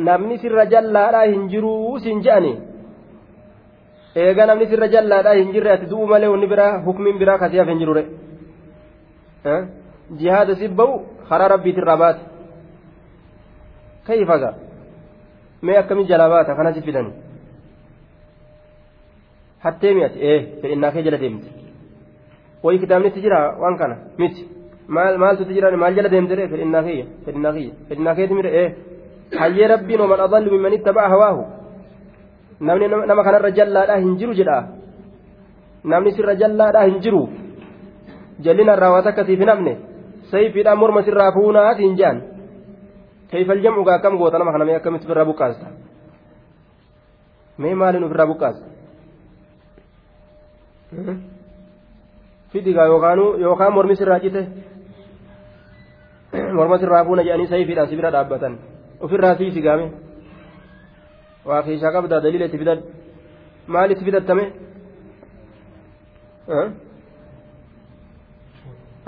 namni 0.09 0.37
sirra 0.43 0.65
jallaadhaa 0.73 1.27
hin 1.33 1.43
jiruu 1.53 1.99
siin 2.05 2.21
je'ani 2.27 2.53
eega 4.25 4.47
namni 4.51 4.67
sirra 4.71 4.89
jallaadhaa 4.95 5.35
hin 5.41 5.53
jirre 5.55 5.71
ati 5.77 5.87
du'u 5.93 6.07
malee 6.13 6.31
wanni 6.35 6.47
biraa 6.53 6.73
hukmiin 6.87 7.19
biraa 7.23 7.39
kasiyaaf 7.43 7.69
hin 7.73 7.81
jirure 7.83 8.03
jihaada 10.21 10.55
sibba'u 10.63 10.93
karaa 11.29 11.49
rabbiitirraa 11.55 11.99
baate 12.03 12.23
kayfa 14.07 14.37
gaa 14.43 14.55
mee 15.67 15.77
akkamii 15.83 16.09
jalaa 16.11 16.29
baata 16.35 16.59
kanasi 16.59 16.81
fidani 16.89 17.13
hattee 19.65 19.93
mi'ati 19.99 20.19
ee 20.31 20.39
fedhinnaa 20.61 20.93
kee 20.95 21.03
jala 21.07 21.19
deemte 21.23 21.49
wayi 22.65 22.79
kitaabnitti 22.83 23.21
jira 23.25 23.41
waan 23.63 23.77
kana 23.81 23.97
miti 24.21 24.43
maal 24.89 25.19
maaltutti 25.19 25.55
jira 25.55 25.77
maal 25.77 25.95
jala 25.95 26.09
deemte 26.09 26.35
ree 26.39 26.49
fedhinnaa 26.49 26.83
kiyya 26.87 27.07
fedhinnaa 27.25 27.53
kiyya 27.57 27.73
fedhinnaa 27.89 28.15
keeti 28.19 28.35
mire 28.35 28.51
ee 28.63 28.69
hayyee 29.41 29.69
rabbiin 29.75 30.01
waman 30.01 30.21
adallu 30.27 30.51
mimman 30.55 30.77
ittaba'a 30.79 31.09
hawaahu 31.15 31.43
namni 32.61 32.89
nama 32.89 33.23
kanarra 33.27 33.51
jallaadhaa 33.59 33.99
hin 34.05 34.15
jiru 34.21 34.33
jedha 34.41 34.59
namni 35.85 36.15
sirra 36.17 36.35
jallaadhaa 36.43 36.87
hin 36.89 37.01
jiru 37.05 37.23
jallina 38.47 38.77
irraa 38.77 38.93
waa 38.95 39.03
takka 39.09 39.25
siif 39.25 39.41
hin 39.41 39.51
hafne 39.53 39.75
sayfiidhaan 40.31 40.79
morma 40.79 41.03
sirraa 41.09 41.33
fuunaati 41.37 41.83
hin 41.87 41.97
jean 42.01 42.23
kayfal 43.31 43.61
jam'u 43.67 43.85
gaa 43.85 43.99
akkam 43.99 44.19
goota 44.19 44.39
nama 44.39 44.53
kana 44.55 44.65
mee 44.65 44.79
akkamitti 44.79 45.07
ofirraa 45.07 45.29
buqqaasta 45.31 45.67
mee 47.59 47.75
maaliin 47.75 48.07
ofirraa 48.09 48.31
buqqaasta 48.33 48.67
fidigaa 52.53 52.87
yookaan 52.87 53.73
mormi 53.75 53.97
sirraa 53.97 54.21
cite 54.25 54.43
morma 56.59 56.77
sirraa 56.83 57.05
fuuna 57.09 57.23
jedhanii 57.27 57.51
sayfiidhaan 57.53 57.89
si 57.91 57.97
bira 57.99 58.11
dhaabbatan 58.17 58.53
ofirraa 59.05 59.35
sii 59.39 59.51
sigaame 59.57 59.87
waa 61.49 61.63
keeshaa 61.67 61.93
qabdaa 61.97 62.21
daliila 62.25 62.49
itti 62.49 62.59
fidadhu 62.63 62.85
maal 63.75 63.91
itti 63.95 64.05
fidattame 64.09 64.45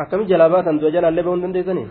akkami 0.03 0.25
jalaa 0.33 0.51
baatan 0.55 0.81
du'a 0.81 0.95
jalaallee 0.97 1.25
ba'uu 1.27 1.37
hin 1.37 1.45
dandeessanii 1.47 1.87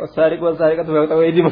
wasaariq 0.00 0.40
wasaariqatu 0.48 0.90
faqxawee 0.96 1.28
idima 1.32 1.50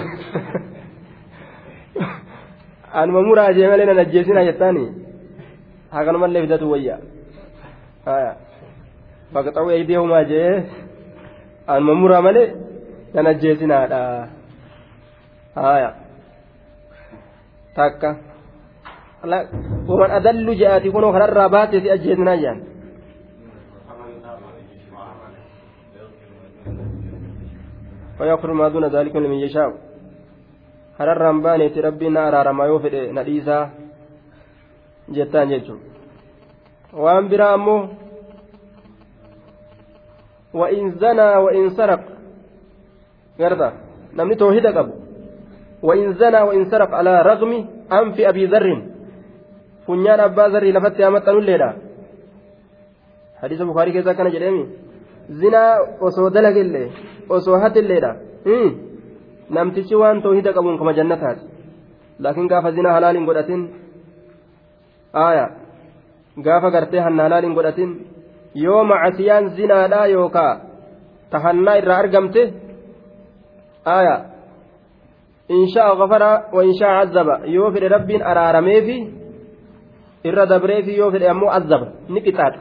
anuma 3.00 3.20
muraa 3.28 3.52
jee 3.56 3.68
malee 3.70 3.86
nan 3.90 4.02
ajjeesina 4.04 4.44
jettaani 4.48 4.84
hakanumallee 5.96 6.42
fidatu 6.46 6.70
wayya 6.72 6.96
faqxawee 9.32 9.80
idihumaa 9.82 10.24
jee 10.30 10.52
anuma 11.72 11.94
muraa 12.00 12.22
malee 12.26 12.48
nan 13.14 13.26
ajjeesinaadha 13.32 14.00
haya 15.54 15.90
takka 17.76 18.10
waman 19.88 20.10
adallu 20.18 20.52
je'aati 20.60 20.88
kunoo 20.94 21.12
kanarraa 21.16 21.48
baatee 21.56 21.80
si 21.82 21.90
ajjeesinaa 21.96 22.40
jaan 22.44 22.58
ويغفر 28.20 28.52
ما 28.52 28.68
دون 28.68 28.84
ذلك 28.84 29.16
لمن 29.16 29.38
يشاء 29.46 29.70
hararraan 30.98 31.38
baaneeti 31.42 31.78
rabbiin 31.78 32.12
na 32.12 32.26
araaramaa 32.26 32.66
yoo 32.66 32.78
fedhe 32.82 33.12
na 33.14 33.22
dhiisaa 33.26 33.70
jettaan 35.16 35.48
jechuun 35.52 35.78
waan 37.04 37.28
biraa 37.30 37.52
ammoo 37.58 37.80
وإن 40.54 40.90
زنى 40.90 41.30
وإن 41.44 41.70
سرق. 41.70 42.02
قرطة 43.40 43.72
نمني 44.16 44.34
توحيد 44.34 44.66
قبو. 44.66 44.92
وإن 45.82 46.12
زنى 46.12 46.40
وإن 46.40 46.64
سرق 46.70 46.90
على 46.94 47.22
رغم 47.22 47.52
أنف 47.92 48.20
أبي 48.20 48.46
ذر. 48.46 48.82
فنيان 49.86 50.20
أبا 50.20 50.44
ذر 50.52 50.64
لفت 50.64 51.00
أمت 51.00 51.28
الليلة. 51.28 51.70
حديث 53.42 53.60
البخاري 53.60 53.92
كذا 53.92 54.12
كان 54.12 54.28
جريمي 54.30 54.64
زنا 55.30 55.62
وسو 56.00 56.28
دلق 56.28 56.56
اللي 56.64 56.84
وسو 57.30 57.54
هات 57.54 57.76
الليلة. 57.76 58.12
waan 59.48 60.20
toohida 60.22 60.52
qabuun 60.52 60.78
kama 60.78 60.92
jannataati 60.92 61.40
laakiin 62.20 62.48
gaafa 62.48 62.70
zina 62.72 62.92
halaaliin 62.92 63.24
godhatin 63.24 63.60
aaya 65.14 65.46
gaafa 66.46 66.70
gartee 66.70 67.00
hanna 67.00 67.22
halaaliin 67.22 67.54
godhatin 67.54 67.90
yoo 68.64 68.84
macasiyaan 68.90 69.50
zinaadhaa 69.56 70.06
yookaa 70.14 70.52
tahannaa 71.30 71.76
irraa 71.80 71.98
argamte 72.04 72.42
aaya 73.94 74.16
inshaa 75.58 75.90
gafara 76.00 76.30
wa 76.56 76.64
inshaa 76.70 76.94
azaba 77.02 77.40
yoo 77.56 77.70
fedhe 77.74 77.88
rabbiin 77.96 78.22
araarameefi 78.30 78.96
irra 80.30 80.46
dabreefi 80.52 80.98
yoo 81.00 81.10
fedhe 81.14 81.28
ammoo 81.34 81.50
azaba 81.58 81.86
ni 82.08 82.20
qixaaxa 82.26 82.60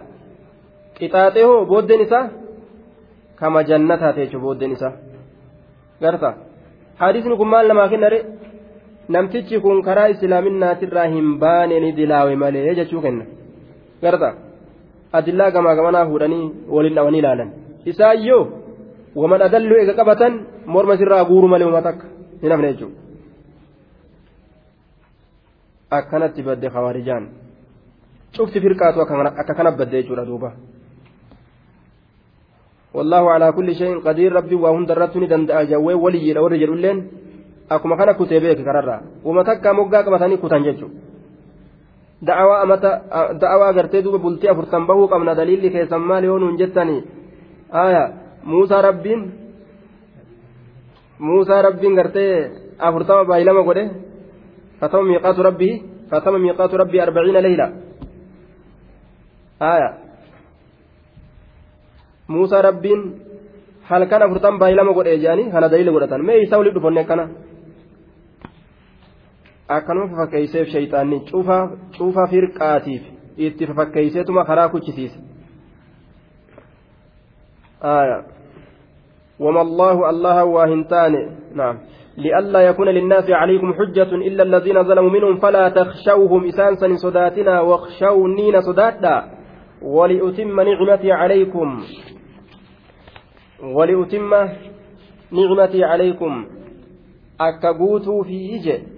qixaaxee 0.97 1.45
hoo 1.49 1.65
booddeen 1.71 2.01
isaa? 2.05 2.25
Kama 3.39 3.63
jannataate 3.69 4.19
jechuun 4.23 4.43
booddeen 4.45 4.71
isaa. 4.77 4.93
Garta 6.01 6.29
hadiisni 7.01 7.37
kun 7.37 7.49
maal 7.53 7.67
namaa 7.67 7.89
kennare 7.91 8.19
namtichi 9.13 9.59
kun 9.65 9.83
karaa 9.87 10.07
islaaminaatirraa 10.13 11.07
hin 11.13 11.27
baane 11.43 11.91
dilaawe 11.97 12.35
malee 12.43 12.75
jechuu 12.79 13.01
kenna. 13.05 13.25
Garta 14.01 14.29
adillaa 15.12 15.50
gamaa 15.50 15.76
gamanaa 15.78 16.06
fuudhanii 16.06 16.52
waliin 16.74 16.94
dhawanii 16.94 17.22
ilaalan 17.24 17.52
isaayyoo 17.92 18.44
waman 19.14 19.42
adallu 19.48 19.78
ega 19.82 19.94
qabatan 20.00 20.40
morma 20.66 20.96
sirraa 20.96 21.24
guuru 21.30 21.48
malee 21.52 21.68
uma 21.70 21.82
takka 21.88 22.06
hin 22.42 22.50
hafne 22.54 22.72
jechuudha 22.72 23.00
akkanatti 25.98 26.46
badde 26.48 26.74
khawaarijaan 26.74 27.24
cufti 28.36 28.64
firqaatu 28.64 29.00
akka 29.00 29.54
kana 29.54 29.70
badde 29.80 29.96
jechuudha 30.02 30.26
duuba. 30.26 30.52
والله 32.94 33.30
على 33.30 33.52
كل 33.52 33.74
شيء 33.74 34.04
قدير 34.04 34.32
ربي 34.32 34.54
وهم 34.54 34.84
درتني 34.84 35.26
دندأ 35.26 35.64
جوي 35.64 35.94
ولي 35.94 36.32
لو 36.32 36.46
رجل 36.46 36.76
لين 36.76 36.98
أكما 37.70 37.96
كان 37.96 38.12
كتبيك 38.12 38.60
كررا 38.60 38.96
وما 39.24 39.42
تكا 39.48 39.72
مقا 39.72 40.00
كمتاني 40.04 40.36
كتان 40.36 40.62
ججو 42.22 42.28
دعوى 42.28 42.63
أمتا 42.63 42.91
دعوى 43.32 43.68
قرتي 43.78 44.01
دوب 44.01 44.22
بلتي 44.22 44.51
أفرتن 44.51 44.88
بهو 44.88 45.05
قمنا 45.05 45.34
دليل 45.34 45.68
كي 45.68 45.86
سمى 45.86 46.22
ليون 46.22 46.55
جتني 46.55 46.97
آية 47.74 48.03
موسى 48.43 48.78
ربين 48.88 49.22
موسى 51.20 51.61
ربين 51.61 51.99
قرتي 51.99 52.26
أفرتن 52.82 53.24
بايلما 53.24 53.61
قده 53.68 53.91
فتم 54.82 55.03
ميقات 55.05 55.39
ربي 55.39 55.72
فتم 56.11 56.34
ميقات 56.41 56.74
ربي 56.74 57.03
أربعين 57.03 57.38
ليلة. 57.38 57.68
آية 59.61 60.07
muusaa 62.28 62.61
rabbiin 62.61 63.01
halkan 63.89 64.24
afurtan 64.24 64.59
baay'ilama 64.59 64.91
godhee 64.91 65.18
jedhanii 65.24 65.51
kana 65.51 65.72
dalila 65.72 65.91
godhatan 65.95 66.26
mee 66.28 66.41
isaa 66.43 66.59
walitti 66.59 66.80
dhufanne 66.80 67.01
akkana 67.03 67.26
akkanuma 69.68 70.09
fafakkeeyseef 70.09 70.68
shayxaanni 70.70 71.20
cuufa 71.97 72.28
firqaatiif 72.32 73.03
itti 73.38 73.68
fafakkeeyseetuma 73.68 74.45
karaa 74.45 74.70
kuchisiise 74.70 75.20
وما 79.39 79.61
الله 79.61 80.09
الله 80.09 80.45
واهنتان 80.45 81.13
نعم 81.53 81.78
لئلا 82.18 82.59
يكون 82.61 82.89
للناس 82.89 83.30
عليكم 83.30 83.74
حجة 83.74 84.11
إلا 84.15 84.43
الذين 84.43 84.84
ظلموا 84.84 85.09
منهم 85.09 85.38
فلا 85.38 85.70
تخشوهم 85.70 86.45
إسانسا 86.45 86.95
صداتنا 86.95 87.61
واخشونين 87.61 88.61
صداتا 88.61 89.15
ولأتم 89.82 90.59
نعمتي 90.61 91.11
عليكم 91.11 91.84
ولأتم 93.63 94.34
نعمتي 95.32 95.84
عليكم 95.84 96.45
guutuu 97.78 98.24
fi 98.24 98.38
ije. 98.57 98.96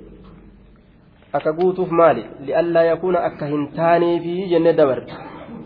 Akka 1.34 1.54
guutuuf 1.54 1.90
maali 1.90 2.26
li'allaa 2.46 2.84
yakuuna 2.84 3.20
akka 3.20 3.46
hin 3.46 3.68
taaneefi 3.76 4.36
jenne 4.52 4.74
dabar 4.78 5.02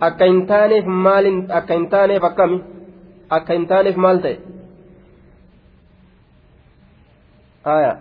akka 0.07 0.25
hin 0.25 0.41
taaneef 0.47 0.85
maalin 1.05 1.37
akka 1.59 1.73
hin 1.73 1.85
taaneef 1.93 2.23
akkami 2.23 2.63
akka 3.29 3.53
hin 3.53 3.67
taaneef 3.67 3.95
maal 4.05 4.19
ta'e 4.25 4.37
aya 7.75 7.93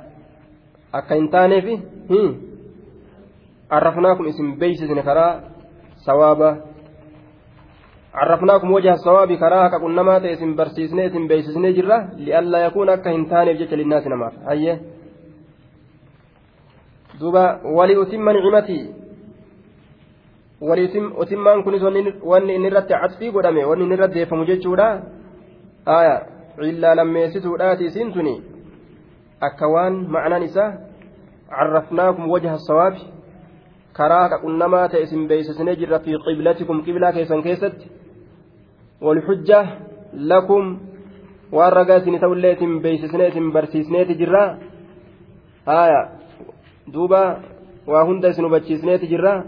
akka 0.92 1.14
hin 1.14 1.30
taaneefi 1.36 1.78
arrafnaakum 3.78 4.26
isin 4.34 4.52
beeysisne 4.58 5.02
karaa 5.02 5.32
sawaaba 5.96 6.52
عرفناكم 8.14 8.72
وجه 8.72 8.92
الصواب 8.92 9.32
كراهة 9.32 9.78
كنا 9.78 10.18
تيسن 10.18 10.56
برسيسني 10.56 11.06
اسم 11.06 11.26
بيسسني 11.28 11.72
جرة 11.72 11.98
لئلا 12.16 12.58
يكون 12.58 12.88
أكا 12.88 13.10
هنتان 13.10 13.48
duuba 17.22 17.60
wali 17.78 17.94
utimma 18.02 18.32
nicmatii 18.34 18.84
wali 20.62 20.86
utimmaan 21.22 21.62
kunis 21.62 21.82
wanni 22.22 22.54
inni 22.54 22.68
irratti 22.70 22.94
catfii 22.94 23.30
godhame 23.34 23.64
wanni 23.64 23.84
inni 23.84 23.94
irratti 23.94 24.18
deeffamu 24.18 24.46
jechuudha. 24.46 24.88
Aya 25.86 26.14
cillaa 26.56 26.94
lammeessituudhaati 26.94 27.84
isiin 27.84 28.12
tuni. 28.12 28.34
Akka 29.40 29.68
waan 29.74 30.06
ma'anaan 30.14 30.42
isaa 30.42 30.70
carrafnaakum 31.50 32.30
wajha 32.30 32.58
sawaabi 32.68 33.02
karaa 33.92 34.28
qaqunnamaa 34.32 34.88
ta'e 34.88 35.02
isin 35.06 35.26
beeksisnee 35.28 35.76
jirra 35.80 35.98
fi 36.04 36.18
qiblatikum 36.26 36.84
qiblaa 36.86 37.12
keessan 37.12 37.42
keessatti. 37.42 37.90
Walxujja 39.02 39.60
lakum 40.30 40.78
waan 41.52 41.72
ragaa 41.78 41.98
isin 42.02 42.20
ta'ullee 42.20 42.52
isin 42.56 42.80
beeksisnee 42.82 43.28
isin 43.34 43.52
barsiisneeti 43.52 44.14
jirra. 44.20 44.44
Aya 45.66 46.00
duuba 46.86 47.40
waa 47.86 48.04
hunda 48.04 48.28
isin 48.28 48.44
hubachiisneeti 48.44 49.06
jirra? 49.06 49.44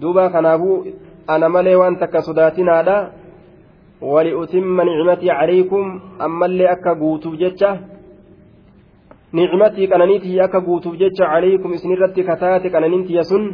Duuba 0.00 0.30
kanaafuu 0.30 0.86
ana 1.26 1.48
malee 1.48 1.74
waan 1.76 1.96
takka 1.96 2.22
sodaatinaadha. 2.22 2.96
Wali'utimma 4.02 4.84
nicmatii 4.84 5.28
calaykum 5.28 6.00
ammallee 6.18 6.68
akka 6.68 6.94
guutuuf 6.94 7.36
jecha. 7.38 7.76
Nicmatii 9.32 9.86
qananiitii 9.88 10.40
akka 10.40 10.60
guutuuf 10.60 10.96
jecha 10.98 11.26
calaykum 11.32 11.72
isinirratti 11.72 12.24
kataate 12.24 12.70
qananiintiya 12.70 13.24
sun 13.24 13.44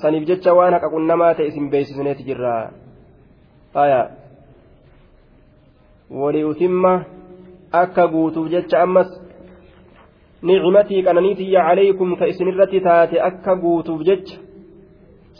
saniif 0.00 0.26
jecha 0.28 0.54
waan 0.54 0.72
haqa 0.74 0.90
qunnamaa 0.90 1.34
ta'e 1.34 1.46
isin 1.46 1.70
beeksisneeti 1.70 2.24
jirra. 2.24 2.72
Aya. 3.74 4.10
Waliutimma 6.10 7.04
akka 7.72 8.08
guutuuf 8.08 8.50
jecha 8.50 8.82
ammas 8.82 9.08
niicimatii 10.42 11.02
qananiitiyya 11.02 11.60
calaykum 11.68 12.16
ka 12.16 12.26
isinirratti 12.26 12.80
taate 12.80 13.20
akka 13.28 13.56
guutuuf 13.56 14.02
jecha 14.08 14.36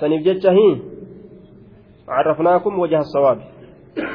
saniif 0.00 0.22
jecha 0.24 0.52
hin 0.52 0.96
carrafnaakum 2.06 2.78
wajaha 2.78 3.04
sawaabi. 3.04 3.44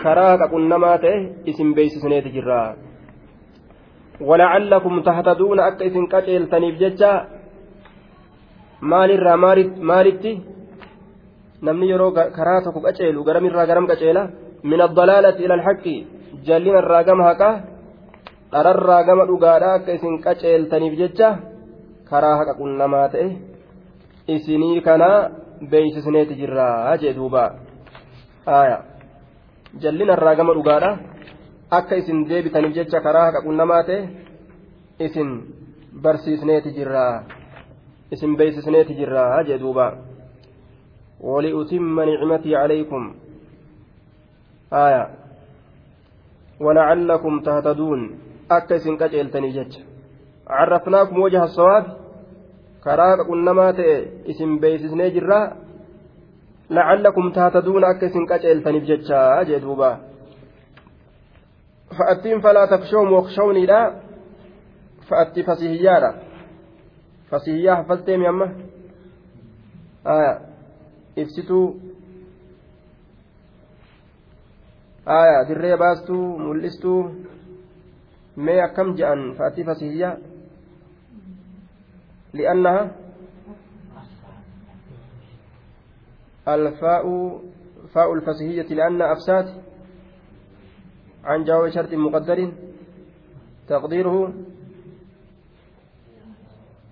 Karaa 0.04 0.38
qaqunnamaa 0.38 0.98
ta'e 1.04 1.18
isin 1.46 1.74
beeksisneeti 1.76 2.34
jirra. 2.36 2.76
Walacallakum 4.30 5.04
tahtaduuna 5.04 5.66
akka 5.70 5.86
isin 5.90 6.08
qaceeltaniif 6.08 6.80
jecha 6.80 7.12
maalirraa 8.82 9.38
maalitti? 9.38 10.34
Namni 11.62 11.90
yeroo 11.92 12.12
karaa 12.12 12.62
tokko 12.62 12.82
qaceelu 12.88 13.24
garamirraa 13.24 13.66
garam 13.66 13.88
qaceela? 13.88 14.30
Min 14.64 14.82
addalaalati 14.82 15.44
ila 15.44 15.54
alxaqi 15.60 15.96
jallina 16.48 16.80
irraa 16.84 17.04
gama 17.04 17.24
haqaa 17.30 17.56
dhararraa 18.53 19.03
gama 19.09 19.29
dhugaadhaa 19.31 19.75
akka 19.79 19.97
isin 19.99 20.21
qaceeltaniif 20.25 20.95
jecha 21.01 21.29
karaa 22.11 22.37
haqa 22.41 22.55
qunnamaa 22.61 23.09
ta'e 23.15 23.29
isinii 24.37 24.81
kanaa 24.89 25.19
beeysisneeti 25.71 26.39
jirraa 26.41 26.97
jee 27.03 27.15
duuba 27.19 27.45
aya 28.59 28.79
jallina 29.83 30.19
irraa 30.19 30.35
gama 30.41 30.57
dhugaadhaa 30.59 30.97
akka 31.79 32.01
isin 32.03 32.27
deebitaniif 32.29 32.75
jecha 32.79 33.05
karaa 33.07 33.27
haqa 33.29 33.45
qunnamaa 33.47 33.83
ta'e 33.91 34.01
isin 35.07 35.31
barsiisneeti 36.03 36.77
jirraa 36.81 37.15
isin 38.15 38.37
beeksisneeti 38.37 38.99
jirraa 39.01 39.43
jee 39.51 39.63
duuba 39.65 39.89
ولأتم 41.21 42.01
نعمتي 42.01 42.57
عليكم 42.57 43.15
آية 44.73 45.11
ولعلكم 46.61 47.41
تهتدون 47.41 48.19
akka 48.58 48.76
isin 48.76 48.98
qaceeltanii 49.02 49.54
jecha. 49.58 49.82
Carrafnaakum 50.48 51.22
wajaha 51.24 51.48
sawaabi 51.58 51.90
karaa 52.86 53.18
qaqunnamaa 53.20 53.74
ta'e 53.80 53.96
isin 54.32 54.60
beeksisnee 54.62 55.10
jirraa 55.16 55.46
lacallakum 56.76 57.32
taataduuna 57.38 57.88
akka 57.94 58.06
isin 58.12 58.26
qaceeltaniif 58.32 58.86
jechaa 58.92 59.44
jee 59.50 59.62
duuba. 59.66 59.90
Fa'attiin 61.98 62.42
falaa 62.42 62.68
takshawm 62.74 63.10
waqshawniidha 63.18 63.80
fa'atti 65.10 65.44
fasihiyyaadha. 65.44 66.12
Fasihiyyaa 67.30 67.76
hafaltee 67.76 68.18
mi 68.18 68.28
amma? 68.28 68.48
Aya 70.14 70.34
ibsituu. 71.16 71.68
Aya 75.06 75.48
dirree 75.48 75.78
baastuu 75.78 76.26
mul'istuu. 76.40 77.02
Mee 78.46 78.62
akkam 78.68 78.96
je'an 78.98 79.22
fa'atii 79.38 79.68
fasihiyya 79.70 80.10
li'annaha 82.34 82.84
الفاء 86.48 87.06
فاء 87.94 88.14
الفصحية 88.14 88.70
لأن 88.76 89.02
أفسات 89.02 89.48
عن 91.24 91.44
جواب 91.44 91.70
شرط 91.70 91.94
مقدر 91.94 92.52
تقديره. 93.68 94.34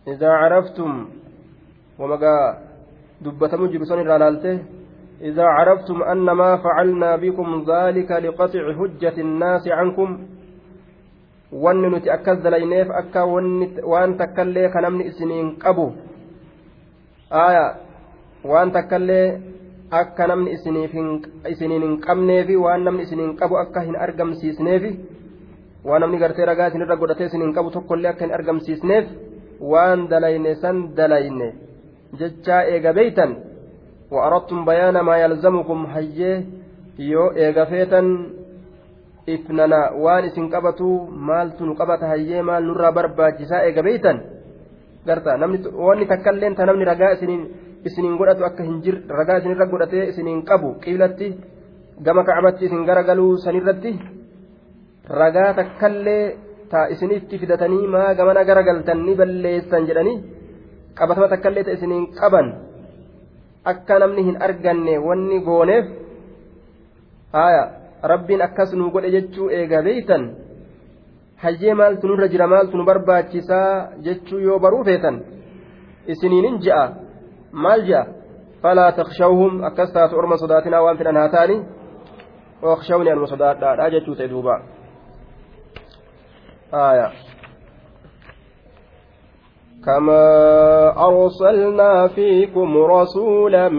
إذا 0.07 0.29
عرفتم 0.29 1.09
ومقا 1.99 2.35
دبتم 3.21 3.67
جرسون 3.67 3.99
الرالالته 3.99 4.63
إذا 5.21 5.43
عرفتم 5.43 6.03
أن 6.03 6.25
ما 6.31 6.57
فعلنا 6.57 7.15
بكم 7.15 7.65
ذلك 7.67 8.11
لقطع 8.11 8.63
حجة 8.79 9.15
الناس 9.21 9.67
عنكم 9.67 10.09
wanni 11.51 11.89
nuti 11.89 12.09
akkas 12.09 12.41
dalayneef 12.43 12.89
akka 12.89 13.25
waan 13.91 14.17
takkallee 14.17 14.69
ka 14.69 14.81
namni 14.81 15.07
isiniin 15.09 15.57
qabu. 15.57 15.93
Aya 17.31 17.77
waan 18.43 18.71
takkallee 18.71 19.41
akka 19.91 20.27
namni 20.27 20.51
isiniin 20.53 20.89
hin 21.81 21.97
qabneefi 22.05 22.55
waan 22.55 22.83
namni 22.83 23.03
isiniin 23.03 23.35
qabu 23.35 23.57
akka 23.57 23.81
hin 23.81 23.95
argamsiisneefi 23.95 24.91
waan 25.85 26.01
namni 26.01 26.17
gartee 26.19 26.45
ragaa 26.45 26.67
isinirra 26.69 26.95
godhatee 26.95 27.27
isiniin 27.27 27.53
qabu 27.53 27.71
tokkollee 27.71 28.09
akka 28.11 28.25
hin 28.25 28.33
argamsiisneef 28.33 29.05
waan 29.61 30.07
dalayne 30.09 30.55
san 30.55 30.95
dalayne 30.95 31.53
jechaa 32.19 32.63
eega 32.63 32.93
beeytan. 32.93 33.35
Wa 34.11 34.25
aradtum 34.25 34.65
bayaana 34.65 35.03
maa 35.03 35.17
yalzamukum 35.17 35.85
hayyee 35.85 36.45
yoo 36.97 37.31
eega 37.35 37.65
feetan 37.65 38.38
ifnana 39.27 39.79
waan 40.03 40.25
isin 40.25 40.49
qabatu 40.49 41.07
maaltu 41.29 41.65
nu 41.65 41.75
qabata 41.75 42.07
hayyee 42.07 42.41
maal 42.41 42.63
nurraa 42.63 42.91
barbaachisaa 42.91 43.63
eega 43.67 43.83
beeytan? 43.83 44.17
Garta 45.05 45.37
namni 45.37 45.59
wanni 45.87 46.05
takkailleen 46.07 46.55
ta 46.55 46.65
namni 46.65 46.85
ragaa 46.85 47.11
isiniin 47.85 48.17
godhatu 48.17 48.43
akka 48.45 48.63
hin 48.63 48.81
jirre 48.83 49.01
ragaa 49.19 49.37
isinirra 49.39 49.65
godhatee 49.71 50.09
isiniin 50.11 50.43
qabu 50.49 50.69
qiblatti 50.83 51.27
gama 52.05 52.23
kacbatti 52.23 52.65
isin 52.65 52.85
garagaluu 52.87 53.37
sanirratti 53.43 53.91
ragaa 55.21 55.53
takka 55.59 55.87
illee 55.87 56.23
ta 56.71 56.87
isinitti 56.93 57.39
fidatanii 57.41 57.87
maa 57.93 58.13
gamana 58.19 58.43
garagaltan 58.49 59.05
ni 59.05 59.15
balleessan 59.19 59.87
jedhanii 59.89 60.17
qabatama 60.97 61.27
takka 61.33 61.49
illee 61.49 61.63
ta 61.67 61.71
isiniin 61.77 62.05
qaban 62.19 62.47
akka 63.71 63.99
namni 63.99 64.21
hin 64.27 64.37
arganne 64.47 64.93
wanni 65.07 65.39
gooneef 65.47 65.85
haya 67.37 67.63
rabbiin 68.03 68.41
akkas 68.41 68.73
nu 68.73 68.91
godhe 68.91 69.11
jechuu 69.11 69.49
eega 69.49 69.81
beeytan 69.87 70.23
hayyee 71.43 71.73
maaltu 71.73 72.07
nurra 72.07 72.27
jira 72.27 72.47
maaltu 72.47 72.77
nu 72.77 72.85
barbaachisaa 72.85 73.89
jechuu 74.05 74.39
yoo 74.39 74.59
baruu 74.59 74.83
feetan 74.83 75.21
isiniinin 76.07 76.57
je'a 76.65 76.83
maal 77.51 77.81
je'a 77.89 78.03
falaa 78.61 78.91
takshawhum 78.91 79.63
akkas 79.69 79.93
taatu 79.93 80.17
orma 80.19 80.37
sodaatinaa 80.37 80.83
waan 80.85 80.97
fedhan 80.97 81.17
haa 81.21 81.29
ta'ani 81.35 81.57
wakshawni 82.61 83.11
anuma 83.11 83.27
sodaadhaadha 83.33 83.89
jechuu 83.95 84.15
ta'e 84.15 84.27
duuba 84.33 84.55
haya 86.71 87.07
كما 89.85 90.23
أرسلنا 91.07 92.07
فيكم 92.07 92.77
رسولا 92.77 93.69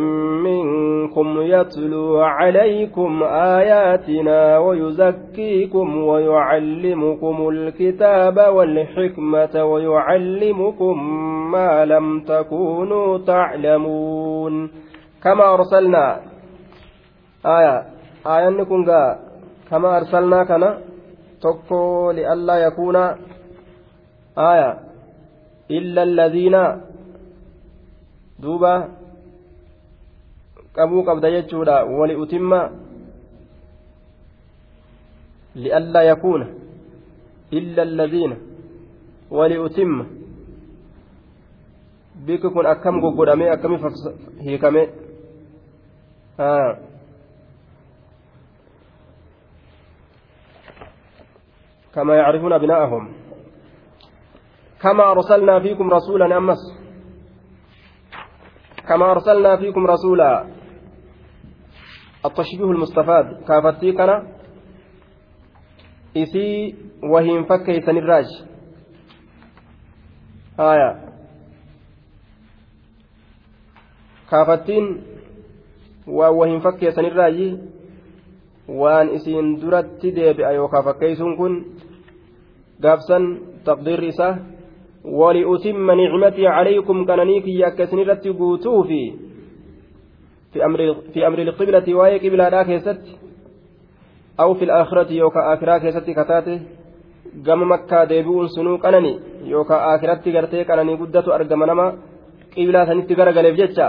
منكم 0.45 1.41
يتلو 1.41 2.21
عليكم 2.21 3.23
آياتنا 3.23 4.59
ويزكيكم 4.59 5.97
ويعلمكم 6.05 7.49
الكتاب 7.49 8.39
والحكمة 8.55 9.65
ويعلمكم 9.65 10.97
ما 11.51 11.85
لم 11.85 12.21
تكونوا 12.21 13.19
تعلمون 13.19 14.71
كما 15.23 15.55
أرسلنا؟ 15.55 16.21
آية. 17.47 17.85
آية 18.27 18.49
نكون 18.49 18.85
كما 19.71 19.97
أرسلنا 19.97 20.45
كنا 20.45 20.79
تكو 21.43 22.11
لئلا 22.11 22.57
يكون. 22.67 22.97
آية. 24.39 24.90
إلا 25.71 26.03
الذين 26.03 26.57
دوبا 28.39 29.01
jechuudha 31.31 31.85
wali 31.85 32.15
utimma 32.17 32.71
li'allaa 35.55 36.03
yakuuna 36.03 36.47
illa 37.51 37.83
alladiina 37.83 38.37
wali 39.31 39.59
utimma 39.59 40.05
bikki 42.27 42.49
kun 42.55 42.67
akkam 42.67 43.01
goggodhamee 43.01 43.51
akkami 43.51 43.79
hiikame 44.43 44.89
كما 51.95 52.17
يعرفون 52.17 52.53
أبناءهم 52.53 53.20
كما 54.83 55.11
أرسلنا 55.13 55.61
فيكم 55.61 55.91
رسولا 55.91 56.37
أمس 56.37 56.63
كما 58.89 59.11
أرسلنا 59.11 59.57
فيكم 59.57 59.87
رسولا. 59.87 60.47
التشبيه 62.25 62.65
المستفاد. 62.65 63.45
كافتي 63.49 63.93
كان 63.93 64.33
إسي 66.17 66.75
وهي 67.03 67.45
فكي 67.45 67.81
سنراج. 67.81 68.29
آية. 70.61 70.91
كافتين 74.31 75.03
وهي 76.07 76.61
فكي 76.61 76.91
سنراج. 76.91 77.39
waan 78.71 79.11
isiin 79.11 79.59
duratti 79.61 80.15
deebi'a 80.15 80.53
yookaan 80.55 80.85
fakkeessuun 80.85 81.37
kun 81.37 81.55
gaafsan 82.83 83.25
taqdiirri 83.65 84.09
isaa 84.09 84.39
ولأتم 85.05 85.91
نعمتي 85.91 86.47
عليكم 86.47 87.05
كننيك 87.07 87.47
يكسن 87.49 87.99
رتبوتو 87.99 88.83
في 88.83 89.13
في 90.53 90.65
أمر 90.65 90.95
في 91.13 91.27
أمر 91.27 91.39
القبلة 91.39 91.95
وهي 91.95 92.19
قبلة 92.19 92.49
لا 92.49 92.63
كيست 92.63 93.03
أو 94.41 94.55
في 94.55 94.65
الآخرة 94.65 95.13
يوكا 95.13 95.55
آخرة 95.55 95.79
كيست 95.79 96.11
كتاته 96.11 96.61
gama 97.47 97.65
makkaa 97.65 98.09
deebi'uun 98.11 98.49
sunuu 98.55 98.79
qanani 98.85 99.13
yookaan 99.53 99.83
aakiratti 99.91 100.33
gartee 100.37 100.65
qananii 100.71 100.97
guddatu 101.03 101.33
argama 101.33 101.67
nama 101.67 101.87
qiblaa 102.55 102.87
sanitti 102.87 103.15
garagaleef 103.21 103.57
jecha 103.61 103.87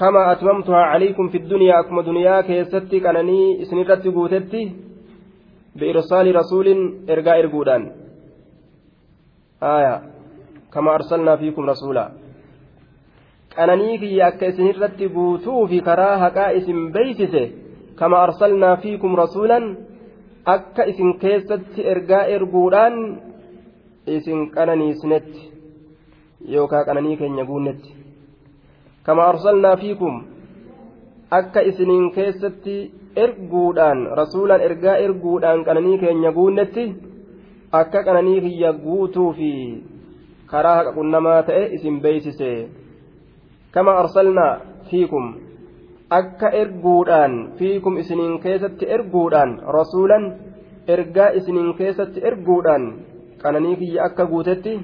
kama 0.00 0.22
atmamtuhaa 0.32 0.86
calaykum 0.92 1.28
fi 1.32 1.42
dunyaa 1.50 1.80
akkuma 1.80 2.06
duniyaa 2.06 2.42
keessatti 2.48 3.00
qananii 3.06 3.56
isinirratti 3.64 4.14
guutetti 4.16 4.62
biirsaali 5.78 6.32
rasuulin 6.40 6.80
ergaa 7.14 7.36
erguudhaan 7.42 7.84
aya 9.70 9.94
kama 10.70 10.94
arsalnaa 10.98 11.36
fiikum 11.42 11.66
rasuulaa 11.72 12.10
qananii 13.56 13.98
kiyya 14.02 14.26
akka 14.26 14.46
isin 14.52 14.66
irratti 14.72 15.08
guutuu 15.16 15.66
fi 15.70 15.80
karaa 15.88 16.16
haqaa 16.24 16.50
isin 16.58 16.80
beeksise 16.92 17.42
kama 18.00 18.22
arsalnaa 18.26 18.76
fiikum 18.84 19.14
rasuulan 19.22 19.66
akka 20.54 20.82
isin 20.92 21.18
keessatti 21.24 21.86
ergaa 21.94 22.24
erguudhaan 22.36 22.96
isin 24.16 24.40
qananiisnetti 24.54 25.42
yookaa 26.54 26.84
qananii 26.88 27.16
keenya 27.20 27.44
guunetti 27.50 27.90
kama 29.06 29.22
arsalnaa 29.32 29.76
fiikum 29.76 30.14
akka 31.38 31.60
isiniin 31.70 32.10
keessatti 32.16 32.76
erguudhaan 33.16 34.00
rasuulaan 34.20 34.60
ergaa 34.68 34.96
erguudhaan 35.06 35.64
qananii 35.64 35.98
keenya 35.98 36.32
guunetti 36.32 36.84
akka 37.80 38.04
qananii 38.06 38.40
kiyya 38.44 38.72
guutuu 38.84 39.32
fi 39.38 39.50
karaa 40.50 40.76
haqa 40.78 40.92
qunnamaa 40.98 41.42
ta'e 41.48 41.64
isin 41.76 42.00
beeysise 42.04 42.50
kama 43.74 43.92
arsalnaa 44.02 44.52
fiikum 44.90 45.26
akka 46.20 46.48
erguudhaan 46.62 47.36
fiikum 47.58 47.96
isiniin 48.02 48.40
keessatti 48.44 48.90
erguudhaan 48.96 49.52
rasuulan 49.78 50.24
ergaa 50.96 51.30
isiniin 51.38 51.74
keessatti 51.78 52.24
erguudhaan 52.30 52.84
qananii 53.42 53.76
kiyya 53.76 54.04
akka 54.04 54.26
guutetti? 54.26 54.74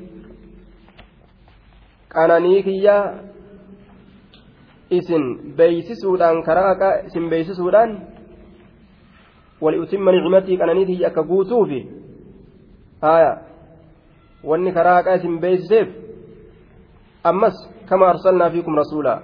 Qananii 2.14 2.62
kiyya 2.62 2.96
isin 4.90 5.24
beeysisuudhaan 5.56 6.42
karaa 6.42 6.68
haqaa 6.68 6.94
isin 7.06 7.28
beeysisuudhaan 7.30 7.92
waliutimma 9.60 10.12
nicmatii 10.12 10.58
qananii 10.58 10.86
kiyya 10.86 11.08
akka 11.08 11.22
guutuufi 11.22 11.80
haya 13.00 13.32
wanni 14.44 14.72
karaa 14.72 14.94
haqaa 14.98 15.18
isin 15.20 15.40
beeysiseef 15.40 15.88
ammas 17.30 17.56
kama 17.88 18.08
arsalnaa 18.08 18.50
fiikum 18.50 18.74
rasuulaa 18.82 19.20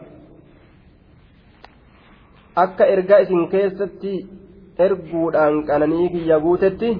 akka 2.65 2.85
ergaa 2.95 3.19
isin 3.27 3.49
keessatti 3.49 4.15
erguudhaan 4.87 5.65
qananii 5.67 6.09
kiyya 6.15 6.41
guutetti 6.47 6.91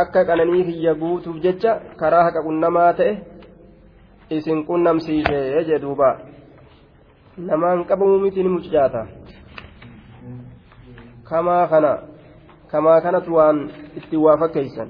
akka 0.00 0.24
qananii 0.30 0.64
kiyya 0.64 0.94
guutuuf 0.94 1.36
jecha 1.44 1.72
karaa 2.00 2.24
haqa 2.28 2.44
qunnamaa 2.46 2.92
ta'e 3.00 3.12
isin 4.36 4.66
qunnamsiisee 4.66 5.64
jee 5.68 5.82
duuba. 5.82 6.08
Namaan 7.36 7.84
qabamu 7.84 8.18
miti 8.18 8.42
ni 8.42 8.48
mucaata 8.48 9.06
kamaa 11.28 11.66
kana 11.68 11.92
kamaa 12.70 13.00
kanatu 13.00 13.34
waan 13.34 13.70
itti 13.96 14.16
waa 14.16 14.36
fakkeeysan 14.36 14.88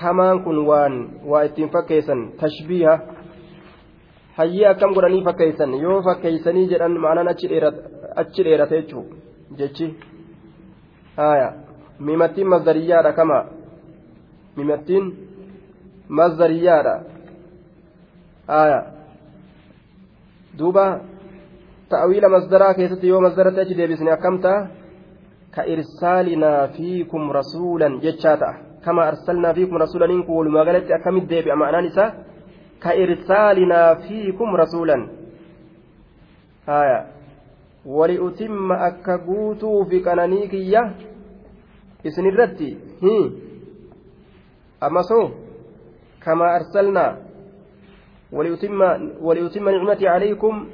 kamaan 0.00 0.42
kun 0.44 0.58
waan 0.70 0.94
waa 1.30 1.42
ittiin 1.48 1.70
fakkeessan 1.74 2.20
tashbiiha 2.40 2.94
hayyee 4.38 4.68
akkam 4.70 4.94
godhanii 4.94 5.24
fakkeeysan 5.28 5.74
yoo 5.84 6.02
fakkeeysanii 6.08 6.66
jedhan 6.72 6.98
ma'anaan 7.04 7.28
achi 8.22 8.44
dheerate 8.44 8.76
jechuu 8.80 9.04
jechi 9.58 9.86
haya 11.16 11.52
mimattiin 11.98 12.48
mazdariyyaadha 12.54 13.12
kama 13.12 13.38
mimattiin 14.56 15.04
mazdariyyaadha 16.08 16.94
haya 18.48 18.80
duuba 20.58 20.84
ta'awiila 21.88 22.28
masdaraa 22.36 22.74
keessatti 22.74 23.08
yoo 23.08 23.20
masdaratti 23.20 23.60
achi 23.60 23.78
deebisne 23.80 24.12
akkam 24.12 24.38
ta'a 24.44 24.68
ka 25.56 25.62
irsaalinaa 25.74 26.68
fiikum 26.76 27.30
rasuulan 27.40 28.00
jechaa 28.06 28.36
ta'a 28.44 28.65
kama 28.85 29.01
arsalnaa 29.11 29.53
fiikum 29.53 29.77
rasuulan 29.77 30.11
in 30.11 30.23
kun 30.25 30.35
walumaa 30.37 30.65
galatti 30.65 30.93
akkamitti 30.93 31.29
deebi'a 31.35 31.55
ma'anaan 31.55 31.85
isaa 31.85 32.09
كإرسالنا 32.81 33.95
فيكم 33.95 34.55
رسولا 34.55 35.07
هايا 36.67 37.07
ولأتم 37.85 38.71
أكبوتو 38.71 39.83
في 39.85 39.99
كنانيكية 39.99 40.95
إسن 42.07 42.25
الرتي 42.27 42.77
هي 43.03 43.31
أما 44.83 45.01
سو 45.01 45.29
كما 46.25 46.55
أرسلنا 46.55 47.17
وليتم 48.31 48.81
وليتم 49.21 49.69
نعمتي 49.69 50.07
عليكم 50.07 50.67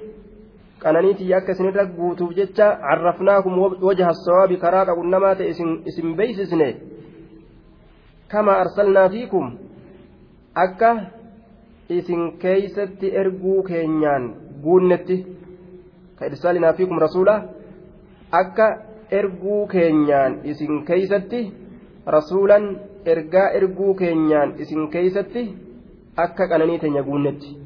qananiitii 0.83 1.33
akka 1.33 1.51
isinirra 1.51 1.85
guutuuf 1.85 2.35
jecha 2.37 2.65
carrafnaakum 2.81 3.53
wajaha 3.87 4.13
sawaabi 4.13 4.57
karaa 4.63 4.85
qaqunnamaate 4.85 5.47
isin 5.89 6.09
beeysisne 6.17 6.67
kama 8.32 8.52
arsalnaa 8.62 9.08
fiikum 9.08 9.46
akka 10.64 10.90
isin 11.88 12.22
keeysatti 12.42 13.14
erguu 13.22 13.62
keenyaan 13.62 14.24
guunnetti 14.62 15.16
ka 16.18 16.26
irsaalinaa 16.26 16.72
fiikum 16.78 16.98
rasuula 17.04 17.34
akka 18.40 18.66
erguu 19.10 19.66
keenyaan 19.66 20.38
isin 20.44 20.84
keeysatti 20.84 21.40
rasuulan 22.06 22.64
ergaa 23.14 23.48
erguu 23.58 23.94
keenyaan 23.94 24.54
isin 24.58 24.88
keeysatti 24.88 25.42
akka 26.16 26.48
qananii 26.48 26.78
teenya 26.78 27.02
guunnetti. 27.02 27.56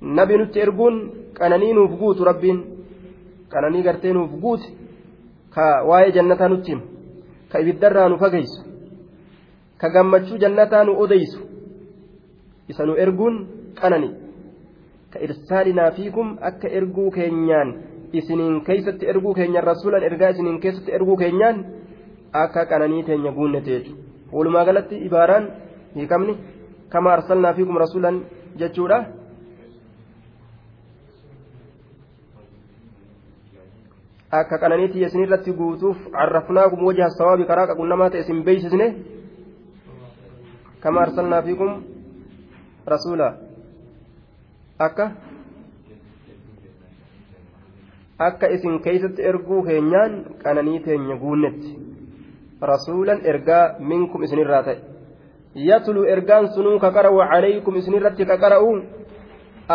Nabi 0.00 0.36
nutti 0.38 0.60
erguun 0.60 0.96
qananii 1.38 1.72
nuuf 1.74 1.98
guutu 2.00 2.24
rabbiin 2.24 2.58
qananii 3.52 3.82
gartee 3.82 4.12
nuuf 4.12 4.30
guuti 4.40 4.68
ka 5.54 5.64
waa'ee 5.88 6.12
jannataa 6.16 6.48
nutti 6.48 6.78
ka 7.52 7.58
ibiddarraa 7.58 8.08
nu 8.08 8.18
fageessu 8.18 8.73
ka 9.80 9.88
gammachuu 9.90 10.38
jannataa 10.38 10.84
nu 10.84 10.92
odeysu 11.04 11.40
isa 12.68 12.86
nu 12.86 12.94
erguun 12.96 13.36
qanani. 13.80 14.10
Ka 15.12 15.18
irsaalinaa 15.26 15.90
fiikum 15.96 16.28
akka 16.40 16.68
erguu 16.68 17.10
keenyaan 17.10 17.74
isiniin 18.12 18.64
keeysatti 18.64 19.06
erguu 19.06 19.34
keenyaan 19.34 19.66
rasuulan 19.66 20.02
ergaa 20.02 20.30
isiniin 20.34 20.60
keessatti 20.60 20.92
erguu 20.92 21.16
keenyaan 21.16 21.64
akka 22.32 22.66
qananii 22.70 23.02
teenya 23.08 23.32
guunnete 23.32 23.70
jechuudha 23.70 24.02
walumaa 24.32 24.64
galatti 24.64 24.96
ibaaraan 25.06 25.44
hiikamni 25.96 26.38
kama 26.88 27.12
arsalnaa 27.12 27.54
fiikum 27.54 27.76
rasuulan 27.84 28.16
jechuudha. 28.58 28.98
akka 34.40 34.58
qananiitii 34.58 35.04
isinirratti 35.06 35.52
guutuuf 35.52 35.98
carrafnaakum 36.12 36.86
wajha 36.86 37.08
sawaabi 37.18 37.44
karaa 37.50 37.66
qaqunnamaa 37.70 38.10
ta'e 38.10 38.20
isin 38.24 38.40
beeysisne 38.46 38.86
kama 40.83 41.01
arsalnaa 41.01 41.41
fiikum 41.41 41.71
rasuula 42.85 43.27
akka 44.87 45.11
akka 48.27 48.47
isin 48.55 48.79
keeysatti 48.85 49.21
erguu 49.31 49.61
keenyaan 49.63 50.15
qananii 50.43 50.79
teenya 50.87 51.15
guunnetti 51.23 51.75
rasuulan 52.71 53.23
ergaa 53.33 53.63
minkum 53.79 54.23
isinirraa 54.23 54.63
ta'e 54.63 54.77
yatlu 55.69 56.05
ergaan 56.15 56.51
sunuu 56.55 56.79
ka 56.79 56.91
qara'u 56.97 57.23
calaykum 57.31 57.79
isinirratti 57.81 58.25
ka 58.25 58.37
qara'u 58.43 58.75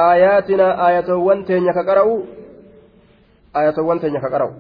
aayaatinaa 0.05 0.77
aayatowwan 0.87 1.45
teenya 1.51 1.73
ka 1.73 1.85
qara'u 1.91 2.15
aayatowwan 3.55 4.01
teenya 4.05 4.21
ka 4.21 4.31
qara'u 4.37 4.53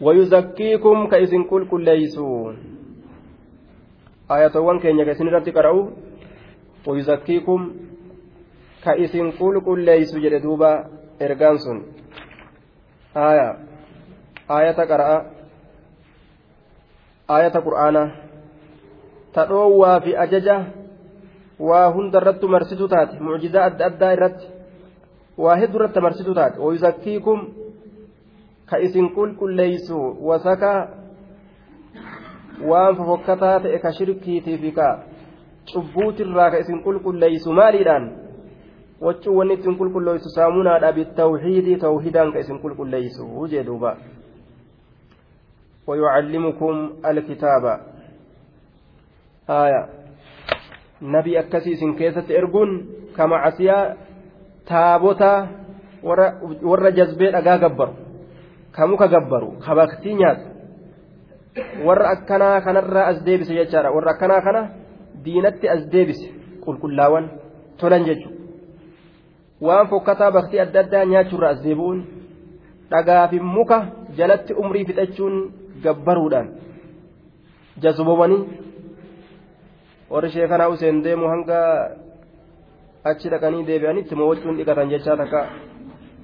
ويزكيكم 0.00 1.06
ayatowwan 4.29 4.79
keenya 4.79 5.05
ka 5.05 5.11
isin 5.17 5.27
irratti 5.27 5.51
qara'u 5.51 5.81
wayuzakkiikum 6.85 7.61
ka 8.83 8.95
isin 8.95 9.33
qulqulleeysu 9.39 10.21
jedhe 10.23 10.39
duuba 10.39 10.89
ergaan 11.19 11.57
sun. 11.59 11.77
Aya 13.15 13.57
ayata 14.47 14.83
qara'a 14.85 15.17
ayata 17.29 17.59
qur'aana 17.61 18.03
ta 19.33 19.45
dhoowwaa 19.45 19.99
fi 20.01 20.15
ajaja 20.15 20.55
waa 21.59 21.91
hunda 21.93 22.17
irrattu 22.21 22.47
marsitu 22.47 22.87
taate 22.87 23.19
mucjizaa 23.19 23.65
adda 23.69 23.85
addaa 23.85 24.13
irratti 24.13 24.47
waa 25.37 25.55
heddu 25.61 25.77
irratti 25.77 25.99
marsitu 26.01 26.33
taate 26.33 26.57
wayuzakkiikum 26.65 27.39
ka 28.69 28.77
isin 28.85 29.09
qulqulleeysu 29.17 29.97
wasakaa 30.29 30.98
waan 32.70 32.96
fofokkataa 32.96 33.60
ta'e 33.60 33.78
ka 33.78 33.92
shirkiitiifi 33.98 34.72
ka 34.72 34.88
cubbuutirraa 35.72 36.50
ka 36.50 36.58
isin 36.58 36.82
qulqulleeysu 36.86 37.52
maaliidhaan 37.60 38.04
waccuu 39.06 39.36
wanni 39.38 39.54
ittiin 39.54 39.78
qulqulleeysu 39.78 40.28
saamunaadha 40.36 40.92
bitawxiidii 40.98 41.76
tawxiidaan 41.86 42.32
ka 42.32 42.38
isin 42.38 42.58
qulqulleeysu 42.64 43.46
jee 43.54 43.64
duuba 43.70 43.96
ويعلمكم 45.86 46.92
الكتاب 47.06 47.64
آية 49.50 49.88
نبي 51.02 51.38
أكسيس 51.38 51.84
كيسة 51.98 52.38
إرجون 52.38 52.70
كما 53.16 53.36
عسيا 53.36 53.96
تابوتا 54.66 55.48
ور 56.62 56.90
جذبين 56.90 57.34
أجا 57.34 57.56
جبر 57.56 57.88
كموكا 58.76 59.06
جبروا 59.06 59.54
كباكتي 59.66 60.14
نيات 60.14 60.40
warra 61.85 62.09
akkanaa 62.15 62.61
kanarraa 62.61 63.05
as 63.11 63.23
deebise 63.25 63.53
jechaadha. 63.53 63.91
Warra 63.91 64.11
akkanaa 64.11 64.41
kana 64.41 64.61
diinatti 65.23 65.69
as 65.69 65.81
deebise. 65.91 66.27
Qulqullaawwan 66.65 67.25
tolan 67.79 68.05
jechuudha. 68.05 68.37
Waan 69.61 69.87
fokkataa 69.87 70.31
baktii 70.31 70.59
adda 70.59 70.79
addaa 70.79 71.05
nyaachurraa 71.05 71.49
as 71.55 71.63
deebi'uun 71.63 71.99
dhagaafin 72.91 73.43
muka 73.43 73.77
jalatti 74.17 74.53
umrii 74.53 74.85
fixachuun 74.85 75.35
gabbaruudhaan 75.83 76.47
jazubamanii 77.83 78.41
warri 80.09 80.29
sheekanaa 80.35 80.69
useen 80.75 81.03
deemu 81.03 81.27
hanga 81.33 81.59
achi 83.11 83.29
dhaqanii 83.33 83.63
deebi'anitti 83.69 84.15
mo'achuun 84.15 84.57
dhiqatan 84.59 84.89
jechaa 84.93 85.17
takka 85.21 85.41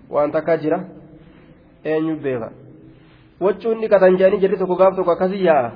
waan 0.10 0.32
takka 0.32 0.58
jira. 0.58 0.80
Eenyu 1.86 2.16
beeka. 2.24 2.50
Wachuun 3.40 3.82
dhiqatan 3.82 4.18
jedhanii 4.18 4.42
jirri 4.44 4.58
tokko 4.58 4.76
gaaf 4.76 4.96
tokko 4.96 5.12
akkasii 5.12 5.46
yaa'a 5.46 5.72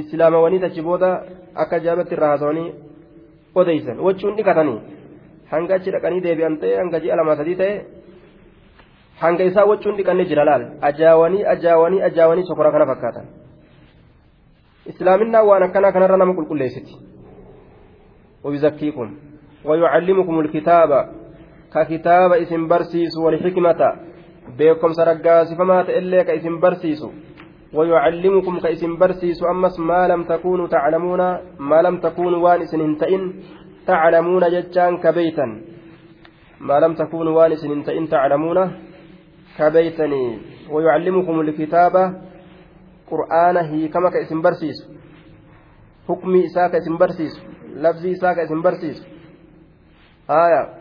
islaamawanii 0.00 0.64
achi 0.68 0.82
booda 0.82 1.10
akka 1.54 1.80
jaabatti 1.86 2.14
irraa 2.16 2.30
haasawanii 2.32 2.68
odeysan 3.54 4.00
wachuun 4.06 4.36
dhiqatanii 4.38 4.78
hanga 5.52 5.74
achi 5.78 5.90
dhaqanii 5.94 6.24
deebi'an 6.26 6.56
ta'e 6.62 6.76
hanga 6.80 7.00
ji'a 7.04 7.16
lama 7.20 7.36
sadii 7.36 7.56
ta'e 7.60 7.74
hanga 9.20 9.44
isaa 9.50 9.66
wachuun 9.72 9.96
dhiqannee 10.00 10.28
jira 10.30 10.44
laal 10.50 10.64
ajaawanii 10.90 11.44
ajaawanii 11.54 12.02
ajaawanii 12.08 12.48
sokora 12.50 12.72
kana 12.72 12.86
fakkaatan 12.92 13.26
islaaminaa 14.92 15.44
waan 15.50 15.62
akkanaa 15.68 15.92
kanarra 15.92 16.16
nama 16.16 16.34
qulqulleessiti 16.40 16.94
ويزكيكم 18.44 19.08
ويعلمكم 19.64 20.40
الكتاب 20.40 20.90
ككتاب 21.74 22.32
اسم 22.32 22.68
برسيس 22.68 23.16
والحكمة 23.24 23.80
بكم 24.58 24.92
سرقاس 24.92 25.54
فما 25.54 25.82
تإلي 25.82 26.24
كاسم 26.24 26.60
برسيس 26.60 27.06
ويعلمكم 27.74 28.58
كاسم 28.58 28.96
برسيس 28.96 29.38
أمس 29.44 29.80
ما 29.80 30.08
لم 30.08 30.24
تكونوا 30.24 30.68
تعلمون 30.68 31.20
ما 31.58 31.82
لم 31.82 32.00
تكونوا 32.00 32.38
وانس 32.44 32.74
انتئن 32.74 33.22
تعلمون 33.86 34.44
ججان 34.50 34.96
كبيتا 34.98 35.46
ما 36.60 36.80
لم 36.80 36.94
تكونوا 36.94 37.36
وانس 37.38 37.64
انتئن 37.64 38.08
تعلمون 38.08 38.58
كبيتني 39.58 40.38
ويعلمكم 40.70 41.40
الكتاب 41.40 41.94
قرآنه 43.10 43.86
كما 43.86 44.10
كاسم 44.10 44.42
برسيس 44.42 44.78
حكمي 46.08 46.44
إساء 46.44 46.68
كاسم 46.68 46.96
برسيس 46.98 47.42
لفظي 47.74 48.12
إساء 48.12 48.34
كاسم 48.34 48.62
برسيس 48.62 49.06
آية 50.30 50.77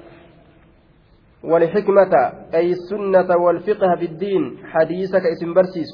والحكمة 1.48 2.14
أي 2.53 2.72
السنة 2.72 3.38
والفقه 3.38 3.95
في 3.99 4.06
الدين 4.06 4.57
حديثك 4.64 5.22
اسم 5.26 5.53
برسيس. 5.53 5.91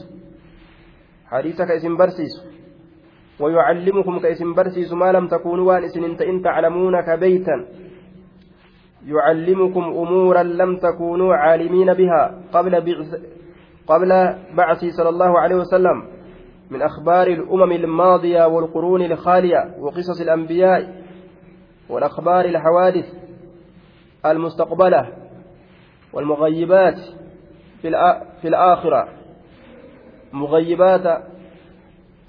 حديثك 1.26 1.72
اسم 1.72 1.98
برسيس. 1.98 2.54
ويعلمكم 3.40 4.20
كاسم 4.20 4.54
برسيس 4.54 4.94
ما 4.94 5.12
لم 5.12 5.28
تكونوا 5.28 5.74
وان 5.74 5.84
إن 6.22 6.42
تعلمون 6.42 7.02
كبيتا 7.02 7.66
يعلمكم 9.08 9.84
أمورا 9.84 10.44
لم 10.44 10.78
تكونوا 10.78 11.36
عالمين 11.36 11.94
بها 11.94 12.42
قبل 12.54 12.76
قبل 13.88 14.10
بعثه 14.58 14.90
صلى 14.90 15.10
الله 15.10 15.40
عليه 15.40 15.56
وسلم 15.56 16.04
من 16.72 16.82
أخبار 16.82 17.28
الأمم 17.28 17.72
الماضية 17.72 18.48
والقرون 18.48 19.02
الخالية 19.02 19.76
وقصص 19.80 20.22
الأنبياء 20.22 21.04
والأخبار 21.90 22.46
الحوادث 22.46 23.06
المستقبلة. 24.26 25.23
والمغيبات 26.14 26.98
في 28.42 28.48
الآخرة 28.48 29.08
مغيبات 30.34 31.06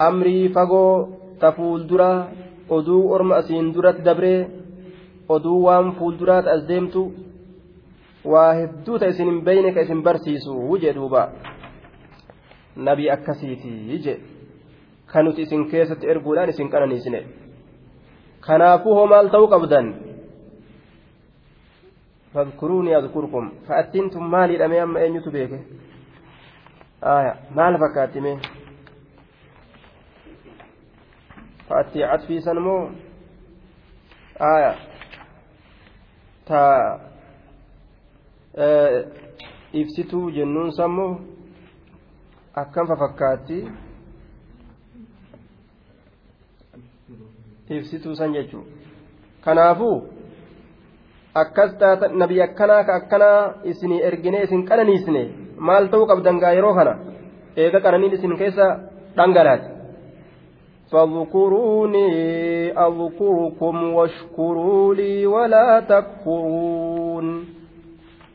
أمري 0.01 0.48
فقو 0.48 1.06
تفول 1.40 1.86
درا 1.86 2.28
أدو 2.70 3.15
أرم 3.15 3.32
أسين 3.32 3.73
درات 3.73 4.01
دبري 4.01 4.65
oduu 5.28 5.65
waan 5.65 5.93
fuulduraat 5.97 6.47
as 6.47 6.66
deemtu 6.69 7.02
waa 8.32 8.52
hedduu 8.61 8.98
ta 8.98 9.09
isin 9.12 9.28
hin 9.31 9.40
beeyne 9.44 9.73
ka 9.74 9.81
isin 9.81 10.02
barsiisu 10.02 10.78
jee 10.82 10.93
duuba 10.97 11.23
nabii 12.77 13.11
akkasiiti 13.11 14.01
je 14.05 14.15
kan 15.12 15.24
nuti 15.24 15.43
isin 15.43 15.69
keessatti 15.70 16.11
erguudhaan 16.12 16.48
isin 16.52 16.69
qananiisine 16.73 17.20
kanaafuu 18.47 18.94
hoo 18.98 19.06
maal 19.06 19.31
ta'uu 19.35 19.48
qabdan 19.55 19.86
fadkuruuni 22.35 22.94
adkurkum 22.94 23.51
fa'attiin 23.66 24.11
tun 24.11 24.24
maaliidhame 24.35 24.81
amma 24.81 25.01
eenyutu 25.01 25.31
beeke 25.31 25.59
maal 27.56 27.78
fakkaatti 27.82 28.20
mee 28.27 28.39
fa'attii 31.69 32.02
catfiisan 32.11 32.59
moo 32.66 32.81
aayaa 34.51 34.74
ta 36.48 36.61
ibsituu 39.73 40.31
jennuun 40.31 40.73
sammoo 40.73 41.12
akkam 42.62 42.86
fafakkaatti 42.89 43.59
ibsituu 47.70 48.15
san 48.16 48.32
jechuun 48.35 48.66
kanaafuu 49.44 49.97
akkas 51.43 51.78
taata 51.78 52.09
nabi 52.09 52.43
akkanaa 52.47 52.82
ka 52.85 52.94
akkanaa 53.01 53.52
isinii 53.65 54.02
ergine 54.09 54.43
isin 54.47 54.66
qananiisne 54.69 55.23
maal 55.59 55.89
ta'uu 55.93 56.06
qabdan 56.11 56.40
gaa 56.43 56.56
yeroo 56.59 56.74
kana? 56.74 56.94
Eega 57.56 57.81
qananiin 57.81 58.16
isin 58.19 58.36
keessa 58.43 58.66
dhangalaati. 59.16 59.74
فاذكروني 60.94 62.09
أذكركم 62.73 63.94
واشكروا 63.94 64.94
لي 64.94 65.27
ولا 65.27 65.81
تكفرون 65.81 67.44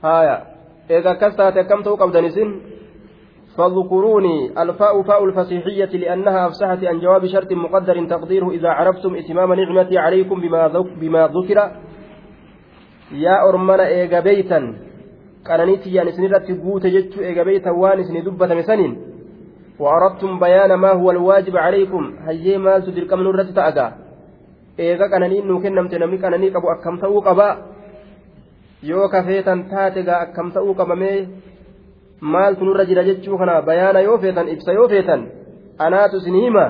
هايا 0.03 0.43
إذا 0.91 1.13
كستات 1.13 1.59
كم 1.59 1.81
توقف 1.83 2.13
دنسين 2.13 2.61
فاذكروني 3.57 4.61
الفاء 4.61 5.01
فاء 5.01 5.25
الفصيحية 5.25 5.85
لأنها 5.85 6.47
أفسحت 6.47 6.83
عن 6.83 6.99
جواب 6.99 7.25
شرط 7.25 7.51
مقدر 7.51 8.05
تقديره 8.05 8.49
إذا 8.49 8.69
عرفتم 8.69 9.15
إتمام 9.15 9.53
نعمتي 9.53 9.97
عليكم 9.97 10.41
بما 11.01 11.27
ذكر 11.27 11.71
يا 13.12 13.48
أرمنا 13.48 13.86
إيجا 13.86 14.20
بيتا 14.20 14.60
قرنيتي 15.46 15.94
يعني 15.94 16.12
سنرة 16.12 16.48
قوت 16.62 16.86
جتش 16.86 17.18
إيجا 17.18 17.42
بيتا 17.42 17.70
وانس 17.70 18.10
ندبة 18.10 18.54
مسنين 18.54 18.92
وأردتم 19.78 20.38
بيان 20.38 20.74
ما 20.74 20.90
هو 20.92 21.10
الواجب 21.10 21.56
عليكم 21.56 22.02
هيي 22.26 22.58
ما 22.58 22.78
تدرك 22.78 23.12
من 23.12 23.26
الرد 23.26 23.54
تأجا 23.54 23.86
إيغا 24.80 25.06
كانني 25.06 25.40
نوكن 25.40 25.74
نمت 25.74 25.94
نمي 25.94 26.16
كانني 26.18 26.48
قبو 26.54 26.68
أكم 26.72 26.96
تأو 27.00 27.20
قبا 27.20 27.74
yoo 28.84 29.08
kafeetan 29.08 29.60
taate 29.70 30.02
gaa 30.06 30.20
akkam 30.24 30.48
ta'uu 30.54 30.74
qabamee 30.78 31.18
maaltu 32.32 32.66
nurra 32.66 32.84
jira 32.88 33.04
jechuu 33.08 33.38
kana 33.40 33.62
bayaana 33.68 34.00
yoo 34.06 34.18
feetan 34.24 34.48
ibsa 34.54 34.72
yoo 34.78 34.88
feetan 34.88 35.22
anaatu 35.84 36.16
isin 36.20 36.36
hima 36.40 36.64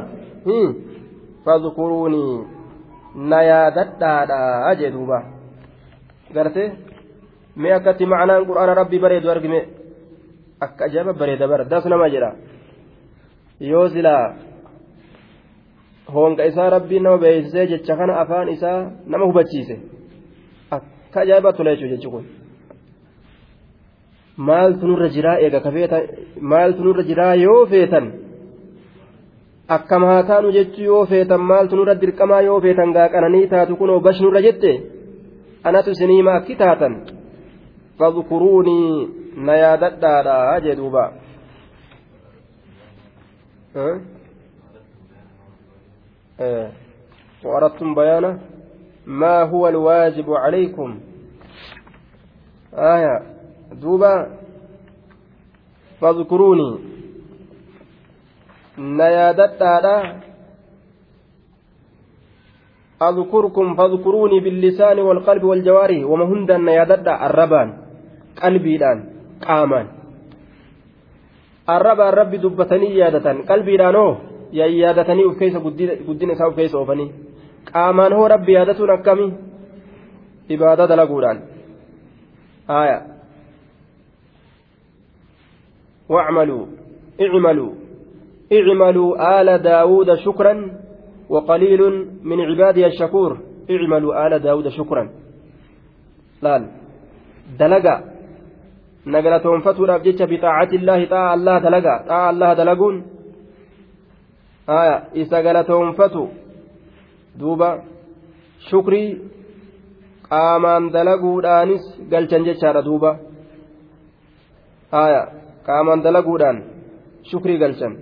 fadkuruunii 1.45 2.37
na 3.31 3.43
yaadadhaadha 3.51 4.75
jee 4.81 4.91
duuba 4.97 5.19
Garte 6.36 6.64
mee 7.62 7.74
akkatti 7.78 8.06
macnaan 8.14 8.44
qur'aana 8.50 8.74
rabbii 8.82 9.00
bareedu 9.06 9.28
argime. 9.34 9.60
Akka 10.66 10.82
ajaa'iba 10.88 11.14
bareeda 11.22 11.46
bara 11.52 11.64
das 11.72 11.86
nama 11.86 12.08
jedha. 12.14 12.30
Yoo 13.72 13.88
silaa 13.94 14.26
honga 16.14 16.44
isaa 16.50 16.70
rabbiin 16.76 17.04
nama 17.04 17.18
beeksisee 17.24 17.66
jecha 17.72 17.94
kana 18.00 18.14
afaan 18.24 18.48
isaa 18.56 18.80
nama 19.12 19.26
hubachiise 19.30 19.76
akka 20.78 21.18
ajaa'iba 21.24 21.50
tola 21.58 21.72
jechuudha 21.76 21.96
jechi 21.96 22.10
kun. 22.14 22.26
Maaltu 24.48 24.84
nurra 24.88 25.08
jiraa 25.16 25.38
eega 25.44 25.60
kafeeta 25.66 25.98
maaltu 26.52 26.82
nurra 26.84 27.04
jiraa 27.10 27.34
yoo 27.46 27.66
feetan? 27.72 28.06
Akkam 29.76 30.04
haa 30.10 30.24
taanu 30.30 30.52
jechuu 30.58 30.86
yoo 30.92 31.06
feetan 31.12 31.42
maaltu 31.50 31.76
nurra 31.76 31.96
dirqamaa 32.02 32.42
yoo 32.48 32.60
feetan 32.66 32.94
gaaqananii 32.98 33.48
taatu 33.54 33.74
kunoo 33.80 34.00
bash 34.06 34.20
nurra 34.24 34.42
jette 34.48 34.72
akki 35.64 36.56
taatan 36.56 36.94
fadkuruunii 37.98 39.10
na 39.36 39.54
yaadadhaadha 39.56 40.62
jee 40.62 40.76
duubaa 40.76 41.12
وأردتم 47.44 47.96
بيان 47.96 48.40
ما 49.06 49.44
هو 49.44 49.68
الواجب 49.68 50.32
عليكم 50.34 51.00
آية 52.74 53.22
دوبا 53.72 54.40
فاذكروني 56.02 56.80
نيادتها 58.78 60.22
أذكركم 63.02 63.76
فاذكروني 63.76 64.40
باللسان 64.40 65.00
والقلب 65.00 65.44
والجوارح 65.44 66.06
وما 66.06 66.26
هند 66.26 66.52
نيادتها 66.52 67.26
الربان 67.26 67.74
قلبي 68.44 68.76
الآن 68.76 69.00
قامان 69.48 69.88
rabbi 71.70 72.42
dubbatanii 72.42 72.98
yaadatan 72.98 73.44
qalbiidhaan 73.46 73.96
hoo 73.96 74.18
yaadatanii 74.52 75.26
uf 75.26 75.38
keessa 75.38 75.60
guddina 75.60 76.34
isaa 76.34 76.48
uf 76.50 76.56
keessa 76.56 76.78
oofanii 76.78 77.14
qaamaan 77.72 78.14
hoo 78.18 78.28
rabbi 78.28 78.56
yaadatuun 78.58 78.90
akkami 78.90 79.34
ibaadaa 80.50 80.90
dalaguudhaan 80.90 81.40
haaya 82.68 83.00
واعملوا 86.10 86.66
اعملوا 87.22 87.72
اعملوا 88.54 89.10
آل 89.42 89.58
داود 89.58 90.16
شكرا 90.16 90.54
وقليل 91.30 91.82
من 92.24 92.40
عبادي 92.42 92.86
الشكور 92.86 93.32
اعملوا 93.72 94.28
آل 94.28 94.40
داود 94.40 94.68
شكرا 94.68 95.04
لا 96.42 96.54
دلقا 97.60 97.96
nagalatoonfatuudhaaf 99.06 100.04
jecha 100.08 100.28
bixaacatillaahi 100.28 101.08
xaa'a 101.12 101.32
allah 101.38 101.56
dalagaa 101.66 102.00
xaa'a 102.08 102.28
allah 102.32 102.50
dalaguun 102.60 102.96
isa 105.22 105.42
galatoonfatu 105.48 106.24
duuba 107.40 107.70
shukrii 108.70 109.10
qaamaan 110.30 110.92
dalaguudhaanis 110.96 111.84
galchan 112.12 112.46
jechaadha 112.50 112.86
duuba 112.90 113.12
qaamaan 115.68 116.04
dalaguudhaan 116.08 116.58
shukrii 117.32 117.58
galchan 117.64 117.94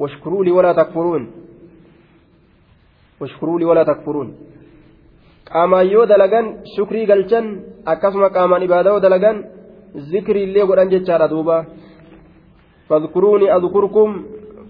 washkuruu 0.00 0.42
lii 0.46 0.56
walaa 0.58 0.78
takfuruun 0.80 1.24
washkuruu 3.20 3.58
lii 3.58 3.70
walaa 3.70 3.84
takfuruun 3.84 4.34
qaamaan 5.52 5.90
yoo 5.94 6.06
dalagan 6.06 6.46
shukrii 6.74 7.06
galchan 7.06 7.46
akkasuma 7.92 8.30
qaamaan 8.36 8.62
ibaadaa 8.62 8.92
yoo 8.92 9.02
dalagan 9.06 9.44
zikrii 10.10 10.44
illee 10.48 10.66
godhan 10.66 10.92
jechaadha 10.94 11.32
duuba 11.34 11.64
fadkuruuni 12.88 13.50
adkurkum 13.56 14.10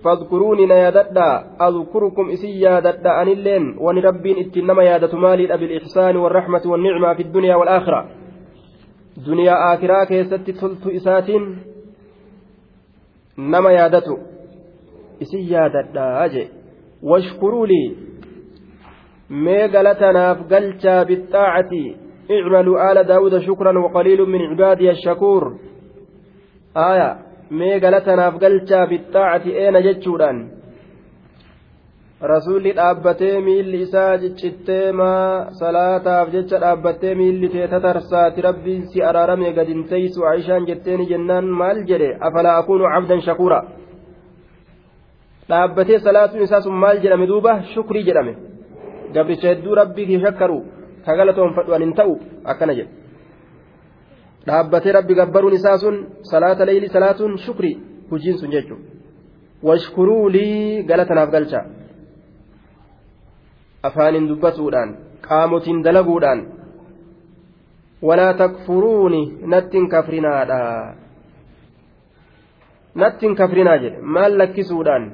فاذكروني 0.04 0.66
نياددا 0.66 1.28
أذكركم 1.60 2.30
إسي 2.30 2.60
ياددا 2.60 3.22
أن 3.22 3.28
اللين 3.28 3.64
ونربين 3.78 4.36
إتنما 4.38 4.82
يادة 4.82 5.12
مالي 5.18 5.46
بالإحسان 5.46 6.16
والرحمة 6.16 6.62
والنعمة 6.66 7.14
في 7.14 7.22
الدنيا 7.22 7.56
والآخرة. 7.56 8.00
دنيا 9.26 9.74
آخرة 9.74 10.04
كيست 10.04 10.34
تلت 10.34 10.86
إسات 10.86 11.28
نما 13.38 13.70
يادته 13.70 14.18
إسي 15.22 15.50
ياددا 15.50 16.24
أجي. 16.24 16.48
واشكروا 17.02 17.66
لي 17.66 18.09
bittaacati 21.10 21.82
icmaluu 22.36 22.78
aala 22.78 23.04
daawuda 23.04 23.42
shukran 23.48 23.76
waqaliilu 23.76 24.26
min 24.26 24.42
cibaadiya 24.50 24.94
shakuur 25.04 25.44
aya 26.74 27.08
mee 27.50 27.80
galatanaaf 27.80 28.40
galchaa 28.42 28.86
bittaacati 28.86 29.50
eena 29.64 29.82
jechuudhaan 29.86 30.38
rasuulli 32.32 32.72
dhaabbatee 32.78 33.40
miilli 33.46 33.82
isaa 33.86 34.18
ciccittee 34.18 34.92
maa 34.92 35.50
salaataaf 35.60 36.32
jecha 36.34 36.62
dhaabbattee 36.64 37.14
miilli 37.14 37.48
tee 37.54 37.68
tatarsaati 37.68 38.46
rabbiin 38.48 38.82
si 38.92 39.02
araarame 39.10 39.52
gadin 39.58 39.84
teeysu 39.92 40.24
aishaan 40.32 40.66
jetteeni 40.70 41.06
jennaan 41.12 41.46
maal 41.60 41.84
jedhe 41.90 42.10
afalaa 42.28 42.58
akuunu 42.60 42.92
cabdan 42.94 43.26
shakuura 43.28 43.64
dhaabbatee 45.50 45.98
salaatuun 46.06 46.42
isaa 46.48 46.60
sun 46.66 46.74
maal 46.84 47.02
jedhame 47.04 47.26
duuba 47.32 47.52
shukrii 47.74 48.04
jedhame 48.08 48.34
gabricha 49.14 49.48
hedduu 49.52 49.74
rabbii 49.80 50.06
kii 50.10 50.20
shakkaru 50.24 50.58
ka 51.06 51.16
galatoonfadhu 51.18 51.74
an 51.76 51.82
hin 51.86 51.94
ta'u 52.00 52.14
akkana 52.52 52.74
jedhe. 52.78 52.92
Dhaabbatee 54.46 54.92
rabbi 54.98 55.14
gabbaruun 55.20 55.54
isaa 55.58 55.78
sun 55.82 55.96
salaata 56.30 56.64
leeyli 56.68 56.88
salaatuun 56.94 57.36
shukrii 57.46 57.76
hujiin 58.10 58.38
sun 58.38 58.50
jechuudha. 58.54 58.84
Washkuruu 59.68 60.28
lii 60.36 60.82
galatanaaf 60.88 61.30
galcha. 61.34 61.60
Afaaniin 63.88 64.28
dubbatuudhaan 64.28 64.90
qaamotiin 65.28 65.84
dalaguudhaan 65.84 66.40
walaa 68.08 68.34
takfuruuni 68.34 69.22
nattiin 69.52 69.88
kafrinaadha 69.94 70.60
nattiin 72.94 73.34
kafrinaa 73.40 73.78
jedhe 73.84 73.98
maal 74.16 74.38
lakkisuudhaan 74.40 75.04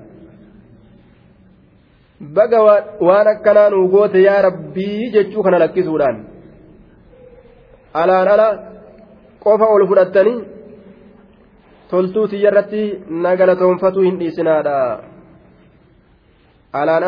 baga 2.21 2.59
waan 3.01 3.29
akkanaa 3.35 3.71
nuu 3.71 3.89
goote 3.89 4.23
yaa 4.23 4.43
rabbii 4.49 5.11
jechuu 5.15 5.43
kana 5.43 5.59
lakkisuudhaan 5.59 6.19
alaan 8.03 8.29
ala 8.35 8.49
qofa 9.45 9.67
ol 9.75 9.87
fudhattanii 9.91 10.39
toltuu 11.91 12.29
tiyyarratti 12.29 12.83
nagalatoonfatuu 13.25 14.07
hin 14.09 14.19
dhiisinaadha 14.21 14.77
alaan 16.73 17.05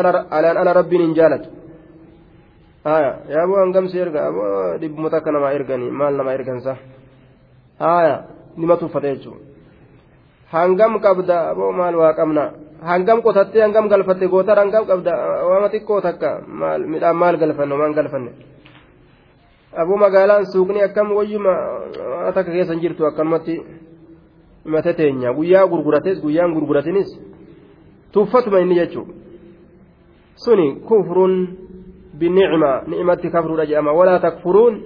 ala 0.61 0.73
rabbiin 0.79 1.01
hin 1.05 1.15
jaalatu 1.19 1.49
haya 2.83 3.11
yaaboo 3.33 3.59
hangamsi 3.63 3.99
erga 4.05 4.27
aboo 4.29 4.77
dhibbumata 4.81 5.17
akka 5.17 5.31
namaa 5.31 5.51
erganii 5.57 5.91
maal 6.01 6.13
namaa 6.21 6.37
ergansa 6.39 6.77
haya 7.83 8.15
nima 8.57 8.77
tuffate 8.81 9.09
jechuudha 9.15 9.45
hangam 10.53 10.93
qabda 11.05 11.37
aboo 11.51 11.71
maal 11.81 11.95
waa 12.01 12.13
qabna 12.19 12.43
hangam 12.81 13.21
qotattee 13.21 13.61
hangam 13.61 13.87
galfatte 13.89 14.27
gootar 14.27 14.57
hangam 14.57 14.85
qabda? 14.85 15.13
Waama 15.49 15.69
xiqqoo 15.69 16.01
takka. 16.01 16.41
Midhaan 16.87 17.17
maal 17.17 17.37
galfanne 17.37 17.73
waan 17.75 17.93
galfanne? 17.93 18.31
Aboo 19.75 19.97
magaalaan 19.97 20.45
suuqni 20.45 20.81
akkam 20.83 21.11
wayyuma 21.11 21.53
takka 22.33 22.51
keessan 22.51 22.79
jirtu 22.81 23.05
akkanumatti 23.05 23.61
himate 24.65 24.93
teenya 24.93 25.33
guyyaa 25.33 25.67
gurgurates 25.67 26.21
guyyaan 26.21 26.53
gurguratinis 26.53 27.09
tuffatuma 28.11 28.59
inni 28.59 28.75
jechuudha 28.75 29.13
suni 30.35 30.67
kufruun 30.87 31.33
binicma 32.19 32.71
ni'imatti 32.87 33.29
kafruudha 33.29 33.65
jedhama 33.65 33.91
walaa 33.93 34.19
takfuruun 34.19 34.81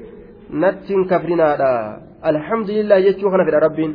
nattiin 0.50 1.08
kafrinaadha. 1.08 2.00
Alhamdulillah 2.22 3.02
jechuu 3.06 3.32
kana 3.32 3.46
fedha 3.46 3.60
rabbiin. 3.60 3.94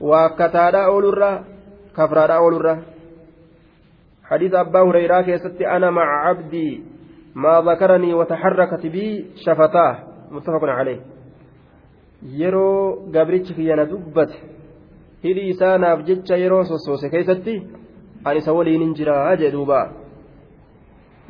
Waa 0.00 0.28
kataadhaa 0.38 0.90
oolurraa 0.90 1.44
كفرارا 1.96 2.34
أولورا 2.36 2.82
حديث 4.24 4.54
أبا 4.54 4.80
هريرة 4.80 5.20
كيست 5.20 5.62
أنا 5.62 5.90
مع 5.90 6.28
عبدي 6.28 6.82
ما 7.34 7.60
ذكرني 7.66 8.14
وتحركت 8.14 8.86
بي 8.86 9.26
شفتاه. 9.46 9.98
متفق 10.30 10.64
عليه. 10.64 11.00
yeroo 12.22 13.10
gabrichi 13.14 13.54
kiyyana 13.54 13.84
dubbate 13.90 14.36
hidhi 15.24 15.48
isaa 15.52 15.78
naaf 15.82 16.04
jecha 16.08 16.36
yeroo 16.42 16.62
sossoose 16.70 17.10
keeysatti 17.10 17.54
an 18.24 18.36
isa 18.40 18.54
waliinin 18.58 18.94
jiraa 18.98 19.36
jee 19.40 19.50
duuba 19.56 19.80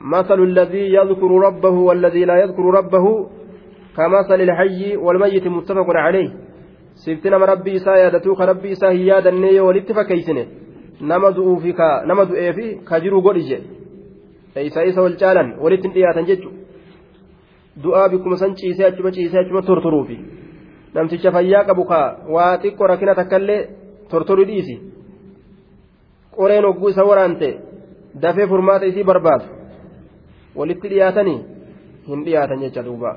مثل 0.02 0.42
الذي 0.42 0.94
يذكر 0.94 1.30
ربه 1.46 1.70
والذي 1.70 2.24
لا 2.24 2.42
يذكر 2.42 2.62
ربه 2.62 3.28
كمثل 3.96 4.40
الحي 4.40 4.96
والميت. 4.96 5.46
متفق 5.46 5.88
عليه. 5.88 6.30
sifti 7.05 7.29
nama 7.29 7.45
rabbii 7.51 7.75
isaa 7.79 7.97
yaadatuu 8.03 8.35
ka 8.35 8.45
rabbii 8.51 8.71
isaa 8.77 8.91
hin 8.97 9.05
yaadannee 9.07 9.53
yoo 9.55 9.65
walitti 9.67 9.93
fakkeeysine 9.99 10.43
nama 11.11 11.31
du'uufi 11.37 11.73
ka 11.79 11.87
nama 12.11 12.25
du'eefi 12.29 12.67
ka 12.89 12.99
jiru 13.03 13.21
godhi 13.21 13.43
je 13.49 13.57
isa 14.69 14.83
isa 14.91 15.01
wal 15.01 15.17
caalan 15.21 15.49
walitti 15.63 15.87
hin 15.87 15.93
dhiyaatan 15.97 16.25
jechu 16.29 16.49
du'aa 17.83 18.09
bikkuma 18.13 18.37
san 18.43 18.55
ciisee 18.61 18.85
achuma 18.89 19.11
ciisee 19.17 19.39
achuma 19.43 19.61
tortoruufi 19.69 20.17
namticha 20.93 21.31
fayyaa 21.35 21.63
qabu 21.69 21.83
ka 21.91 21.99
waa 22.35 22.57
xiqqoo 22.63 22.87
rakkina 22.93 23.15
takkaillee 23.19 23.61
tortoru 24.11 24.45
dhiisi 24.49 24.75
qoreen 26.37 26.65
hogguu 26.69 26.89
isa 26.95 27.03
waraante 27.11 27.49
dafee 28.21 28.47
furmaata 28.51 28.85
isii 28.91 29.03
barbaadu 29.11 29.45
walitti 30.59 30.87
dhiyaatanii 30.93 31.39
hin 32.09 32.19
dhiyaatan 32.25 32.59
jecha 32.65 32.83
duuba 32.89 33.11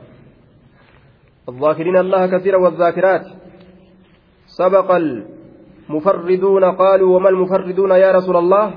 الذاكرين 1.51 1.97
الله 1.97 2.23
كثيرا 2.27 2.59
والذاكرات 2.65 3.25
سبق 4.58 4.92
المفردون 4.92 6.64
قالوا 6.64 7.16
وما 7.16 7.30
المفردون 7.30 7.92
يا 7.92 8.12
رسول 8.12 8.38
الله؟ 8.38 8.74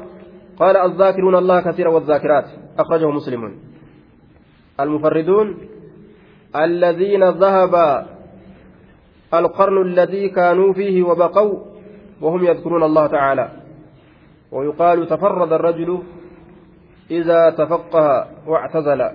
قال 0.58 0.76
الذاكرون 0.76 1.34
الله 1.34 1.60
كثيرا 1.60 1.90
والذاكرات. 1.90 2.44
أخرجه 2.78 3.10
مسلم. 3.10 3.54
المفردون 4.80 5.56
الذين 6.56 7.30
ذهب 7.30 7.74
القرن 9.34 9.82
الذي 9.82 10.28
كانوا 10.28 10.72
فيه 10.72 11.02
وبقوا 11.02 11.54
وهم 12.20 12.44
يذكرون 12.44 12.82
الله 12.82 13.06
تعالى. 13.06 13.48
ويقال 14.52 15.06
تفرد 15.06 15.52
الرجل 15.52 16.02
إذا 17.10 17.50
تفقه 17.50 18.26
واعتزل. 18.46 19.10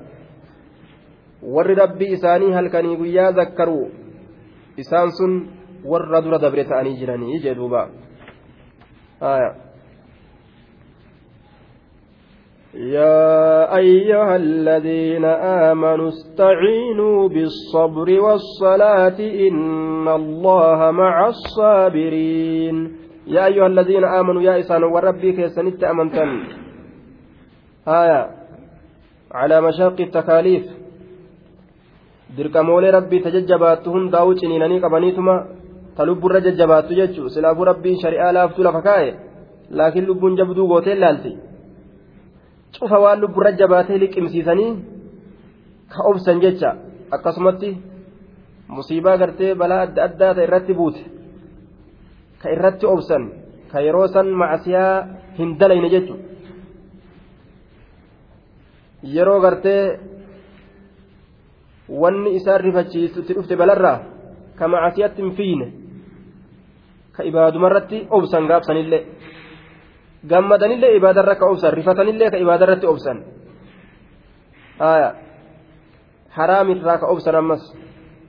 ور 1.44 1.68
ربي 1.78 2.14
إساني 2.14 2.56
هل 2.56 2.68
كان 2.68 2.86
يقول 2.86 3.36
ذكروا 3.40 3.88
إسان 4.80 5.08
warra 5.92 6.22
dura 6.22 6.40
dabre 6.40 6.64
ta'anii 6.66 6.98
jiranii 7.00 7.42
jee 7.44 7.56
duuba. 7.56 7.90
يا 12.74 13.76
أيها 13.78 14.36
الذين 14.36 15.26
آمنوا 15.70 16.10
استعينوا 16.10 17.30
بالصبر 17.30 18.08
والصلاة 18.20 19.20
إن 19.20 20.08
الله 20.08 20.92
مع 20.92 21.28
الصابرين 21.28 22.98
يا 23.28 23.46
أيها 23.46 23.68
الذين 23.68 24.04
آمنوا 24.04 24.42
يا 24.42 24.60
إسان 24.60 24.84
وربي 24.84 25.32
كيسنت 25.32 25.84
أمنتن 25.84 26.30
آية 27.88 28.22
على 29.32 29.62
مشاق 29.62 30.02
التكاليف 30.02 30.66
dirqamoolee 32.38 32.92
rabbii 32.92 33.20
tajajjabaattu 33.22 33.92
hundaa'uu 33.94 34.34
ciniinanii 34.40 34.80
qabaniituma. 34.82 35.36
Ta 35.96 36.06
lubburra 36.06 36.40
jajjabaattu 36.46 36.94
jechuun 37.00 37.30
silaafuu 37.30 37.66
rabbiin 37.72 38.02
shari'aa 38.02 38.34
laaftuu 38.34 38.64
lafa 38.64 38.82
kaa'e 38.88 39.10
laakiin 39.70 40.08
lubbuun 40.08 40.38
jabduu 40.38 40.68
gootee 40.68 40.96
laalti 41.00 41.38
cufa 42.80 43.00
waan 43.04 43.22
lubburra 43.22 43.52
jabaatee 43.52 44.00
liqimsiisanii 44.04 44.72
ka 45.94 46.00
obsan 46.10 46.42
jecha 46.42 46.76
akkasumatti 47.12 47.70
musiibaa 48.68 49.18
gartee 49.18 49.56
balaa 49.56 49.82
adda 49.86 50.04
addaa 50.04 50.34
ta 50.36 50.44
irratti 50.44 50.74
buute. 50.74 51.02
Ka 52.42 52.50
irratti 52.50 52.86
obsan 52.86 53.24
ka 53.72 53.82
yeroo 53.82 54.08
san 54.08 54.28
macasiyaa 54.42 55.08
hin 55.38 55.58
dalayne 55.60 55.90
jechu 55.90 56.16
yeroo 59.14 59.40
gartee 59.42 60.00
wanni 62.02 62.36
isaan 62.40 62.62
rifachiisutti 62.62 63.34
dhufte 63.36 63.56
balarraa 63.62 64.00
ka 64.58 64.68
macasiyatti 64.68 65.22
hin 65.22 65.32
fiine 65.40 65.68
ka 67.16 67.24
ibaadumarratti 67.24 68.08
obsan 68.10 68.48
gaabsanillee. 68.48 69.04
Gammadanillee 70.30 70.96
ibaadarra 70.98 71.36
ka 71.36 71.46
obsan 71.52 71.74
rifatanillee 71.74 72.32
ka 72.32 72.38
ibaadarratti 72.38 72.88
obsan. 72.88 73.24
Haraamirraa 76.38 76.98
ka 76.98 77.08
obsan 77.08 77.36
ammas. 77.36 77.64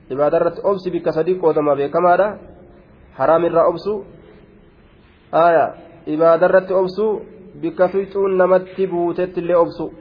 Ibaadarratti 0.09 0.61
obsi 0.63 0.91
bikka 0.91 1.11
sadii 1.11 1.39
qoodama 1.39 1.75
beekamaadha. 1.75 2.27
Haraamirraa 3.17 3.67
obsu. 3.67 4.05
Ibaadarratti 6.05 6.73
obsu 6.73 7.21
bikka 7.61 7.87
fixuun 7.87 8.37
namatti 8.37 8.87
buutetti 8.87 9.39
illee 9.39 9.55
obsu 9.55 9.91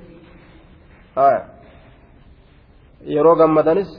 yeroo 3.06 3.36
gammadanis 3.36 3.90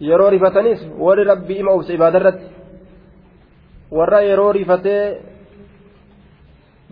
yeroo 0.00 0.30
rifatanis 0.30 0.80
warri 0.98 1.24
rabbii 1.24 1.58
ima 1.62 1.72
obsa 1.72 1.92
ibaadarratti 1.92 2.59
warra 3.98 4.20
yeroo 4.28 4.52
rifatee 4.58 5.04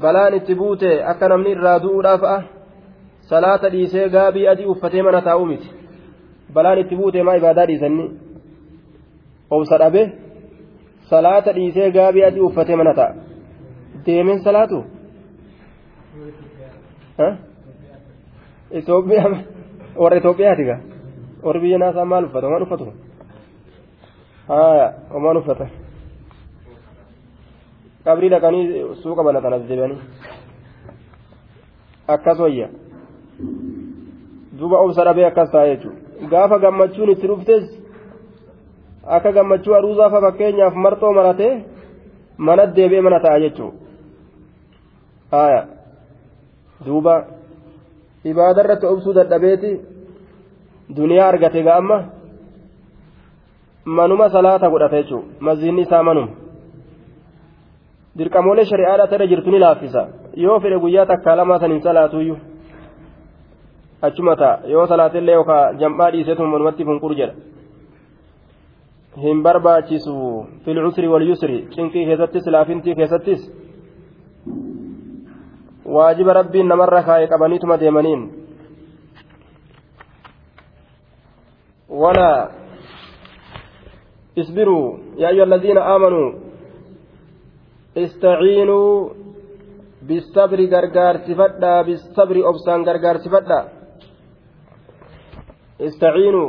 balaan 0.03 0.35
itti 0.39 0.55
buute 0.61 0.91
akka 1.13 1.29
namni 1.29 1.51
irraa 1.57 1.79
du'uudhaaf 1.85 2.23
a 2.35 2.37
salaata 3.31 3.69
dhiisee 3.75 4.09
gaabii 4.17 4.47
adii 4.53 4.67
uffatee 4.73 5.03
mana 5.07 5.21
taa'u 5.29 5.45
miti 5.51 5.69
balaan 6.55 6.79
itti 6.83 6.95
buute 7.01 7.23
maa 7.27 7.37
ibaadaa 7.41 7.67
dhiisanni 7.71 8.07
obsa 9.57 9.77
dhabe 9.83 10.03
salaata 11.11 11.51
dhiisee 11.59 11.91
gaabii 11.97 12.25
adii 12.29 12.45
uffatee 12.49 12.77
mana 12.81 12.95
ta'a 13.01 13.13
deemeen 14.07 14.41
salaatu 14.47 14.79
Itoophiyaa 18.79 19.31
warra 20.03 20.17
Itoophiyaati 20.21 20.65
gaa 20.69 20.81
warri 21.47 21.61
biyya 21.63 21.79
naasaa 21.83 22.05
maal 22.13 22.25
uffata 22.29 22.47
waan 22.53 22.63
uffatu 22.67 22.87
haa 24.49 24.93
waan 25.25 25.37
uffata 25.41 25.67
qabrii 28.09 28.31
dhaqanii 28.35 28.65
suuqa 29.03 29.23
banatan 29.27 29.53
as 29.57 29.65
deebi'anii 29.69 30.01
akkas 32.15 32.39
wayya. 32.45 32.69
Duuba 34.59 34.77
obsa 34.85 35.05
dhabee 35.05 35.27
akkas 35.31 35.51
ta'a 35.53 35.67
jechuudha. 35.71 36.01
Gaafa 36.31 36.59
gammachuun 36.59 37.11
itti 37.15 37.27
dhuftes 37.31 37.65
akka 39.17 39.33
gammachuu 39.33 39.75
aruuzaafa 39.75 40.21
fakkeenyaaf 40.21 40.75
marxoo 40.85 41.13
maratee 41.19 41.55
mana 42.39 42.67
deebi'ee 42.77 43.05
mana 43.07 43.21
ta'a 43.21 43.41
jechuudha. 43.45 43.77
Haaya. 45.33 45.63
Duuba 46.87 47.15
ibaada 48.25 48.61
irratti 48.65 48.87
obsuu 48.87 49.15
dadhabeeti. 49.19 49.73
Duniyaa 50.97 51.29
argate 51.29 51.63
ga'amma. 51.63 51.99
Manuma 53.85 54.31
salaata 54.31 54.71
godhata 54.73 55.03
jechuudha. 55.03 55.29
Maziinni 55.41 55.83
isaa 55.83 56.03
manuma 56.03 56.48
dirqamoolee 58.19 58.65
shari'aadhaa 58.71 59.11
ta'e 59.13 59.29
jirtu 59.33 59.51
ni 59.51 59.59
laaffisa 59.65 60.03
yoo 60.45 60.61
fedhe 60.61 60.79
guyyaa 60.85 61.07
takkaa 61.11 61.37
lamaa 61.41 61.59
san 61.59 61.73
hin 61.73 61.83
salaatuyyuu 61.83 62.39
achuma 64.09 64.37
ta'a 64.37 64.61
yoo 64.75 64.87
salaatillee 64.87 65.35
yookaan 65.39 65.79
jam'aa 65.83 66.11
dhiiseetu 66.13 66.43
manumatti 66.55 66.85
funqur 66.89 67.15
jedha. 67.21 67.35
hin 69.23 69.43
barbaachisu 69.43 70.15
fil 70.65 70.81
cusri 70.85 71.09
wal 71.13 71.25
yusri 71.29 71.57
cinqii 71.75 72.05
keessattis 72.09 72.47
laafintii 72.55 72.95
keessattis 72.99 73.41
waajiba 75.95 76.33
rabbiin 76.41 76.69
namarra 76.69 77.03
kaa'e 77.09 77.27
qabaniituma 77.33 77.81
deemaniin 77.85 78.23
ولا 82.03 82.51
اصبروا 84.39 84.87
يا 85.19 85.29
أيها 85.29 85.45
الذين 85.45 85.79
آمنوا 85.79 86.48
istaciinuu 87.97 89.13
bisabri 90.09 90.67
gargaarsifadhaa 90.75 91.85
bisabri 91.89 92.41
obsaan 92.51 92.85
gargaarsifadhaa 92.89 93.65
istaciinuu 95.89 96.49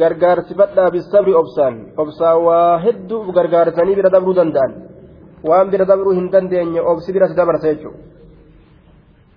gargaarsifadhaa 0.00 0.90
bisabri 0.90 1.34
obsaan. 1.34 1.74
Obsaan 2.02 2.38
waa 2.46 2.78
hedduu 2.84 3.32
gargaarsanii 3.38 3.96
bira 3.98 4.10
dabruu 4.14 4.34
danda'an. 4.36 4.72
Waan 5.48 5.70
bira 5.70 5.84
dabruu 5.88 6.12
hin 6.18 6.28
dandeenye 6.32 6.80
obsi 6.92 7.12
biratti 7.14 7.36
dabarsa 7.40 7.66
jechuudha. 7.72 7.98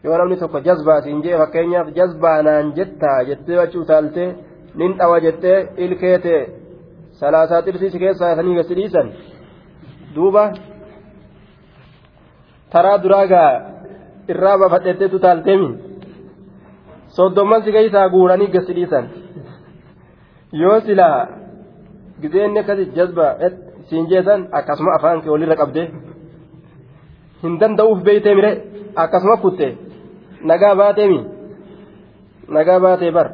Yoo 0.03 0.17
namni 0.17 0.37
tokko 0.41 0.59
jazbaatiin 0.67 1.21
jee 1.23 1.37
fakkeenyaaf 1.41 1.87
jazbaanaan 1.97 2.67
jettaa 2.77 3.23
jettee 3.29 3.57
achi 3.63 3.77
utaaltee 3.77 4.29
nin 4.79 4.91
dhawa 4.99 5.17
jettee 5.25 5.57
ilkeetee 5.77 6.41
salaasaa 7.19 7.61
xirsii 7.65 7.89
si 7.91 7.99
keessaa 7.99 8.35
sanii 8.35 8.55
gasi 8.59 8.75
dhiisan 8.79 9.07
duuba 10.15 10.43
taraa 12.71 12.97
duraagaa 13.03 13.51
irraa 14.31 14.57
bafadhetteetu 14.61 15.19
taalteemi 15.19 15.69
soddomman 17.17 17.63
si 17.63 17.71
keessaa 17.71 18.09
guuranii 18.09 18.53
gasi 18.55 18.73
dhiisan. 18.77 19.05
yoo 20.51 20.79
silaa 20.81 21.27
gizeenni 22.21 22.59
akkasi 22.59 22.85
jazba 22.95 23.25
siin 23.89 24.07
jeesan 24.09 24.47
akkasuma 24.51 24.95
afaan 24.95 25.21
kee 25.21 25.31
walirra 25.31 25.55
qabdee 25.61 25.87
hin 27.43 27.59
danda'uuf 27.59 28.03
beeytee 28.07 28.35
mire 28.35 28.51
akkasuma 29.03 29.37
kutte 29.43 29.67
nagaa 30.51 30.75
baateemi 30.81 31.19
nagaa 32.57 32.79
baatee 32.85 33.11
bar 33.11 33.29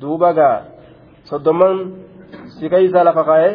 duuba 0.00 0.32
gaa 0.38 0.56
si 2.58 2.68
keeysaa 2.70 3.04
lafa 3.04 3.24
kaa'ee 3.24 3.52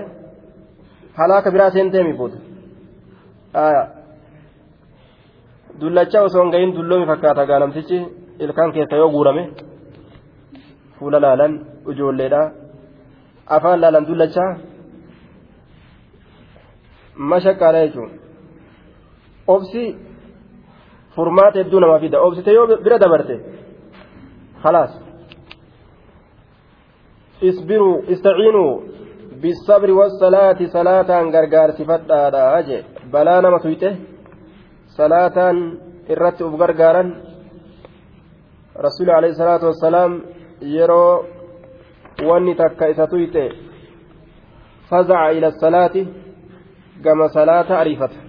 halaaka 1.19 1.52
biraa 1.52 1.72
seenteemi 1.76 2.18
fuuta 2.18 2.38
dullacha 5.82 6.20
osoo 6.28 6.41
hin 6.44 6.52
gahin 6.56 6.72
dulloomi 6.78 7.06
fakkaata 7.12 7.44
gaa 7.49 7.60
namtichi 7.64 7.98
ilkaan 8.45 8.72
keessa 8.76 8.95
yoo 9.02 9.10
guurame 9.16 9.44
fuula 10.98 11.20
laalan 11.26 11.53
ijoolleedha 11.91 12.41
afaan 13.56 13.82
laalan 13.84 14.06
dullachaa 14.10 14.49
mashaqaadha 17.32 17.80
jechuun 17.86 18.12
obsi 19.56 19.84
furmaata 21.16 21.58
hedduu 21.62 21.80
namaa 21.84 21.99
fida 22.03 22.18
obsite 22.28 22.52
yoo 22.58 22.66
bira 22.86 22.98
dabarte 23.03 23.36
khalaas 24.64 24.91
isbiruu 27.49 27.94
istaciinuu 28.14 28.72
bisabri 29.44 29.94
wassalaati 29.99 30.66
salaataan 30.76 31.32
gargaarsifadhaadha 31.36 32.62
je 32.68 32.78
balaa 33.14 33.41
nama 33.45 33.60
tuyxe 33.66 33.90
salaataan 34.97 35.57
irratti 36.13 36.43
uf 36.43 36.53
gargaaran 36.61 37.09
rasuuli 38.85 39.11
alayhi 39.11 39.35
salaatu 39.41 39.65
wassalaam 39.72 40.11
yeroo 40.76 41.26
wanni 42.30 42.55
takka 42.61 42.89
isa 42.93 43.07
tuyxe 43.07 43.43
fazaca 44.89 45.31
ila 45.38 45.51
salaati 45.63 46.01
gama 47.05 47.27
salaata 47.38 47.80
ariifata 47.80 48.19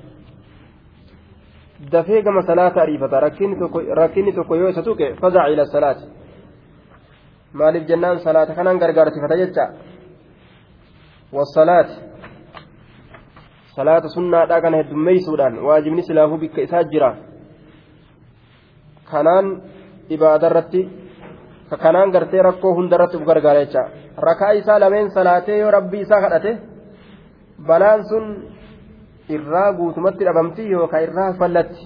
dafee 1.93 2.23
gama 2.23 2.43
salaata 2.43 2.83
ariifata 2.83 3.21
rakkinni 4.01 4.33
tokko 4.33 4.55
yoo 4.57 4.69
isa 4.69 4.83
tuqe 4.83 5.15
fazaca 5.21 5.49
ila 5.55 5.67
salaati 5.67 6.05
maaliif 7.53 7.85
jennaan 7.89 8.19
salaata 8.27 8.55
kanaan 8.55 8.79
gargaarsifata 8.79 9.37
jecha 9.37 9.65
wasalaati 11.33 12.12
salaata 13.77 14.09
sunnaadhaa 14.15 14.61
kana 14.65 14.77
heddummeeysuudhaan 14.81 15.55
waajibni 15.67 16.03
silaafuu 16.09 16.39
bikka 16.43 16.61
isaa 16.67 16.85
jira. 16.93 17.11
Kanaan 19.11 19.47
ibaadarratti 20.15 20.81
kanaan 21.85 22.11
gartee 22.15 22.43
rakkoo 22.43 22.75
hundarratti 22.79 23.17
uf 23.17 23.25
gargaara 23.31 23.65
jecha. 23.65 23.83
Rakaa 24.29 24.51
isaa 24.61 24.81
lameen 24.81 25.11
salaatee 25.11 25.59
yoo 25.59 25.71
rabbii 25.71 26.01
isaa 26.07 26.21
kadhate 26.25 26.53
balaan 27.67 28.05
sun 28.09 28.27
irraa 29.29 29.73
guutumatti 29.79 30.25
dhabamti 30.25 30.71
yookaan 30.71 31.03
irraa 31.07 31.33
fallatti. 31.39 31.83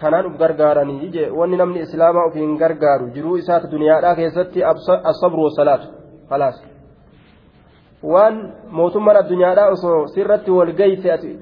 Kanaan 0.00 0.26
uf 0.30 0.38
gargaaranii 0.38 1.10
je 1.12 1.30
wanni 1.38 1.56
namni 1.56 1.80
islaamaa 1.80 2.24
ofiin 2.30 2.56
gargaaru 2.62 3.10
jiruu 3.14 3.36
isaati 3.42 3.70
duniyaadhaa 3.74 4.14
keessatti 4.14 4.64
asabru 5.12 5.44
wasalaatu 5.44 5.86
khalaas 6.28 6.56
waan 8.02 8.52
mootummaan 8.70 9.16
addunyaadhaa 9.16 9.70
osoo 9.72 10.06
sirratti 10.14 10.50
wal 10.50 10.72
gayse 10.72 11.12
ati 11.12 11.32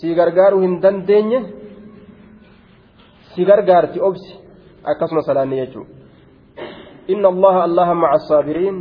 si 0.00 0.14
gargaaruu 0.14 0.60
hin 0.60 0.80
dandeenye 0.82 1.40
si 3.34 3.44
gargaarti 3.44 4.00
obsi 4.00 4.40
akkasuma 4.84 5.22
salaanni 5.22 5.56
jechuudha. 5.56 5.90
Inna 7.08 7.28
allaha 7.28 7.62
allaha 7.64 7.94
maca 7.94 8.14
asaabiriin 8.14 8.76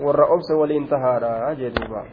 warra 0.00 0.26
obse 0.34 0.54
waliin 0.54 0.88
tahaadha 0.88 1.54
jee 1.58 1.70
duuba 1.70 2.04